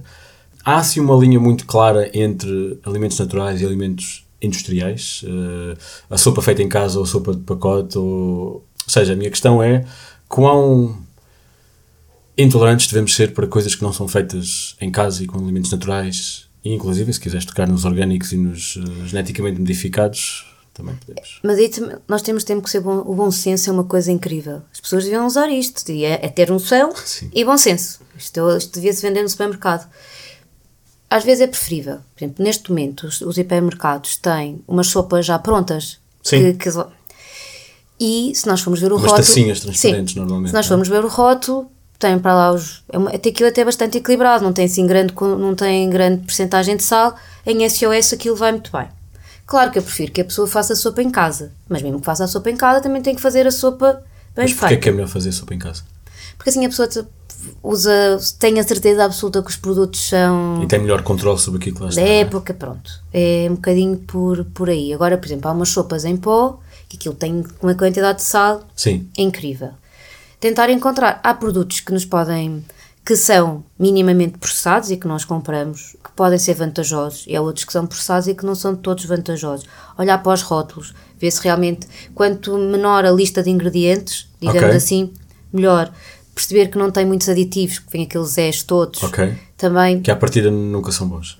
Há 0.62 0.76
assim 0.76 1.00
uma 1.00 1.16
linha 1.16 1.40
muito 1.40 1.64
clara 1.64 2.10
entre 2.12 2.78
alimentos 2.84 3.18
naturais 3.18 3.62
e 3.62 3.64
alimentos 3.64 4.27
industriais, 4.40 5.22
uh, 5.24 5.76
a 6.10 6.16
sopa 6.16 6.40
feita 6.42 6.62
em 6.62 6.68
casa 6.68 6.98
ou 6.98 7.04
a 7.04 7.06
sopa 7.06 7.34
de 7.34 7.40
pacote, 7.40 7.98
ou, 7.98 8.04
ou 8.04 8.64
seja, 8.86 9.12
a 9.12 9.16
minha 9.16 9.30
questão 9.30 9.62
é 9.62 9.84
quão 10.28 10.96
intolerantes 12.36 12.86
devemos 12.86 13.14
ser 13.14 13.34
para 13.34 13.46
coisas 13.46 13.74
que 13.74 13.82
não 13.82 13.92
são 13.92 14.06
feitas 14.06 14.76
em 14.80 14.90
casa 14.90 15.24
e 15.24 15.26
com 15.26 15.38
alimentos 15.38 15.70
naturais, 15.70 16.48
e 16.64 16.72
inclusive 16.72 17.12
se 17.12 17.20
quiseres 17.20 17.44
tocar 17.44 17.66
nos 17.66 17.84
orgânicos 17.84 18.32
e 18.32 18.36
nos 18.36 18.76
uh, 18.76 19.06
geneticamente 19.06 19.58
modificados, 19.58 20.46
também 20.72 20.94
podemos. 20.94 21.40
Mas 21.42 21.58
aí 21.58 21.70
nós 22.06 22.22
temos 22.22 22.44
tempo 22.44 22.62
que 22.62 22.70
ser 22.70 22.80
bom, 22.80 23.02
o 23.04 23.14
bom 23.14 23.30
senso 23.32 23.68
é 23.68 23.72
uma 23.72 23.84
coisa 23.84 24.12
incrível. 24.12 24.62
As 24.72 24.80
pessoas 24.80 25.04
deviam 25.04 25.26
usar 25.26 25.48
isto, 25.48 25.90
é, 25.90 26.26
é 26.26 26.28
ter 26.28 26.50
noção 26.50 26.94
Sim. 26.94 27.28
e 27.34 27.44
bom 27.44 27.58
senso. 27.58 28.00
Isto, 28.16 28.56
isto 28.56 28.74
devia-se 28.74 29.02
vender 29.02 29.22
no 29.22 29.28
supermercado 29.28 29.88
às 31.10 31.24
vezes 31.24 31.42
é 31.42 31.46
preferível. 31.46 31.98
Por 32.14 32.24
exemplo, 32.24 32.44
neste 32.44 32.70
momento, 32.70 33.06
os, 33.06 33.20
os 33.20 33.38
hipermercados 33.38 34.16
têm 34.16 34.60
umas 34.66 34.88
sopas 34.88 35.24
já 35.26 35.38
prontas. 35.38 35.98
Sim. 36.22 36.52
Que, 36.52 36.70
que, 36.70 36.78
e 38.00 38.32
se 38.34 38.46
nós 38.46 38.60
formos 38.60 38.80
ver 38.80 38.92
o 38.92 38.96
umas 38.96 39.10
rótulo. 39.10 39.26
tacinhas 39.26 39.60
transparentes, 39.60 40.12
sim, 40.14 40.20
normalmente. 40.20 40.50
Se 40.50 40.54
nós 40.54 40.66
é? 40.66 40.68
formos 40.68 40.88
ver 40.88 41.04
o 41.04 41.08
rótulo, 41.08 41.70
tem 41.98 42.18
para 42.18 42.34
lá 42.34 42.52
os. 42.52 42.84
É 42.88 42.96
uma, 42.96 43.10
aquilo 43.10 43.48
até 43.48 43.64
bastante 43.64 43.98
equilibrado, 43.98 44.44
não 44.44 44.52
tem 44.52 44.66
assim 44.66 44.86
grande, 44.86 45.12
não 45.20 45.54
tem 45.54 45.90
grande 45.90 46.22
porcentagem 46.22 46.76
de 46.76 46.82
sal. 46.82 47.16
Em 47.44 47.68
SOS 47.68 48.12
aquilo 48.12 48.36
vai 48.36 48.52
muito 48.52 48.70
bem. 48.70 48.86
Claro 49.46 49.72
que 49.72 49.78
eu 49.78 49.82
prefiro 49.82 50.12
que 50.12 50.20
a 50.20 50.24
pessoa 50.24 50.46
faça 50.46 50.74
a 50.74 50.76
sopa 50.76 51.02
em 51.02 51.10
casa, 51.10 51.52
mas 51.68 51.82
mesmo 51.82 51.98
que 52.00 52.04
faça 52.04 52.22
a 52.24 52.28
sopa 52.28 52.50
em 52.50 52.56
casa, 52.56 52.82
também 52.82 53.00
tem 53.00 53.14
que 53.14 53.20
fazer 53.20 53.46
a 53.46 53.50
sopa 53.50 53.94
bem 54.36 54.44
mas 54.44 54.50
feita. 54.50 54.60
Porquê 54.60 54.74
é 54.74 54.76
que 54.76 54.88
é 54.90 54.92
melhor 54.92 55.08
fazer 55.08 55.30
a 55.30 55.32
sopa 55.32 55.54
em 55.54 55.58
casa? 55.58 55.82
Porque 56.36 56.50
assim 56.50 56.64
a 56.64 56.68
pessoa 56.68 56.86
usa, 57.62 58.18
tem 58.38 58.58
a 58.58 58.62
certeza 58.62 59.04
absoluta 59.04 59.42
que 59.42 59.50
os 59.50 59.56
produtos 59.56 60.08
são. 60.08 60.62
E 60.62 60.66
tem 60.66 60.78
melhor 60.78 61.02
controle 61.02 61.38
sobre 61.38 61.60
aquilo 61.60 61.76
que 61.76 61.82
lá 61.82 61.88
está. 61.88 62.00
Da 62.00 62.06
é? 62.06 62.20
época, 62.20 62.54
pronto. 62.54 62.90
É 63.12 63.46
um 63.50 63.54
bocadinho 63.54 63.96
por, 63.98 64.44
por 64.46 64.70
aí. 64.70 64.92
Agora, 64.92 65.16
por 65.18 65.26
exemplo, 65.26 65.48
há 65.48 65.52
umas 65.52 65.68
sopas 65.68 66.04
em 66.04 66.16
pó 66.16 66.58
que 66.88 66.96
aquilo 66.96 67.14
tem 67.14 67.44
uma 67.62 67.74
quantidade 67.74 68.18
de 68.18 68.24
sal 68.24 68.62
Sim. 68.74 69.08
incrível. 69.16 69.70
Tentar 70.40 70.70
encontrar. 70.70 71.20
Há 71.22 71.34
produtos 71.34 71.80
que 71.80 71.92
nos 71.92 72.04
podem. 72.04 72.64
que 73.04 73.16
são 73.16 73.64
minimamente 73.78 74.38
processados 74.38 74.90
e 74.90 74.96
que 74.96 75.08
nós 75.08 75.24
compramos, 75.24 75.96
que 76.04 76.10
podem 76.14 76.38
ser 76.38 76.54
vantajosos, 76.54 77.24
e 77.26 77.34
há 77.34 77.40
outros 77.40 77.64
que 77.64 77.72
são 77.72 77.86
processados 77.86 78.28
e 78.28 78.34
que 78.34 78.44
não 78.44 78.54
são 78.54 78.76
todos 78.76 79.04
vantajosos. 79.04 79.66
Olhar 79.98 80.22
para 80.22 80.32
os 80.32 80.42
rótulos, 80.42 80.94
ver 81.18 81.30
se 81.30 81.42
realmente, 81.42 81.86
quanto 82.14 82.56
menor 82.56 83.04
a 83.04 83.10
lista 83.10 83.42
de 83.42 83.50
ingredientes, 83.50 84.28
digamos 84.40 84.64
okay. 84.64 84.76
assim, 84.76 85.12
melhor 85.52 85.92
perceber 86.38 86.68
que 86.68 86.78
não 86.78 86.90
tem 86.90 87.04
muitos 87.04 87.28
aditivos, 87.28 87.80
que 87.80 87.90
vem 87.90 88.04
aqueles 88.04 88.38
és 88.38 88.62
todos. 88.62 89.02
Ok. 89.02 89.34
Também. 89.56 90.00
Que 90.00 90.10
à 90.10 90.16
partida 90.16 90.50
nunca 90.50 90.92
são 90.92 91.08
bons. 91.08 91.38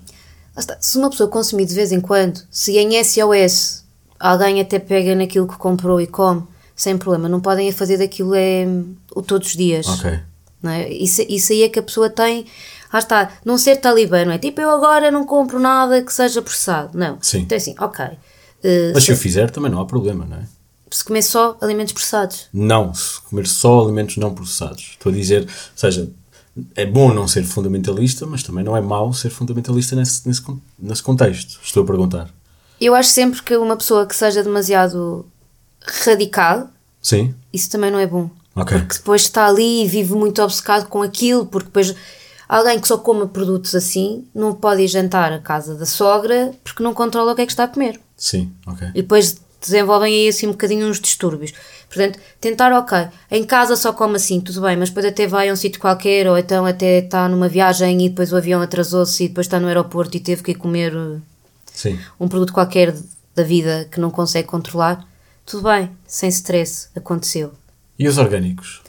Se 0.80 0.98
uma 0.98 1.08
pessoa 1.08 1.30
consumir 1.30 1.66
de 1.66 1.74
vez 1.74 1.92
em 1.92 2.00
quando, 2.00 2.40
se 2.50 2.76
em 2.76 3.02
SOS 3.02 3.84
alguém 4.18 4.60
até 4.60 4.80
pega 4.80 5.14
naquilo 5.14 5.46
que 5.46 5.56
comprou 5.56 6.00
e 6.00 6.06
come, 6.08 6.42
sem 6.74 6.98
problema, 6.98 7.28
não 7.28 7.40
podem 7.40 7.70
fazer 7.70 7.98
daquilo 7.98 8.34
é, 8.34 8.66
o 9.14 9.22
todos 9.22 9.48
os 9.48 9.56
dias. 9.56 9.86
Ok. 9.86 10.18
Não 10.60 10.72
é? 10.72 10.88
isso, 10.88 11.24
isso 11.28 11.52
aí 11.52 11.62
é 11.62 11.68
que 11.68 11.78
a 11.78 11.82
pessoa 11.82 12.10
tem. 12.10 12.44
Ah 12.90 12.98
está, 12.98 13.30
não 13.44 13.56
ser 13.56 13.76
talibã, 13.76 14.24
não 14.24 14.32
é? 14.32 14.38
Tipo, 14.38 14.60
eu 14.60 14.70
agora 14.70 15.12
não 15.12 15.24
compro 15.24 15.60
nada 15.60 16.02
que 16.02 16.12
seja 16.12 16.42
processado. 16.42 16.98
Não. 16.98 17.18
Sim. 17.20 17.40
Então 17.40 17.56
assim, 17.56 17.76
ok. 17.78 18.04
Uh, 18.04 18.92
Mas 18.94 19.04
se 19.04 19.12
eu 19.12 19.16
fizer 19.16 19.50
também 19.50 19.70
não 19.70 19.80
há 19.80 19.86
problema, 19.86 20.24
não 20.24 20.38
é? 20.38 20.57
Se 20.90 21.04
comer 21.04 21.22
só 21.22 21.56
alimentos 21.60 21.92
processados. 21.92 22.46
Não, 22.52 22.92
se 22.94 23.20
comer 23.22 23.46
só 23.46 23.80
alimentos 23.80 24.16
não 24.16 24.34
processados. 24.34 24.90
Estou 24.92 25.12
a 25.12 25.14
dizer, 25.14 25.42
ou 25.42 25.48
seja, 25.76 26.10
é 26.74 26.86
bom 26.86 27.12
não 27.12 27.28
ser 27.28 27.44
fundamentalista, 27.44 28.26
mas 28.26 28.42
também 28.42 28.64
não 28.64 28.76
é 28.76 28.80
mau 28.80 29.12
ser 29.12 29.30
fundamentalista 29.30 29.94
nesse, 29.94 30.26
nesse, 30.26 30.42
nesse 30.78 31.02
contexto. 31.02 31.60
Estou 31.62 31.82
a 31.82 31.86
perguntar. 31.86 32.30
Eu 32.80 32.94
acho 32.94 33.10
sempre 33.10 33.42
que 33.42 33.56
uma 33.56 33.76
pessoa 33.76 34.06
que 34.06 34.14
seja 34.14 34.42
demasiado 34.42 35.26
radical, 36.04 36.68
Sim. 37.02 37.34
isso 37.52 37.70
também 37.70 37.90
não 37.90 37.98
é 37.98 38.06
bom. 38.06 38.30
Okay. 38.54 38.78
Porque 38.78 38.94
depois 38.94 39.22
está 39.22 39.46
ali 39.46 39.84
e 39.84 39.88
vive 39.88 40.14
muito 40.14 40.42
obcecado 40.42 40.88
com 40.88 41.02
aquilo, 41.02 41.46
porque 41.46 41.66
depois 41.66 41.94
alguém 42.48 42.80
que 42.80 42.88
só 42.88 42.98
coma 42.98 43.26
produtos 43.26 43.74
assim 43.74 44.26
não 44.34 44.54
pode 44.54 44.82
ir 44.82 44.88
jantar 44.88 45.32
à 45.32 45.38
casa 45.38 45.74
da 45.74 45.86
sogra 45.86 46.52
porque 46.64 46.82
não 46.82 46.94
controla 46.94 47.32
o 47.32 47.34
que 47.36 47.42
é 47.42 47.46
que 47.46 47.52
está 47.52 47.64
a 47.64 47.68
comer. 47.68 48.00
Sim, 48.16 48.52
ok. 48.66 48.88
E 48.88 49.02
depois 49.02 49.36
desenvolvem 49.60 50.12
aí 50.12 50.28
assim 50.28 50.46
um 50.46 50.52
bocadinho 50.52 50.86
uns 50.86 51.00
distúrbios. 51.00 51.52
Portanto, 51.88 52.18
tentar, 52.40 52.72
ok, 52.72 53.08
em 53.30 53.44
casa 53.44 53.74
só 53.76 53.92
come 53.92 54.16
assim, 54.16 54.40
tudo 54.40 54.60
bem, 54.60 54.76
mas 54.76 54.90
depois 54.90 55.06
até 55.06 55.26
vai 55.26 55.48
a 55.48 55.52
um 55.52 55.56
sítio 55.56 55.80
qualquer, 55.80 56.28
ou 56.28 56.36
então 56.36 56.66
até 56.66 56.98
está 56.98 57.28
numa 57.28 57.48
viagem 57.48 58.04
e 58.04 58.08
depois 58.08 58.32
o 58.32 58.36
avião 58.36 58.60
atrasou-se 58.60 59.24
e 59.24 59.28
depois 59.28 59.46
está 59.46 59.58
no 59.58 59.66
aeroporto 59.66 60.16
e 60.16 60.20
teve 60.20 60.42
que 60.42 60.50
ir 60.52 60.54
comer 60.56 60.94
uh, 60.94 61.20
Sim. 61.72 61.98
um 62.20 62.28
produto 62.28 62.52
qualquer 62.52 62.94
da 63.34 63.42
vida 63.42 63.88
que 63.90 64.00
não 64.00 64.10
consegue 64.10 64.48
controlar, 64.48 65.06
tudo 65.46 65.62
bem, 65.62 65.90
sem 66.06 66.28
stress, 66.28 66.88
aconteceu. 66.94 67.52
E 67.98 68.06
os 68.06 68.18
orgânicos? 68.18 68.82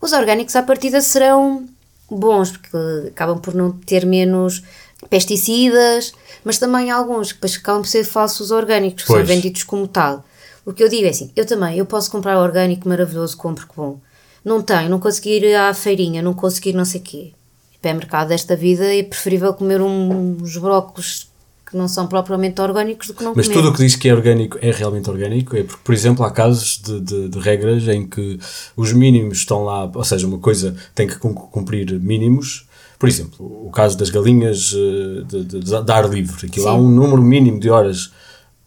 Os 0.00 0.12
orgânicos 0.12 0.56
à 0.56 0.62
partida 0.62 1.02
serão 1.02 1.68
bons, 2.10 2.52
porque 2.52 3.08
acabam 3.08 3.38
por 3.38 3.54
não 3.54 3.70
ter 3.70 4.06
menos 4.06 4.62
pesticidas, 5.08 6.12
mas 6.44 6.58
também 6.58 6.90
alguns 6.90 7.32
que 7.32 7.46
acabam 7.46 7.82
por 7.82 7.88
ser 7.88 8.04
falsos 8.04 8.50
orgânicos, 8.50 9.02
que 9.02 9.08
pois. 9.08 9.26
são 9.26 9.26
vendidos 9.26 9.62
como 9.62 9.88
tal. 9.88 10.24
O 10.64 10.72
que 10.72 10.82
eu 10.82 10.88
digo 10.88 11.06
é 11.06 11.10
assim, 11.10 11.30
eu 11.34 11.46
também, 11.46 11.78
eu 11.78 11.86
posso 11.86 12.10
comprar 12.10 12.38
orgânico 12.38 12.88
maravilhoso, 12.88 13.36
compro 13.36 13.66
que 13.66 13.76
bom. 13.76 13.98
Não 14.44 14.62
tenho, 14.62 14.88
não 14.88 14.98
conseguir 14.98 15.42
ir 15.42 15.54
à 15.54 15.72
feirinha, 15.74 16.22
não 16.22 16.34
conseguir 16.34 16.72
não 16.72 16.84
sei 16.84 17.00
o 17.00 17.04
quê. 17.04 17.32
Para 17.80 17.92
o 17.92 17.94
mercado 17.94 18.28
desta 18.28 18.54
vida 18.54 18.94
é 18.94 19.02
preferível 19.02 19.54
comer 19.54 19.80
uns 19.80 20.56
brócolos 20.58 21.30
que 21.70 21.76
não 21.76 21.86
são 21.86 22.06
propriamente 22.06 22.60
orgânicos 22.60 23.06
do 23.06 23.14
que 23.14 23.22
não 23.22 23.32
Mas 23.34 23.46
comer. 23.46 23.58
tudo 23.58 23.70
o 23.70 23.72
que 23.72 23.84
diz 23.84 23.94
que 23.94 24.08
é 24.08 24.14
orgânico 24.14 24.58
é 24.60 24.70
realmente 24.72 25.08
orgânico? 25.08 25.56
É 25.56 25.62
porque, 25.62 25.80
por 25.84 25.94
exemplo, 25.94 26.24
há 26.24 26.30
casos 26.30 26.80
de, 26.82 27.00
de, 27.00 27.28
de, 27.28 27.38
regras 27.38 27.86
em 27.88 28.06
que 28.06 28.38
os 28.76 28.92
mínimos 28.92 29.38
estão 29.38 29.64
lá, 29.64 29.90
ou 29.94 30.04
seja, 30.04 30.26
uma 30.26 30.38
coisa 30.38 30.74
tem 30.94 31.06
que 31.06 31.16
cumprir 31.16 31.98
mínimos 32.00 32.66
por 33.00 33.08
exemplo, 33.08 33.66
o 33.66 33.70
caso 33.70 33.96
das 33.96 34.10
galinhas 34.10 34.74
eh, 34.76 35.24
de, 35.24 35.44
de, 35.44 35.60
de 35.60 35.90
ar 35.90 36.06
livre. 36.06 36.46
Aquilo 36.46 36.68
há 36.68 36.74
um 36.74 36.90
número 36.90 37.22
mínimo 37.22 37.58
de 37.58 37.70
horas 37.70 38.12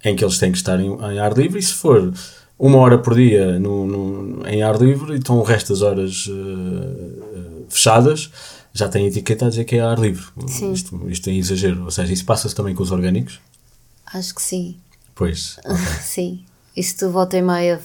em 0.03 0.15
que 0.15 0.25
eles 0.25 0.39
têm 0.39 0.51
que 0.51 0.57
estar 0.57 0.79
em, 0.79 0.91
em 0.91 1.19
ar 1.19 1.37
livre 1.37 1.59
e 1.59 1.61
se 1.61 1.73
for 1.73 2.11
uma 2.57 2.79
hora 2.79 2.97
por 2.97 3.13
dia 3.13 3.59
no, 3.59 3.85
no, 3.85 4.47
em 4.47 4.63
ar 4.63 4.81
livre, 4.81 5.15
então 5.15 5.37
o 5.37 5.43
resto 5.43 5.71
das 5.71 5.83
horas 5.83 6.25
uh, 6.25 7.65
fechadas, 7.69 8.31
já 8.73 8.89
têm 8.89 9.05
etiqueta 9.05 9.45
a 9.45 9.49
dizer 9.49 9.65
que 9.65 9.75
é 9.75 9.81
ar 9.81 9.99
livre. 9.99 10.25
Isto, 10.73 11.07
isto 11.07 11.29
é 11.29 11.33
exagero. 11.33 11.83
Ou 11.83 11.91
seja, 11.91 12.11
isso 12.11 12.25
passa-se 12.25 12.55
também 12.55 12.73
com 12.73 12.81
os 12.81 12.91
orgânicos? 12.91 13.39
Acho 14.11 14.33
que 14.33 14.41
sim. 14.41 14.77
Pois. 15.13 15.57
Okay. 15.59 15.77
sim. 16.01 16.45
E 16.75 16.81
se 16.81 16.97
tu 16.97 17.11
volta 17.11 17.37
e 17.37 17.41
meia, 17.43 17.79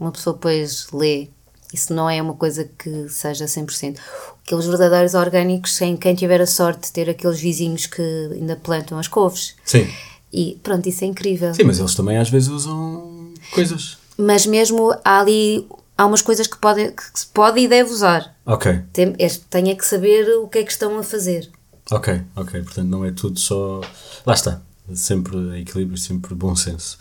uma 0.00 0.10
pessoa 0.10 0.34
depois 0.34 0.88
lê, 0.92 1.28
isso 1.72 1.94
não 1.94 2.08
é 2.08 2.20
uma 2.20 2.34
coisa 2.34 2.68
que 2.78 3.08
seja 3.08 3.46
100%. 3.46 3.98
Aqueles 4.44 4.66
verdadeiros 4.66 5.14
orgânicos, 5.14 5.74
sem 5.74 5.96
quem 5.96 6.14
tiver 6.14 6.40
a 6.40 6.46
sorte 6.46 6.88
de 6.88 6.92
ter 6.92 7.08
aqueles 7.08 7.40
vizinhos 7.40 7.86
que 7.86 8.02
ainda 8.32 8.56
plantam 8.56 8.98
as 8.98 9.08
couves. 9.08 9.54
Sim. 9.64 9.88
E 10.32 10.58
pronto, 10.62 10.88
isso 10.88 11.04
é 11.04 11.06
incrível. 11.06 11.54
Sim, 11.54 11.64
mas 11.64 11.78
eles 11.78 11.94
também 11.94 12.18
às 12.18 12.28
vezes 12.30 12.48
usam 12.48 13.32
coisas. 13.52 13.98
Mas 14.16 14.46
mesmo 14.46 14.94
há 15.04 15.20
ali 15.20 15.66
há 15.96 16.06
umas 16.06 16.22
coisas 16.22 16.46
que, 16.46 16.56
pode, 16.56 16.90
que 16.92 17.02
se 17.18 17.26
pode 17.26 17.60
e 17.60 17.68
deve 17.68 17.90
usar. 17.90 18.34
Ok. 18.44 18.80
Tem, 18.92 19.14
é, 19.18 19.28
tem 19.50 19.70
é 19.70 19.74
que 19.74 19.86
saber 19.86 20.28
o 20.38 20.48
que 20.48 20.58
é 20.58 20.64
que 20.64 20.72
estão 20.72 20.98
a 20.98 21.02
fazer. 21.02 21.48
Ok, 21.90 22.20
ok. 22.36 22.62
Portanto, 22.62 22.88
não 22.88 23.04
é 23.04 23.12
tudo 23.12 23.38
só. 23.38 23.80
Lá 24.26 24.34
está. 24.34 24.60
Sempre 24.94 25.60
equilíbrio, 25.60 25.96
sempre 25.96 26.34
bom 26.34 26.54
senso. 26.56 26.98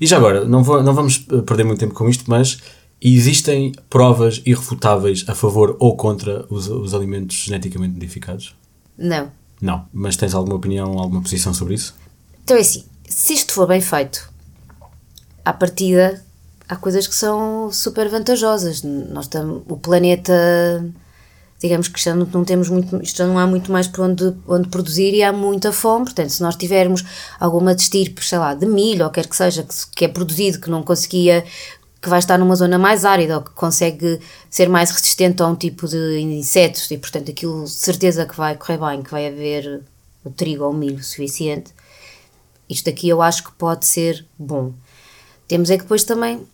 E 0.00 0.06
já 0.06 0.18
agora, 0.18 0.44
não, 0.44 0.62
vou, 0.62 0.82
não 0.82 0.94
vamos 0.94 1.18
perder 1.18 1.64
muito 1.64 1.80
tempo 1.80 1.94
com 1.94 2.08
isto, 2.08 2.24
mas 2.28 2.58
existem 3.00 3.72
provas 3.88 4.42
irrefutáveis 4.44 5.24
a 5.28 5.34
favor 5.34 5.76
ou 5.78 5.96
contra 5.96 6.46
os, 6.50 6.68
os 6.68 6.94
alimentos 6.94 7.36
geneticamente 7.36 7.94
modificados? 7.94 8.56
Não. 8.96 9.30
Não. 9.60 9.86
Mas 9.92 10.16
tens 10.16 10.34
alguma 10.34 10.56
opinião, 10.56 10.98
alguma 10.98 11.22
posição 11.22 11.52
sobre 11.52 11.74
isso? 11.74 11.94
Então 12.44 12.56
é 12.56 12.60
assim, 12.60 12.84
se 13.08 13.34
isto 13.34 13.52
for 13.52 13.66
bem 13.66 13.80
feito, 13.80 14.30
à 15.44 15.52
partida 15.52 16.24
há 16.68 16.76
coisas 16.76 17.06
que 17.06 17.14
são 17.14 17.70
super 17.72 18.08
vantajosas. 18.08 18.82
Nós 18.82 19.26
estamos, 19.26 19.62
o 19.68 19.76
planeta, 19.76 20.84
digamos 21.60 21.88
que 21.88 22.02
já 22.02 22.14
não, 22.14 22.26
não 22.26 22.44
temos 22.44 22.68
muito, 22.68 23.00
isto 23.02 23.18
já 23.18 23.26
não 23.26 23.38
há 23.38 23.46
muito 23.46 23.70
mais 23.70 23.86
para 23.86 24.04
onde, 24.04 24.34
onde 24.46 24.68
produzir 24.68 25.14
e 25.14 25.22
há 25.22 25.32
muita 25.32 25.72
fome. 25.72 26.04
Portanto, 26.04 26.30
se 26.30 26.42
nós 26.42 26.56
tivermos 26.56 27.04
alguma 27.38 27.74
destirpe, 27.74 28.24
sei 28.24 28.38
lá, 28.38 28.54
de 28.54 28.66
milho 28.66 29.04
ou 29.04 29.10
quer 29.10 29.26
que 29.26 29.36
seja, 29.36 29.62
que, 29.62 29.74
que 29.94 30.04
é 30.04 30.08
produzido, 30.08 30.60
que 30.60 30.70
não 30.70 30.82
conseguia 30.82 31.44
que 32.06 32.10
vai 32.10 32.20
estar 32.20 32.38
numa 32.38 32.54
zona 32.54 32.78
mais 32.78 33.04
árida 33.04 33.38
ou 33.38 33.42
que 33.42 33.50
consegue 33.50 34.20
ser 34.48 34.68
mais 34.68 34.92
resistente 34.92 35.42
a 35.42 35.46
um 35.48 35.56
tipo 35.56 35.88
de 35.88 36.20
insetos 36.20 36.88
e 36.88 36.96
portanto 36.96 37.32
aquilo 37.32 37.64
de 37.64 37.70
certeza 37.70 38.24
que 38.24 38.36
vai 38.36 38.54
correr 38.54 38.78
bem, 38.78 39.02
que 39.02 39.10
vai 39.10 39.26
haver 39.26 39.82
o 40.24 40.30
trigo 40.30 40.62
ou 40.62 40.70
o 40.70 40.72
milho 40.72 41.02
suficiente. 41.02 41.72
Isto 42.70 42.90
aqui 42.90 43.08
eu 43.08 43.20
acho 43.20 43.42
que 43.42 43.52
pode 43.54 43.84
ser 43.86 44.24
bom. 44.38 44.72
Temos 45.48 45.68
é 45.68 45.76
que 45.76 45.82
depois 45.82 46.04
também 46.04 46.46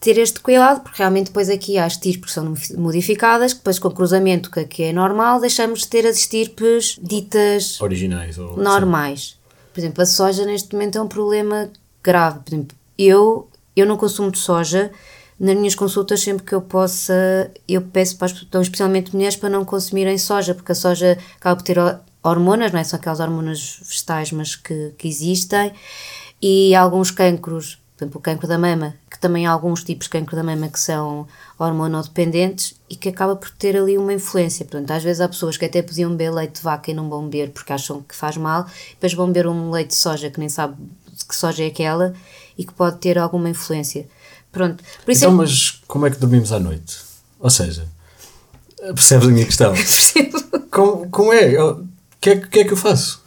ter 0.00 0.18
este 0.18 0.40
cuidado, 0.40 0.80
porque 0.80 0.98
realmente 0.98 1.26
depois 1.26 1.48
aqui 1.48 1.78
há 1.78 1.86
estirpes 1.86 2.30
que 2.30 2.32
são 2.32 2.52
modificadas, 2.76 3.52
que 3.52 3.60
depois 3.60 3.78
com 3.78 3.86
o 3.86 3.94
cruzamento, 3.94 4.50
que 4.50 4.58
aqui 4.58 4.82
é 4.82 4.92
normal, 4.92 5.38
deixamos 5.38 5.82
de 5.82 5.88
ter 5.88 6.04
as 6.04 6.16
estirpes 6.16 6.98
ditas 7.00 7.80
originais 7.80 8.38
ou 8.38 8.56
normais. 8.56 9.20
Sim. 9.20 9.34
Por 9.72 9.80
exemplo, 9.80 10.02
a 10.02 10.06
soja 10.06 10.44
neste 10.44 10.72
momento 10.72 10.98
é 10.98 11.00
um 11.00 11.06
problema 11.06 11.70
grave. 12.02 12.40
Por 12.40 12.54
exemplo, 12.54 12.76
eu, 12.98 13.48
eu 13.80 13.86
não 13.86 13.96
consumo 13.96 14.30
de 14.30 14.38
soja. 14.38 14.90
Nas 15.38 15.56
minhas 15.56 15.74
consultas, 15.74 16.20
sempre 16.20 16.44
que 16.44 16.54
eu 16.54 16.60
possa, 16.60 17.50
eu 17.66 17.80
peço 17.80 18.16
para 18.18 18.26
as 18.26 18.32
pessoas, 18.32 18.66
especialmente 18.66 19.14
mulheres, 19.14 19.36
para 19.36 19.48
não 19.48 19.64
consumirem 19.64 20.18
soja, 20.18 20.54
porque 20.54 20.72
a 20.72 20.74
soja 20.74 21.16
acaba 21.36 21.56
por 21.56 21.62
ter 21.62 21.78
hormonas, 22.22 22.72
não 22.72 22.78
é? 22.78 22.84
São 22.84 22.98
aquelas 22.98 23.20
hormonas 23.20 23.80
vegetais, 23.82 24.32
mas 24.32 24.54
que, 24.54 24.92
que 24.98 25.08
existem, 25.08 25.72
e 26.42 26.74
alguns 26.74 27.10
cancros 27.10 27.80
por 28.00 28.04
exemplo, 28.04 28.18
o 28.18 28.22
cancro 28.22 28.48
da 28.48 28.56
mama, 28.56 28.94
que 29.10 29.20
também 29.20 29.46
há 29.46 29.50
alguns 29.50 29.84
tipos 29.84 30.06
de 30.06 30.10
cancro 30.10 30.34
da 30.34 30.42
mama 30.42 30.70
que 30.70 30.80
são 30.80 31.28
hormonodependentes 31.58 32.74
e 32.88 32.96
que 32.96 33.10
acaba 33.10 33.36
por 33.36 33.50
ter 33.50 33.76
ali 33.76 33.98
uma 33.98 34.14
influência. 34.14 34.64
Portanto, 34.64 34.90
às 34.90 35.02
vezes 35.02 35.20
há 35.20 35.28
pessoas 35.28 35.58
que 35.58 35.66
até 35.66 35.82
podiam 35.82 36.10
beber 36.10 36.32
leite 36.32 36.54
de 36.54 36.62
vaca 36.62 36.90
e 36.90 36.94
não 36.94 37.10
vão 37.10 37.28
beber 37.28 37.50
porque 37.50 37.74
acham 37.74 38.00
que 38.00 38.16
faz 38.16 38.38
mal, 38.38 38.64
depois 38.92 39.12
vão 39.12 39.26
beber 39.26 39.46
um 39.46 39.70
leite 39.70 39.88
de 39.88 39.96
soja 39.96 40.30
que 40.30 40.40
nem 40.40 40.48
sabe 40.48 40.76
que 41.28 41.36
soja 41.36 41.62
é 41.62 41.66
aquela 41.66 42.14
e 42.60 42.64
que 42.64 42.74
pode 42.74 42.98
ter 42.98 43.18
alguma 43.18 43.48
influência. 43.48 44.06
Pronto. 44.52 44.84
Isso 45.08 45.24
então, 45.24 45.30
é... 45.32 45.34
mas 45.36 45.80
como 45.88 46.06
é 46.06 46.10
que 46.10 46.18
dormimos 46.18 46.52
à 46.52 46.60
noite? 46.60 46.98
Ou 47.38 47.48
seja, 47.48 47.88
percebes 48.78 49.26
a 49.26 49.30
minha 49.30 49.46
questão? 49.46 49.72
Percebo. 49.74 50.40
Como, 50.70 51.08
como 51.08 51.32
é? 51.32 51.62
O 51.62 51.86
que 52.20 52.30
é, 52.30 52.36
que 52.36 52.60
é 52.60 52.64
que 52.64 52.72
eu 52.72 52.76
faço? 52.76 53.22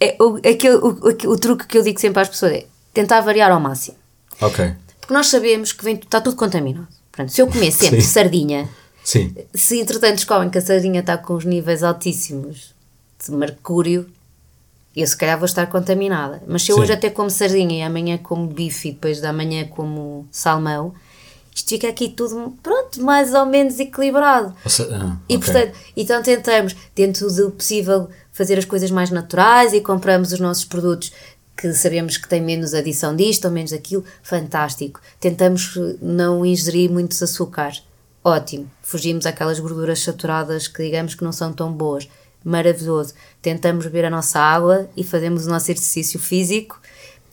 É, 0.00 0.16
o, 0.20 0.36
aquele, 0.38 0.76
o, 0.76 0.88
o, 0.88 1.32
o 1.32 1.38
truque 1.38 1.66
que 1.66 1.78
eu 1.78 1.82
digo 1.82 2.00
sempre 2.00 2.20
às 2.20 2.28
pessoas 2.28 2.52
é 2.52 2.66
tentar 2.92 3.20
variar 3.20 3.52
ao 3.52 3.60
máximo. 3.60 3.96
Ok. 4.40 4.74
Porque 5.00 5.14
nós 5.14 5.28
sabemos 5.28 5.72
que 5.72 5.84
vem, 5.84 5.94
está 5.94 6.20
tudo 6.20 6.36
contaminado. 6.36 6.88
Portanto, 7.12 7.30
se 7.30 7.40
eu 7.40 7.46
comer 7.46 7.70
sempre 7.70 8.00
Sim. 8.00 8.08
sardinha, 8.08 8.68
Sim. 9.04 9.32
se 9.54 9.78
entretanto 9.78 10.16
descobrem 10.16 10.50
que 10.50 10.58
a 10.58 10.60
sardinha 10.60 11.00
está 11.00 11.16
com 11.16 11.34
os 11.34 11.44
níveis 11.44 11.84
altíssimos 11.84 12.74
de 13.24 13.30
mercúrio, 13.30 14.10
eu 15.02 15.06
se 15.06 15.16
calhar 15.16 15.38
vou 15.38 15.46
estar 15.46 15.66
contaminada. 15.66 16.42
Mas 16.46 16.62
se 16.62 16.70
eu 16.72 16.76
Sim. 16.76 16.82
hoje 16.82 16.92
até 16.92 17.10
como 17.10 17.30
sardinha 17.30 17.78
e 17.78 17.82
amanhã 17.82 18.18
como 18.18 18.46
bife 18.46 18.88
e 18.88 18.92
depois 18.92 19.20
da 19.20 19.32
manhã 19.32 19.66
como 19.66 20.26
salmão, 20.30 20.94
isto 21.54 21.68
fica 21.68 21.88
aqui 21.88 22.08
tudo, 22.08 22.54
pronto, 22.62 23.00
mais 23.02 23.32
ou 23.32 23.46
menos 23.46 23.78
equilibrado. 23.78 24.54
Seja, 24.66 24.96
ah, 24.96 25.16
e 25.28 25.36
okay. 25.36 25.52
portanto, 25.52 25.78
então 25.96 26.22
tentamos, 26.22 26.74
dentro 26.94 27.32
do 27.32 27.50
possível, 27.52 28.08
fazer 28.32 28.58
as 28.58 28.64
coisas 28.64 28.90
mais 28.90 29.10
naturais 29.10 29.72
e 29.72 29.80
compramos 29.80 30.32
os 30.32 30.40
nossos 30.40 30.64
produtos 30.64 31.12
que 31.56 31.72
sabemos 31.72 32.16
que 32.16 32.28
tem 32.28 32.42
menos 32.42 32.74
adição 32.74 33.14
disto 33.14 33.44
ou 33.44 33.50
menos 33.52 33.70
daquilo, 33.70 34.04
fantástico. 34.22 35.00
Tentamos 35.20 35.78
não 36.02 36.44
ingerir 36.44 36.90
muitos 36.90 37.22
açúcares, 37.22 37.84
ótimo. 38.24 38.68
Fugimos 38.82 39.24
aquelas 39.24 39.60
gorduras 39.60 40.00
saturadas 40.00 40.66
que 40.66 40.82
digamos 40.82 41.14
que 41.14 41.22
não 41.22 41.30
são 41.30 41.52
tão 41.52 41.72
boas, 41.72 42.08
maravilhoso. 42.44 43.14
Tentamos 43.44 43.84
beber 43.84 44.06
a 44.06 44.10
nossa 44.10 44.40
água 44.40 44.88
e 44.96 45.04
fazemos 45.04 45.46
o 45.46 45.50
nosso 45.50 45.70
exercício 45.70 46.18
físico 46.18 46.80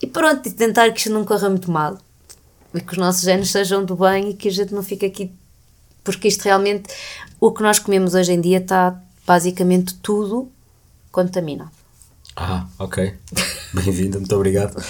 e 0.01 0.05
pronto, 0.05 0.45
e 0.45 0.51
tentar 0.51 0.91
que 0.91 0.97
isto 0.97 1.09
não 1.09 1.23
corra 1.23 1.47
muito 1.47 1.71
mal 1.71 1.97
e 2.73 2.81
que 2.81 2.91
os 2.91 2.97
nossos 2.97 3.21
genes 3.21 3.49
sejam 3.49 3.85
do 3.85 3.95
bem 3.95 4.31
e 4.31 4.33
que 4.33 4.49
a 4.49 4.51
gente 4.51 4.73
não 4.73 4.83
fique 4.83 5.05
aqui. 5.05 5.31
Porque 6.03 6.27
isto 6.27 6.43
realmente, 6.43 6.93
o 7.39 7.49
que 7.53 7.63
nós 7.63 7.79
comemos 7.79 8.13
hoje 8.13 8.33
em 8.33 8.41
dia 8.41 8.57
está 8.57 8.99
basicamente 9.25 9.93
tudo 9.99 10.51
contaminado. 11.13 11.71
Ah, 12.35 12.65
ok. 12.77 13.13
Bem-vinda, 13.73 14.19
muito 14.19 14.35
obrigado. 14.35 14.83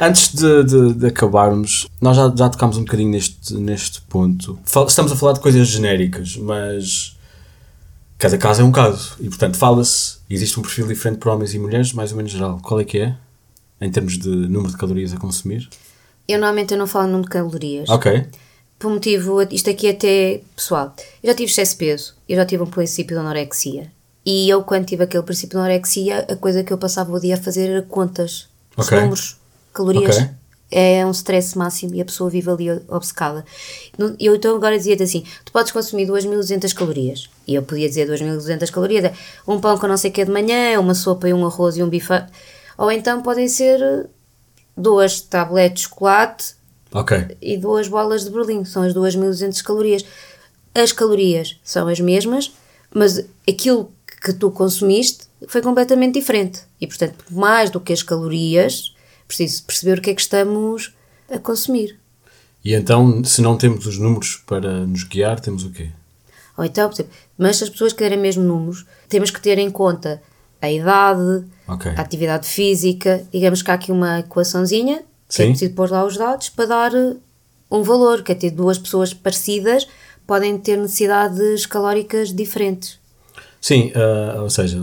Antes 0.00 0.34
de, 0.34 0.64
de, 0.64 0.94
de, 0.94 1.06
acabarmos, 1.06 1.86
nós 2.00 2.16
já, 2.16 2.34
já 2.34 2.48
tocámos 2.48 2.78
um 2.78 2.84
bocadinho 2.84 3.10
neste, 3.10 3.54
neste 3.54 4.00
ponto. 4.00 4.58
Estamos 4.88 5.12
a 5.12 5.16
falar 5.16 5.34
de 5.34 5.40
coisas 5.40 5.68
genéricas, 5.68 6.36
mas 6.36 7.13
cada 8.24 8.38
caso 8.38 8.62
é 8.62 8.64
um 8.64 8.72
caso. 8.72 9.16
E 9.20 9.28
portanto, 9.28 9.58
fala-se, 9.58 10.16
existe 10.30 10.58
um 10.58 10.62
perfil 10.62 10.86
diferente 10.86 11.18
para 11.18 11.34
homens 11.34 11.52
e 11.52 11.58
mulheres, 11.58 11.92
mais 11.92 12.10
ou 12.10 12.16
menos 12.16 12.32
geral. 12.32 12.58
Qual 12.62 12.80
é 12.80 12.84
que 12.84 12.98
é? 12.98 13.14
Em 13.80 13.90
termos 13.90 14.16
de 14.16 14.28
número 14.28 14.70
de 14.70 14.78
calorias 14.78 15.12
a 15.12 15.18
consumir? 15.18 15.68
Eu 16.26 16.38
normalmente 16.38 16.72
eu 16.72 16.78
não 16.78 16.86
falo 16.86 17.06
número 17.06 17.24
de 17.24 17.28
calorias. 17.28 17.88
Ok. 17.90 18.26
Por 18.78 18.90
motivo, 18.90 19.42
isto 19.50 19.68
aqui 19.68 19.88
é 19.88 19.90
até 19.90 20.40
pessoal. 20.56 20.94
Eu 21.22 21.30
já 21.30 21.36
tive 21.36 21.50
excesso 21.50 21.72
de 21.72 21.78
peso, 21.78 22.14
eu 22.26 22.36
já 22.36 22.46
tive 22.46 22.62
um 22.62 22.66
princípio 22.66 23.14
de 23.14 23.20
anorexia. 23.20 23.92
E 24.24 24.48
eu, 24.48 24.62
quando 24.62 24.86
tive 24.86 25.04
aquele 25.04 25.22
princípio 25.22 25.50
de 25.50 25.58
anorexia, 25.58 26.20
a 26.20 26.36
coisa 26.36 26.64
que 26.64 26.72
eu 26.72 26.78
passava 26.78 27.12
o 27.12 27.20
dia 27.20 27.34
a 27.34 27.38
fazer 27.38 27.68
era 27.68 27.82
contas, 27.82 28.48
okay. 28.74 29.00
números, 29.00 29.36
calorias. 29.74 30.16
Okay. 30.16 30.30
É 30.70 31.04
um 31.06 31.10
stress 31.10 31.56
máximo 31.56 31.94
e 31.94 32.00
a 32.00 32.04
pessoa 32.04 32.28
vive 32.28 32.50
ali 32.50 32.70
obcecada. 32.88 33.44
Eu 34.18 34.34
então 34.34 34.56
agora 34.56 34.76
dizia-te 34.76 35.02
assim: 35.02 35.24
tu 35.44 35.52
podes 35.52 35.70
consumir 35.70 36.06
2200 36.06 36.72
calorias. 36.72 37.30
E 37.46 37.54
eu 37.54 37.62
podia 37.62 37.88
dizer 37.88 38.06
2200 38.06 38.70
calorias: 38.70 39.04
é 39.04 39.14
um 39.46 39.60
pão 39.60 39.78
com 39.78 39.86
não 39.86 39.96
sei 39.96 40.10
o 40.10 40.12
que 40.12 40.24
de 40.24 40.30
manhã, 40.30 40.80
uma 40.80 40.94
sopa 40.94 41.28
e 41.28 41.34
um 41.34 41.46
arroz 41.46 41.76
e 41.76 41.82
um 41.82 41.88
bife. 41.88 42.24
Ou 42.76 42.90
então 42.90 43.22
podem 43.22 43.46
ser 43.46 44.08
duas 44.76 45.20
tabletes 45.20 45.82
de 45.82 45.88
chocolate 45.88 46.54
okay. 46.92 47.36
e 47.40 47.56
duas 47.56 47.88
bolas 47.88 48.24
de 48.24 48.30
berlim. 48.30 48.64
São 48.64 48.82
as 48.82 48.94
2200 48.94 49.62
calorias. 49.62 50.04
As 50.74 50.90
calorias 50.90 51.60
são 51.62 51.86
as 51.86 52.00
mesmas, 52.00 52.52
mas 52.92 53.24
aquilo 53.48 53.92
que 54.20 54.32
tu 54.32 54.50
consumiste 54.50 55.24
foi 55.46 55.60
completamente 55.60 56.14
diferente. 56.14 56.62
E, 56.80 56.86
portanto, 56.86 57.24
mais 57.30 57.70
do 57.70 57.78
que 57.78 57.92
as 57.92 58.02
calorias, 58.02 58.93
preciso 59.36 59.64
perceber 59.64 59.98
o 59.98 60.02
que 60.02 60.10
é 60.10 60.14
que 60.14 60.20
estamos 60.20 60.94
a 61.30 61.38
consumir. 61.38 61.98
E 62.64 62.74
então, 62.74 63.22
se 63.24 63.42
não 63.42 63.56
temos 63.56 63.86
os 63.86 63.98
números 63.98 64.42
para 64.46 64.86
nos 64.86 65.04
guiar, 65.04 65.40
temos 65.40 65.64
o 65.64 65.70
quê? 65.70 65.90
Ou 66.56 66.64
então, 66.64 66.90
mas 67.36 67.56
se 67.56 67.64
as 67.64 67.70
pessoas 67.70 67.92
querem 67.92 68.18
mesmo 68.18 68.42
números, 68.42 68.86
temos 69.08 69.30
que 69.30 69.40
ter 69.40 69.58
em 69.58 69.70
conta 69.70 70.22
a 70.62 70.70
idade, 70.70 71.44
okay. 71.68 71.92
a 71.92 72.00
atividade 72.00 72.46
física. 72.46 73.26
Digamos 73.32 73.60
que 73.60 73.70
há 73.70 73.74
aqui 73.74 73.92
uma 73.92 74.20
equaçãozinha 74.20 75.02
que 75.28 75.42
é 75.42 75.44
Sim. 75.44 75.44
é 75.44 75.46
preciso 75.48 75.74
pôr 75.74 75.90
lá 75.90 76.04
os 76.04 76.16
dados 76.16 76.48
para 76.48 76.66
dar 76.66 76.94
eh, 76.94 77.16
um 77.70 77.82
valor. 77.82 78.22
Quer 78.22 78.36
ter 78.36 78.50
duas 78.50 78.78
pessoas 78.78 79.12
parecidas 79.12 79.86
podem 80.26 80.56
ter 80.58 80.76
necessidades 80.76 81.66
calóricas 81.66 82.32
diferentes. 82.32 82.98
Sim, 83.60 83.92
uh, 83.94 84.42
ou 84.42 84.50
seja, 84.50 84.78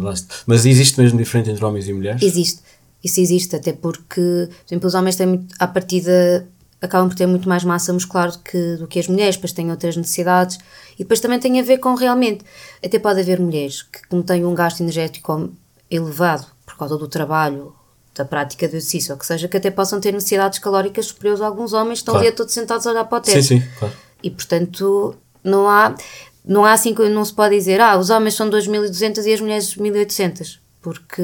mas 0.47 0.65
existe 0.65 0.99
mesmo 0.99 1.17
diferença 1.17 1.51
entre 1.51 1.63
homens 1.63 1.87
e 1.87 1.93
mulheres? 1.93 2.21
Existe, 2.21 2.61
isso 3.03 3.19
existe, 3.19 3.55
até 3.55 3.73
porque, 3.73 4.47
por 4.47 4.67
exemplo, 4.67 4.87
os 4.87 4.93
homens 4.93 5.15
têm 5.15 5.27
muito, 5.27 5.55
à 5.57 5.67
partida 5.67 6.47
acabam 6.81 7.07
por 7.07 7.15
ter 7.15 7.27
muito 7.27 7.47
mais 7.47 7.63
massa 7.63 7.93
muscular 7.93 8.31
do 8.31 8.39
que, 8.39 8.75
do 8.77 8.87
que 8.87 8.99
as 8.99 9.07
mulheres, 9.07 9.35
depois 9.35 9.53
têm 9.53 9.69
outras 9.69 9.95
necessidades 9.95 10.57
e 10.95 10.99
depois 10.99 11.19
também 11.19 11.39
tem 11.39 11.59
a 11.59 11.63
ver 11.63 11.77
com 11.77 11.93
realmente, 11.93 12.43
até 12.83 12.97
pode 12.97 13.19
haver 13.19 13.39
mulheres 13.39 13.83
que 13.83 14.07
como 14.09 14.23
têm 14.23 14.43
um 14.45 14.55
gasto 14.55 14.81
energético 14.81 15.51
elevado 15.89 16.47
por 16.65 16.75
causa 16.77 16.97
do 16.97 17.07
trabalho, 17.07 17.75
da 18.15 18.25
prática 18.25 18.67
do 18.67 18.75
exercício, 18.75 19.13
ou 19.13 19.19
que 19.19 19.25
seja, 19.25 19.47
que 19.47 19.57
até 19.57 19.69
possam 19.69 19.99
ter 19.99 20.11
necessidades 20.11 20.57
calóricas 20.57 21.07
superiores 21.07 21.41
a 21.41 21.45
alguns 21.45 21.71
homens 21.71 21.99
que 21.99 22.01
estão 22.01 22.13
claro. 22.15 22.27
ali 22.27 22.35
todos 22.35 22.53
sentados 22.53 22.87
a 22.87 22.91
olhar 22.91 23.05
para 23.05 23.17
o 23.17 23.21
teto. 23.21 23.41
Sim, 23.41 23.59
sim, 23.59 23.63
claro. 23.77 23.93
E 24.23 24.29
portanto, 24.29 25.15
não 25.43 25.69
há, 25.69 25.95
não 26.43 26.65
há 26.65 26.73
assim, 26.73 26.93
não 26.93 27.23
se 27.23 27.33
pode 27.33 27.55
dizer, 27.55 27.79
ah, 27.79 27.97
os 27.97 28.09
homens 28.09 28.33
são 28.33 28.49
2.200 28.49 29.25
e 29.25 29.33
as 29.33 29.41
mulheres 29.41 29.75
1.800 29.75 30.61
porque 30.81 31.21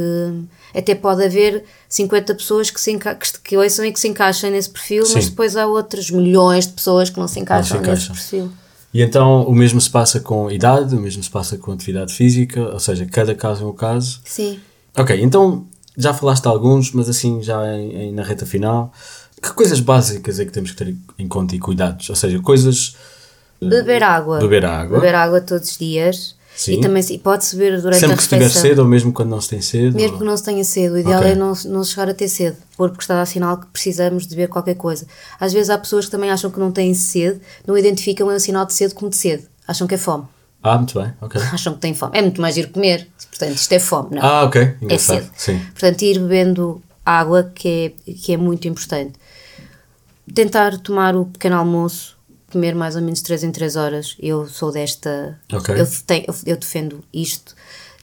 até 0.77 0.93
pode 0.93 1.23
haver 1.23 1.63
50 1.89 2.35
pessoas 2.35 2.69
que, 2.69 2.79
se 2.79 2.91
enca 2.91 3.15
que, 3.15 3.27
que 3.43 3.57
ouçam 3.57 3.83
e 3.83 3.91
que 3.91 3.99
se 3.99 4.07
encaixem 4.07 4.51
nesse 4.51 4.69
perfil, 4.69 5.05
Sim. 5.05 5.15
mas 5.15 5.29
depois 5.29 5.55
há 5.55 5.65
outros 5.65 6.11
milhões 6.11 6.67
de 6.67 6.73
pessoas 6.73 7.09
que 7.09 7.19
não 7.19 7.27
se 7.27 7.39
encaixam, 7.39 7.77
não 7.77 7.83
se 7.83 7.89
encaixam. 7.89 8.15
nesse 8.15 8.29
perfil. 8.29 8.51
E 8.93 9.01
então 9.01 9.43
o 9.43 9.53
mesmo 9.53 9.81
se 9.81 9.89
passa 9.89 10.19
com 10.19 10.51
idade, 10.51 10.95
o 10.95 10.99
mesmo 10.99 11.23
se 11.23 11.29
passa 11.29 11.57
com 11.57 11.71
atividade 11.71 12.13
física, 12.13 12.61
ou 12.61 12.79
seja, 12.79 13.05
cada 13.05 13.33
caso 13.33 13.63
é 13.63 13.67
um 13.67 13.73
caso. 13.73 14.21
Sim. 14.23 14.59
Ok, 14.95 15.19
então 15.21 15.65
já 15.97 16.13
falaste 16.13 16.43
de 16.43 16.47
alguns, 16.47 16.91
mas 16.91 17.09
assim 17.09 17.41
já 17.41 17.65
em, 17.75 18.09
em, 18.09 18.11
na 18.13 18.23
reta 18.23 18.45
final, 18.45 18.93
que 19.41 19.51
coisas 19.53 19.79
básicas 19.79 20.39
é 20.39 20.45
que 20.45 20.51
temos 20.51 20.71
que 20.71 20.77
ter 20.77 20.95
em 21.17 21.27
conta 21.27 21.55
e 21.55 21.59
cuidados? 21.59 22.09
Ou 22.09 22.15
seja, 22.15 22.39
coisas. 22.39 22.95
Beber 23.59 24.03
água. 24.03 24.39
Beber 24.39 24.65
água. 24.65 24.99
Beber 24.99 25.15
água 25.15 25.41
todos 25.41 25.71
os 25.71 25.77
dias 25.77 26.36
Sim. 26.57 26.73
E 26.73 26.81
também 26.81 27.03
pode-se 27.19 27.55
beber 27.55 27.79
durante 27.79 27.99
Sempre 27.99 28.13
a 28.13 28.15
refeição. 28.15 28.17
Sempre 28.17 28.39
que 28.39 28.45
estiver 28.45 28.69
cedo 28.69 28.79
ou 28.79 28.87
mesmo 28.87 29.13
quando 29.13 29.29
não 29.29 29.39
se 29.39 29.49
tem 29.49 29.61
cedo? 29.61 29.95
Mesmo 29.95 30.13
ou... 30.13 30.19
que 30.19 30.25
não 30.25 30.35
se 30.35 30.43
tenha 30.43 30.63
cedo. 30.63 30.95
O 30.95 30.97
ideal 30.97 31.19
okay. 31.19 31.33
é 31.33 31.35
não, 31.35 31.53
não 31.65 31.83
chegar 31.83 32.09
a 32.09 32.13
ter 32.15 32.27
cedo, 32.27 32.57
porque 32.75 32.99
está 32.99 33.13
a 33.13 33.17
dar 33.17 33.25
sinal 33.27 33.57
que 33.57 33.67
precisamos 33.67 34.25
de 34.25 34.35
beber 34.35 34.49
qualquer 34.49 34.73
coisa. 34.73 35.05
Às 35.39 35.53
vezes 35.53 35.69
há 35.69 35.77
pessoas 35.77 36.05
que 36.05 36.11
também 36.11 36.31
acham 36.31 36.49
que 36.49 36.59
não 36.59 36.71
têm 36.71 36.95
sede, 36.95 37.39
não 37.65 37.77
identificam 37.77 38.27
o 38.27 38.39
sinal 38.39 38.65
de 38.65 38.73
cedo 38.73 38.95
como 38.95 39.11
de 39.11 39.17
sede. 39.17 39.47
Acham 39.67 39.85
que 39.85 39.93
é 39.93 39.97
fome. 39.99 40.25
Ah, 40.63 40.77
muito 40.77 40.99
bem, 40.99 41.13
ok. 41.21 41.39
Acham 41.53 41.75
que 41.75 41.79
têm 41.79 41.93
fome. 41.93 42.17
É 42.17 42.21
muito 42.23 42.41
mais 42.41 42.57
ir 42.57 42.71
comer. 42.71 43.07
Portanto, 43.29 43.55
isto 43.55 43.71
é 43.71 43.79
fome, 43.79 44.15
não. 44.15 44.23
Ah, 44.23 44.43
ok. 44.43 44.59
É 44.59 44.77
Engraçado. 44.81 45.17
É 45.17 45.21
cedo. 45.21 45.31
Sim. 45.37 45.59
Portanto, 45.59 46.01
ir 46.01 46.19
bebendo 46.19 46.81
água, 47.05 47.51
que 47.53 47.93
é, 48.07 48.11
que 48.11 48.33
é 48.33 48.37
muito 48.37 48.67
importante. 48.67 49.13
Tentar 50.33 50.79
tomar 50.79 51.15
o 51.15 51.25
pequeno 51.25 51.55
almoço 51.55 52.16
comer 52.51 52.73
mais 52.73 52.95
ou 52.95 53.01
menos 53.01 53.21
3 53.21 53.43
em 53.43 53.51
3 53.51 53.75
horas. 53.75 54.15
Eu 54.19 54.47
sou 54.47 54.71
desta. 54.71 55.39
Okay. 55.51 55.79
Eu, 55.79 55.87
tenho, 56.05 56.25
eu, 56.45 56.57
defendo 56.57 57.03
isto. 57.13 57.55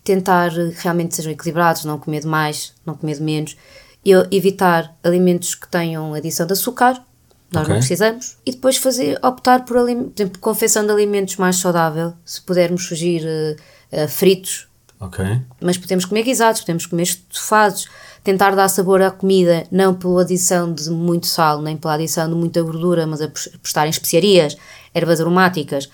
Tentar 0.02 0.50
realmente 0.76 1.16
sejam 1.16 1.32
equilibrados, 1.32 1.84
não 1.84 1.98
comer 1.98 2.20
demais, 2.20 2.74
não 2.84 2.94
comer 2.94 3.16
de 3.16 3.22
menos. 3.22 3.56
Eu, 4.04 4.26
evitar 4.30 4.94
alimentos 5.02 5.54
que 5.54 5.66
tenham 5.66 6.12
adição 6.12 6.46
de 6.46 6.52
açúcar, 6.52 7.02
nós 7.50 7.62
okay. 7.62 7.74
não 7.74 7.80
precisamos. 7.80 8.36
E 8.44 8.52
depois 8.52 8.76
fazer, 8.76 9.18
optar 9.24 9.64
por, 9.64 9.76
por 9.76 9.88
exemplo, 9.88 10.38
confecção 10.40 10.84
de 10.84 10.92
alimentos 10.92 11.36
mais 11.36 11.56
saudável. 11.56 12.12
Se 12.24 12.40
pudermos 12.42 12.86
fugir 12.86 13.22
uh, 13.22 14.04
uh, 14.04 14.08
fritos. 14.08 14.68
Ok. 15.00 15.24
Mas 15.60 15.78
podemos 15.78 16.04
comer 16.04 16.22
guisados, 16.22 16.60
podemos 16.60 16.84
comer 16.84 17.04
estofados 17.04 17.88
tentar 18.24 18.56
dar 18.56 18.68
sabor 18.68 19.02
à 19.02 19.10
comida, 19.10 19.64
não 19.70 19.94
pela 19.94 20.22
adição 20.22 20.72
de 20.72 20.90
muito 20.90 21.26
sal, 21.26 21.60
nem 21.60 21.76
pela 21.76 21.94
adição 21.94 22.26
de 22.26 22.34
muita 22.34 22.62
gordura, 22.62 23.06
mas 23.06 23.20
apostar 23.20 23.86
em 23.86 23.90
especiarias, 23.90 24.56
ervas 24.94 25.20
aromáticas, 25.20 25.90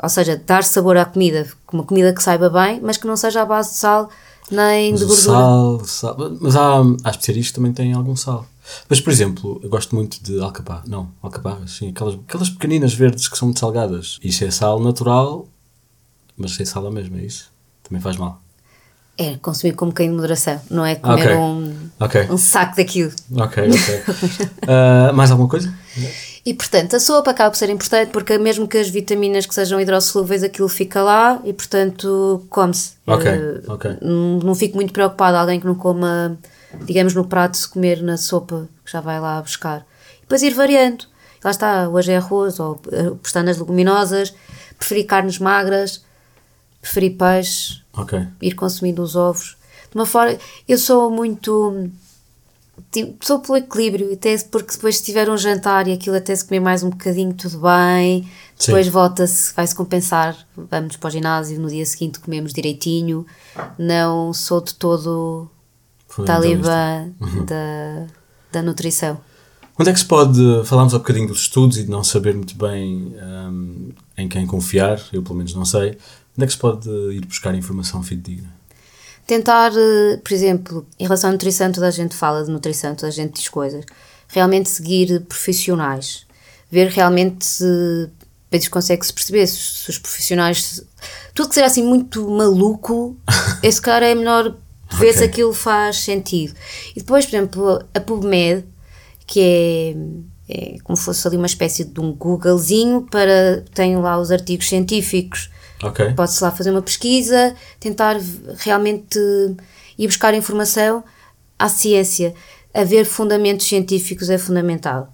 ou 0.00 0.08
seja, 0.08 0.40
dar 0.46 0.62
sabor 0.62 0.96
à 0.96 1.04
comida, 1.04 1.46
uma 1.72 1.84
comida 1.84 2.14
que 2.14 2.22
saiba 2.22 2.48
bem, 2.48 2.80
mas 2.80 2.96
que 2.96 3.06
não 3.06 3.16
seja 3.16 3.42
à 3.42 3.44
base 3.44 3.70
de 3.70 3.76
sal 3.76 4.08
nem 4.50 4.92
mas 4.92 5.00
de 5.00 5.06
gordura. 5.06 5.32
Sal, 5.32 5.84
sal, 5.84 6.16
mas 6.40 6.56
há, 6.56 6.80
há 7.04 7.10
especiarias 7.10 7.48
que 7.48 7.54
também 7.54 7.72
têm 7.72 7.92
algum 7.92 8.14
sal. 8.14 8.46
Mas, 8.88 9.00
por 9.00 9.12
exemplo, 9.12 9.60
eu 9.62 9.68
gosto 9.68 9.94
muito 9.94 10.22
de 10.22 10.40
alcaparra. 10.40 10.84
Não, 10.86 11.10
alcaparras, 11.20 11.72
sim. 11.72 11.88
Aquelas, 11.90 12.14
aquelas 12.14 12.48
pequeninas 12.48 12.94
verdes 12.94 13.28
que 13.28 13.36
são 13.36 13.48
muito 13.48 13.60
salgadas. 13.60 14.18
Isso 14.22 14.44
é 14.44 14.50
sal 14.50 14.78
natural, 14.80 15.48
mas 16.36 16.52
sem 16.52 16.64
sal 16.64 16.86
a 16.86 16.90
mesma, 16.90 17.18
é 17.18 17.24
isso? 17.24 17.50
Também 17.82 18.00
faz 18.00 18.16
mal. 18.16 18.40
É 19.18 19.36
consumir 19.36 19.74
com 19.74 19.84
um 19.84 19.88
bocadinho 19.88 20.14
de 20.14 20.16
moderação, 20.16 20.60
não 20.70 20.86
é 20.86 20.94
comer 20.94 21.22
okay. 21.22 21.36
Um, 21.36 21.90
okay. 22.00 22.26
um 22.30 22.38
saco 22.38 22.76
daquilo. 22.76 23.12
Ok, 23.36 23.62
ok. 23.62 24.02
uh, 24.62 25.12
mais 25.12 25.30
alguma 25.30 25.48
coisa? 25.48 25.72
E 26.44 26.54
portanto, 26.54 26.96
a 26.96 27.00
sopa 27.00 27.30
acaba 27.30 27.50
por 27.50 27.56
ser 27.56 27.68
importante 27.68 28.10
porque 28.10 28.36
mesmo 28.38 28.66
que 28.66 28.78
as 28.78 28.88
vitaminas 28.88 29.44
que 29.44 29.54
sejam 29.54 29.78
hidrossolúveis, 29.80 30.42
aquilo 30.42 30.68
fica 30.68 31.02
lá 31.02 31.40
e 31.44 31.52
portanto 31.52 32.44
come-se. 32.48 32.94
Ok, 33.06 33.30
uh, 33.30 33.72
ok. 33.72 33.98
Não, 34.00 34.38
não 34.38 34.54
fico 34.54 34.76
muito 34.76 34.94
preocupada 34.94 35.38
alguém 35.38 35.60
que 35.60 35.66
não 35.66 35.74
coma, 35.74 36.36
digamos, 36.84 37.14
no 37.14 37.26
prato 37.26 37.58
se 37.58 37.68
comer 37.68 38.02
na 38.02 38.16
sopa, 38.16 38.66
que 38.84 38.90
já 38.90 39.00
vai 39.00 39.20
lá 39.20 39.40
buscar. 39.42 39.86
E 40.18 40.22
depois 40.22 40.42
ir 40.42 40.54
variando. 40.54 41.04
Lá 41.44 41.50
está, 41.50 41.88
hoje 41.88 42.12
é 42.12 42.16
arroz 42.16 42.58
ou 42.58 42.80
uh, 42.86 43.16
pestanas 43.16 43.58
leguminosas, 43.58 44.32
preferi 44.78 45.04
carnes 45.04 45.38
magras, 45.38 46.02
preferi 46.82 47.10
peixe 47.10 47.82
Okay. 47.96 48.26
Ir 48.40 48.54
consumindo 48.54 49.02
os 49.02 49.14
ovos. 49.16 49.56
De 49.90 49.96
uma 49.96 50.06
forma. 50.06 50.36
Eu 50.66 50.78
sou 50.78 51.10
muito. 51.10 51.90
Tipo, 52.90 53.24
sou 53.24 53.38
pelo 53.40 53.58
equilíbrio, 53.58 54.12
até 54.12 54.36
porque 54.38 54.74
depois 54.74 54.98
se 54.98 55.04
tiver 55.04 55.28
um 55.28 55.36
jantar 55.36 55.86
e 55.86 55.92
aquilo 55.92 56.16
até 56.16 56.34
se 56.34 56.44
comer 56.44 56.60
mais 56.60 56.82
um 56.82 56.90
bocadinho, 56.90 57.32
tudo 57.34 57.60
bem. 57.60 58.28
Depois 58.58 58.88
volta-se, 58.88 59.54
vai-se 59.54 59.74
compensar. 59.74 60.36
Vamos 60.56 60.96
para 60.96 61.08
o 61.08 61.10
ginásio, 61.10 61.60
no 61.60 61.68
dia 61.68 61.84
seguinte 61.84 62.20
comemos 62.20 62.52
direitinho. 62.52 63.26
Não 63.78 64.32
sou 64.32 64.60
de 64.60 64.74
todo 64.74 65.48
talibã 66.24 67.10
uhum. 67.20 67.44
da, 67.46 68.06
da 68.52 68.62
nutrição. 68.62 69.20
Onde 69.78 69.90
é 69.90 69.92
que 69.92 69.98
se 69.98 70.06
pode. 70.06 70.40
Falámos 70.64 70.94
um 70.94 70.98
bocadinho 70.98 71.28
dos 71.28 71.40
estudos 71.40 71.78
e 71.78 71.84
de 71.84 71.90
não 71.90 72.04
saber 72.04 72.34
muito 72.34 72.56
bem 72.56 73.14
um, 73.16 73.90
em 74.16 74.28
quem 74.28 74.46
confiar, 74.46 75.00
eu 75.12 75.22
pelo 75.22 75.36
menos 75.36 75.54
não 75.54 75.64
sei. 75.64 75.98
Onde 76.36 76.44
é 76.44 76.46
que 76.46 76.52
se 76.52 76.58
pode 76.58 76.88
ir 76.88 77.24
buscar 77.26 77.54
informação 77.54 78.02
fidedigna? 78.02 78.52
Tentar, 79.26 79.72
eh, 79.76 80.16
por 80.16 80.32
exemplo, 80.32 80.86
em 80.98 81.04
relação 81.04 81.30
à 81.30 81.32
nutrição, 81.32 81.70
toda 81.70 81.88
a 81.88 81.90
gente 81.90 82.14
fala 82.16 82.44
de 82.44 82.50
nutrição, 82.50 82.94
toda 82.94 83.08
a 83.08 83.10
gente 83.10 83.34
diz 83.34 83.48
coisas. 83.48 83.84
Realmente 84.28 84.68
seguir 84.68 85.20
profissionais. 85.22 86.26
Ver 86.70 86.88
realmente 86.88 87.44
se 87.44 88.10
depois 88.50 88.68
consegue-se 88.68 89.12
perceber 89.12 89.46
se, 89.46 89.90
os 89.90 89.98
profissionais. 89.98 90.82
Tudo 91.34 91.50
que 91.50 91.54
seja 91.54 91.66
assim 91.66 91.82
muito 91.82 92.28
maluco, 92.28 93.16
esse 93.62 93.80
cara 93.80 94.06
é 94.06 94.14
melhor 94.14 94.56
ver 94.90 95.08
okay. 95.08 95.12
se 95.12 95.24
aquilo 95.24 95.52
faz 95.52 95.98
sentido. 95.98 96.54
E 96.96 97.00
depois, 97.00 97.26
por 97.26 97.36
exemplo, 97.36 97.84
a 97.94 98.00
PubMed, 98.00 98.64
que 99.26 99.40
é, 100.48 100.74
é 100.74 100.78
como 100.82 100.96
se 100.96 101.04
fosse 101.04 101.26
ali 101.28 101.36
uma 101.36 101.46
espécie 101.46 101.84
de 101.84 102.00
um 102.00 102.12
Googlezinho 102.12 103.06
para. 103.10 103.64
tem 103.74 103.96
lá 103.96 104.18
os 104.18 104.30
artigos 104.30 104.68
científicos 104.68 105.51
Okay. 105.82 106.12
Pode-se 106.14 106.42
lá 106.42 106.50
fazer 106.50 106.70
uma 106.70 106.82
pesquisa, 106.82 107.54
tentar 107.80 108.16
realmente 108.58 109.18
ir 109.98 110.06
buscar 110.06 110.34
informação 110.34 111.02
à 111.58 111.68
ciência. 111.68 112.34
Haver 112.72 113.04
fundamentos 113.04 113.66
científicos 113.66 114.30
é 114.30 114.38
fundamental. 114.38 115.12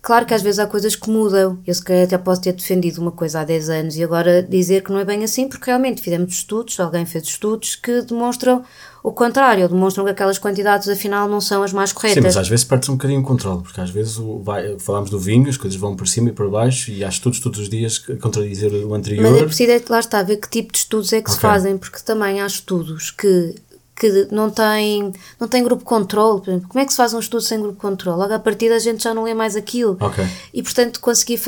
Claro 0.00 0.26
que 0.26 0.34
às 0.34 0.42
vezes 0.42 0.58
há 0.58 0.66
coisas 0.66 0.94
que 0.94 1.10
mudam. 1.10 1.58
Eu 1.66 1.74
se 1.74 1.82
calhar 1.82 2.04
até 2.04 2.16
posso 2.16 2.40
ter 2.40 2.52
defendido 2.52 3.00
uma 3.00 3.12
coisa 3.12 3.40
há 3.40 3.44
10 3.44 3.68
anos 3.68 3.96
e 3.96 4.04
agora 4.04 4.42
dizer 4.42 4.82
que 4.82 4.92
não 4.92 4.98
é 4.98 5.04
bem 5.04 5.24
assim, 5.24 5.48
porque 5.48 5.66
realmente 5.66 6.02
fizemos 6.02 6.32
estudos, 6.34 6.78
alguém 6.78 7.04
fez 7.04 7.24
estudos 7.24 7.76
que 7.76 8.02
demonstram 8.02 8.64
o 9.02 9.12
contrário, 9.12 9.68
demonstram 9.68 10.04
que 10.04 10.10
aquelas 10.10 10.38
quantidades 10.38 10.88
afinal 10.88 11.28
não 11.28 11.40
são 11.40 11.62
as 11.62 11.72
mais 11.72 11.92
corretas. 11.92 12.14
Sim, 12.14 12.26
mas 12.26 12.36
às 12.36 12.48
vezes 12.48 12.64
perde-se 12.64 12.90
um 12.90 12.94
bocadinho 12.94 13.20
o 13.20 13.22
controle, 13.22 13.62
porque 13.62 13.80
às 13.80 13.90
vezes 13.90 14.18
o, 14.18 14.40
vai, 14.40 14.78
falamos 14.78 15.10
do 15.10 15.18
vinho, 15.18 15.48
as 15.48 15.56
coisas 15.56 15.78
vão 15.78 15.94
para 15.94 16.06
cima 16.06 16.30
e 16.30 16.32
para 16.32 16.48
baixo 16.48 16.90
e 16.90 17.04
há 17.04 17.08
estudos 17.08 17.40
todos 17.40 17.60
os 17.60 17.68
dias 17.68 18.04
a 18.08 18.16
contradizer 18.16 18.72
o 18.72 18.94
anterior. 18.94 19.22
Mas 19.22 19.40
é 19.40 19.44
preciso, 19.44 19.72
é, 19.72 19.82
lá 19.88 20.00
está, 20.00 20.22
ver 20.22 20.36
que 20.36 20.48
tipo 20.48 20.72
de 20.72 20.78
estudos 20.78 21.12
é 21.12 21.20
que 21.20 21.30
okay. 21.30 21.34
se 21.34 21.40
fazem, 21.40 21.78
porque 21.78 21.98
também 22.04 22.40
há 22.40 22.46
estudos 22.46 23.10
que 23.10 23.54
que 23.98 24.28
não 24.30 24.48
tem, 24.48 25.12
não 25.40 25.48
tem 25.48 25.62
grupo 25.64 25.84
controle. 25.84 26.40
Como 26.40 26.78
é 26.78 26.84
que 26.84 26.92
se 26.92 26.96
faz 26.96 27.12
um 27.12 27.18
estudo 27.18 27.42
sem 27.42 27.60
grupo 27.60 27.80
controle? 27.80 28.18
Logo 28.18 28.32
à 28.32 28.38
partida 28.38 28.76
a 28.76 28.78
gente 28.78 29.02
já 29.02 29.12
não 29.12 29.24
lê 29.24 29.34
mais 29.34 29.56
aquilo. 29.56 29.96
Okay. 30.00 30.24
E 30.54 30.62
portanto 30.62 31.00
conseguir. 31.00 31.40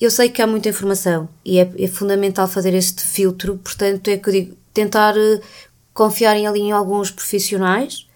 Eu 0.00 0.10
sei 0.10 0.28
que 0.28 0.42
há 0.42 0.46
muita 0.46 0.68
informação 0.68 1.28
e 1.44 1.60
é, 1.60 1.70
é, 1.78 1.86
fundamental 1.86 2.48
fazer 2.48 2.74
este 2.74 3.02
filtro, 3.04 3.56
portanto 3.62 4.08
é 4.08 4.16
que 4.16 4.28
eu 4.28 4.32
digo, 4.32 4.56
tentar 4.74 5.14
uh, 5.92 5.94
confiar 5.94 6.36
em 6.36 6.46
ali 6.46 6.60
em 6.60 6.72
alguns 6.72 7.10
profissionais 7.10 8.06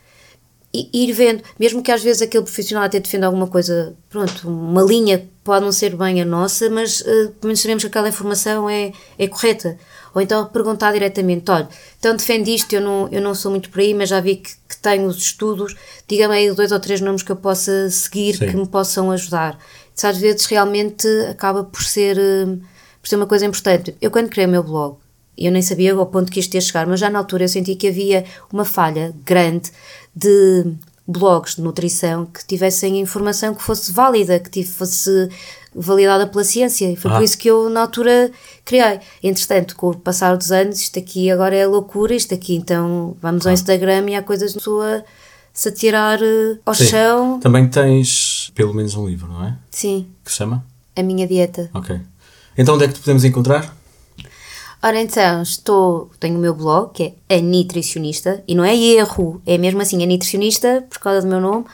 e 0.75 0.91
ir 0.93 1.13
vendo, 1.13 1.43
mesmo 1.59 1.83
que 1.83 1.91
às 1.91 2.03
vezes 2.03 2.21
aquele 2.21 2.45
profissional 2.45 2.85
até 2.85 3.01
defenda 3.01 3.27
alguma 3.27 3.47
coisa, 3.47 3.97
pronto, 4.11 4.49
uma 4.49 4.83
linha 4.83 5.27
pode 5.43 5.65
não 5.65 5.73
ser 5.73 5.97
bem 5.97 6.21
a 6.21 6.25
nossa, 6.25 6.69
mas 6.69 7.01
uh, 7.01 7.05
pelo 7.05 7.45
menos 7.45 7.61
sabemos 7.61 7.83
que 7.83 7.89
aquela 7.89 8.09
informação 8.09 8.69
é, 8.69 8.93
é 9.19 9.29
correta. 9.29 9.79
Ou 10.15 10.21
então 10.23 10.47
perguntar 10.47 10.93
diretamente: 10.93 11.51
olha, 11.51 11.69
então 11.99 12.17
defende 12.17 12.55
isto, 12.55 12.73
eu 12.75 12.81
não, 12.81 13.09
eu 13.13 13.21
não 13.21 13.35
sou 13.35 13.51
muito 13.51 13.71
por 13.71 13.81
aí, 13.81 13.95
mas 13.95 14.09
já 14.09 14.19
vi 14.19 14.37
que, 14.37 14.51
que 14.69 14.77
tenho 14.81 15.07
os 15.07 15.19
estudos, 15.19 15.77
diga-me 16.09 16.35
aí 16.35 16.53
dois 16.53 16.73
ou 16.73 16.81
três 16.81 17.01
nomes 17.01 17.23
que 17.23 17.31
eu 17.31 17.37
possa 17.37 17.91
seguir 17.91 18.37
Sim. 18.37 18.49
que 18.49 18.57
me 18.57 18.67
possam 18.67 19.11
ajudar. 19.11 19.59
Isso 19.95 20.07
às 20.07 20.17
vezes 20.19 20.47
realmente 20.47 21.07
acaba 21.31 21.65
por 21.65 21.83
ser, 21.83 22.19
eh, 22.19 22.47
por 23.01 23.09
ser 23.09 23.17
uma 23.17 23.27
coisa 23.27 23.47
importante. 23.47 23.97
Eu, 24.01 24.11
quando 24.11 24.29
criei 24.29 24.47
o 24.47 24.51
meu 24.51 24.63
blog, 24.63 24.97
eu 25.37 25.53
nem 25.53 25.63
sabia 25.63 25.93
ao 25.95 26.07
ponto 26.07 26.31
que 26.31 26.41
isto 26.41 26.55
ia 26.55 26.61
chegar, 26.61 26.87
mas 26.87 27.01
já 27.01 27.11
na 27.11 27.19
altura 27.19 27.45
eu 27.45 27.49
senti 27.49 27.75
que 27.75 27.89
havia 27.89 28.25
uma 28.53 28.65
falha 28.65 29.15
grande 29.25 29.71
de 30.15 30.65
blogs 31.07 31.57
de 31.57 31.63
nutrição 31.63 32.27
que 32.27 32.45
tivessem 32.45 32.99
informação 32.99 33.55
que 33.55 33.63
fosse 33.63 33.93
válida, 33.93 34.41
que 34.41 34.65
fosse 34.65 35.29
validada 35.75 36.27
pela 36.27 36.43
ciência. 36.43 36.91
E 36.91 36.97
foi 36.97 37.11
ah. 37.11 37.15
por 37.15 37.23
isso 37.23 37.37
que 37.39 37.49
eu, 37.49 37.69
na 37.69 37.83
altura, 37.83 38.31
criei. 38.65 38.99
Entretanto, 39.23 39.77
com 39.77 39.91
o 39.91 39.97
passar 39.97 40.37
dos 40.37 40.51
anos, 40.51 40.81
isto 40.81 40.99
aqui 40.99 41.31
agora 41.31 41.55
é 41.55 41.67
loucura, 41.67 42.15
isto 42.15 42.35
aqui, 42.35 42.57
então 42.57 43.17
vamos 43.21 43.47
ao 43.47 43.53
Instagram 43.53 44.09
e 44.09 44.15
há 44.15 44.23
coisas 44.23 44.55
na 44.55 44.61
sua 44.61 45.05
se 45.53 45.69
atirar 45.69 46.21
uh, 46.21 46.59
ao 46.67 46.75
Sim. 46.75 46.87
chão. 46.87 47.41
Também 47.41 47.69
tens 47.69 48.51
pelo 48.55 48.75
menos 48.75 48.95
um 48.95 49.07
livro, 49.07 49.29
não 49.29 49.45
é? 49.45 49.57
Sim. 49.71 50.07
Que 50.25 50.31
se 50.31 50.39
chama? 50.39 50.65
A 50.95 51.03
Minha 51.03 51.27
Dieta. 51.27 51.71
Ok. 51.73 51.99
Então 52.59 52.75
onde 52.75 52.85
é 52.85 52.89
que 52.89 52.95
te 52.95 53.01
podemos 53.01 53.25
encontrar? 53.25 53.76
Ora 54.87 55.01
então, 55.01 55.43
estou, 55.43 56.13
tenho 56.21 56.39
o 56.39 56.41
meu 56.41 56.55
blog, 56.55 56.93
que 56.93 57.13
é 57.29 57.39
a 57.39 57.43
Nutricionista, 57.43 58.45
e 58.47 58.55
não 58.55 58.65
é 58.65 58.77
erro, 58.77 59.43
é 59.45 59.59
mesmo 59.59 59.83
assim, 59.83 60.01
a 60.01 60.07
Nutricionista, 60.07 60.87
por 60.89 61.01
causa 61.01 61.23
do 61.23 61.27
meu 61.27 61.41
nome. 61.41 61.65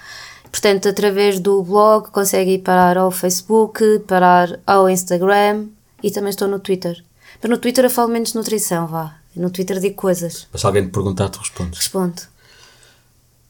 Portanto, 0.50 0.88
através 0.88 1.38
do 1.38 1.62
blog 1.62 2.10
consegue 2.10 2.52
ir 2.52 2.60
parar 2.60 2.96
ao 2.96 3.10
Facebook, 3.10 3.98
parar 4.08 4.58
ao 4.66 4.88
Instagram 4.88 5.66
e 6.02 6.10
também 6.10 6.30
estou 6.30 6.48
no 6.48 6.58
Twitter. 6.58 7.04
Mas 7.42 7.50
no 7.50 7.58
Twitter 7.58 7.84
eu 7.84 7.90
falo 7.90 8.08
menos 8.08 8.30
de 8.30 8.36
nutrição, 8.36 8.86
vá. 8.86 9.16
No 9.36 9.50
Twitter 9.50 9.78
digo 9.78 9.94
coisas. 9.94 10.48
Mas 10.50 10.62
se 10.62 10.66
alguém 10.66 10.86
te 10.86 10.90
perguntar, 10.90 11.28
tu 11.28 11.38
respondes. 11.38 11.80
Respondo. 11.80 12.22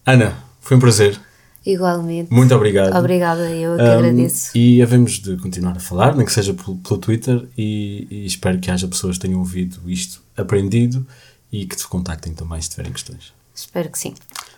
Ana, 0.05 0.43
foi 0.61 0.77
um 0.77 0.81
prazer. 0.81 1.21
Igualmente. 1.65 2.33
Muito 2.33 2.55
obrigado. 2.55 2.97
Obrigada, 2.97 3.51
eu 3.51 3.77
que 3.77 3.83
um, 3.83 3.99
agradeço. 3.99 4.57
E 4.57 4.83
havemos 4.83 5.13
de 5.21 5.37
continuar 5.37 5.77
a 5.77 5.81
falar, 5.81 6.17
nem 6.17 6.27
que 6.27 6.33
seja 6.33 6.53
pelo, 6.53 6.77
pelo 6.77 6.99
Twitter, 6.99 7.49
e, 7.57 8.07
e, 8.11 8.27
espero 8.27 8.59
que 8.59 8.71
haja 8.71 8.89
pessoas 8.89 9.17
que 9.17 9.23
tenham 9.23 9.39
ouvido 9.39 9.81
isto, 9.87 10.23
aprendido 10.37 11.07
e 11.53 11.65
que 11.65 11.77
te 11.77 11.87
contactem 11.87 12.35
também 12.35 12.61
se 12.61 12.71
tiverem 12.71 12.93
questões. 12.93 13.33
Espero 13.55 13.91
que 13.91 13.99
sim. 13.99 14.15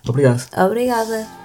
Obrigado. 0.07 0.47
Obrigada. 0.57 1.44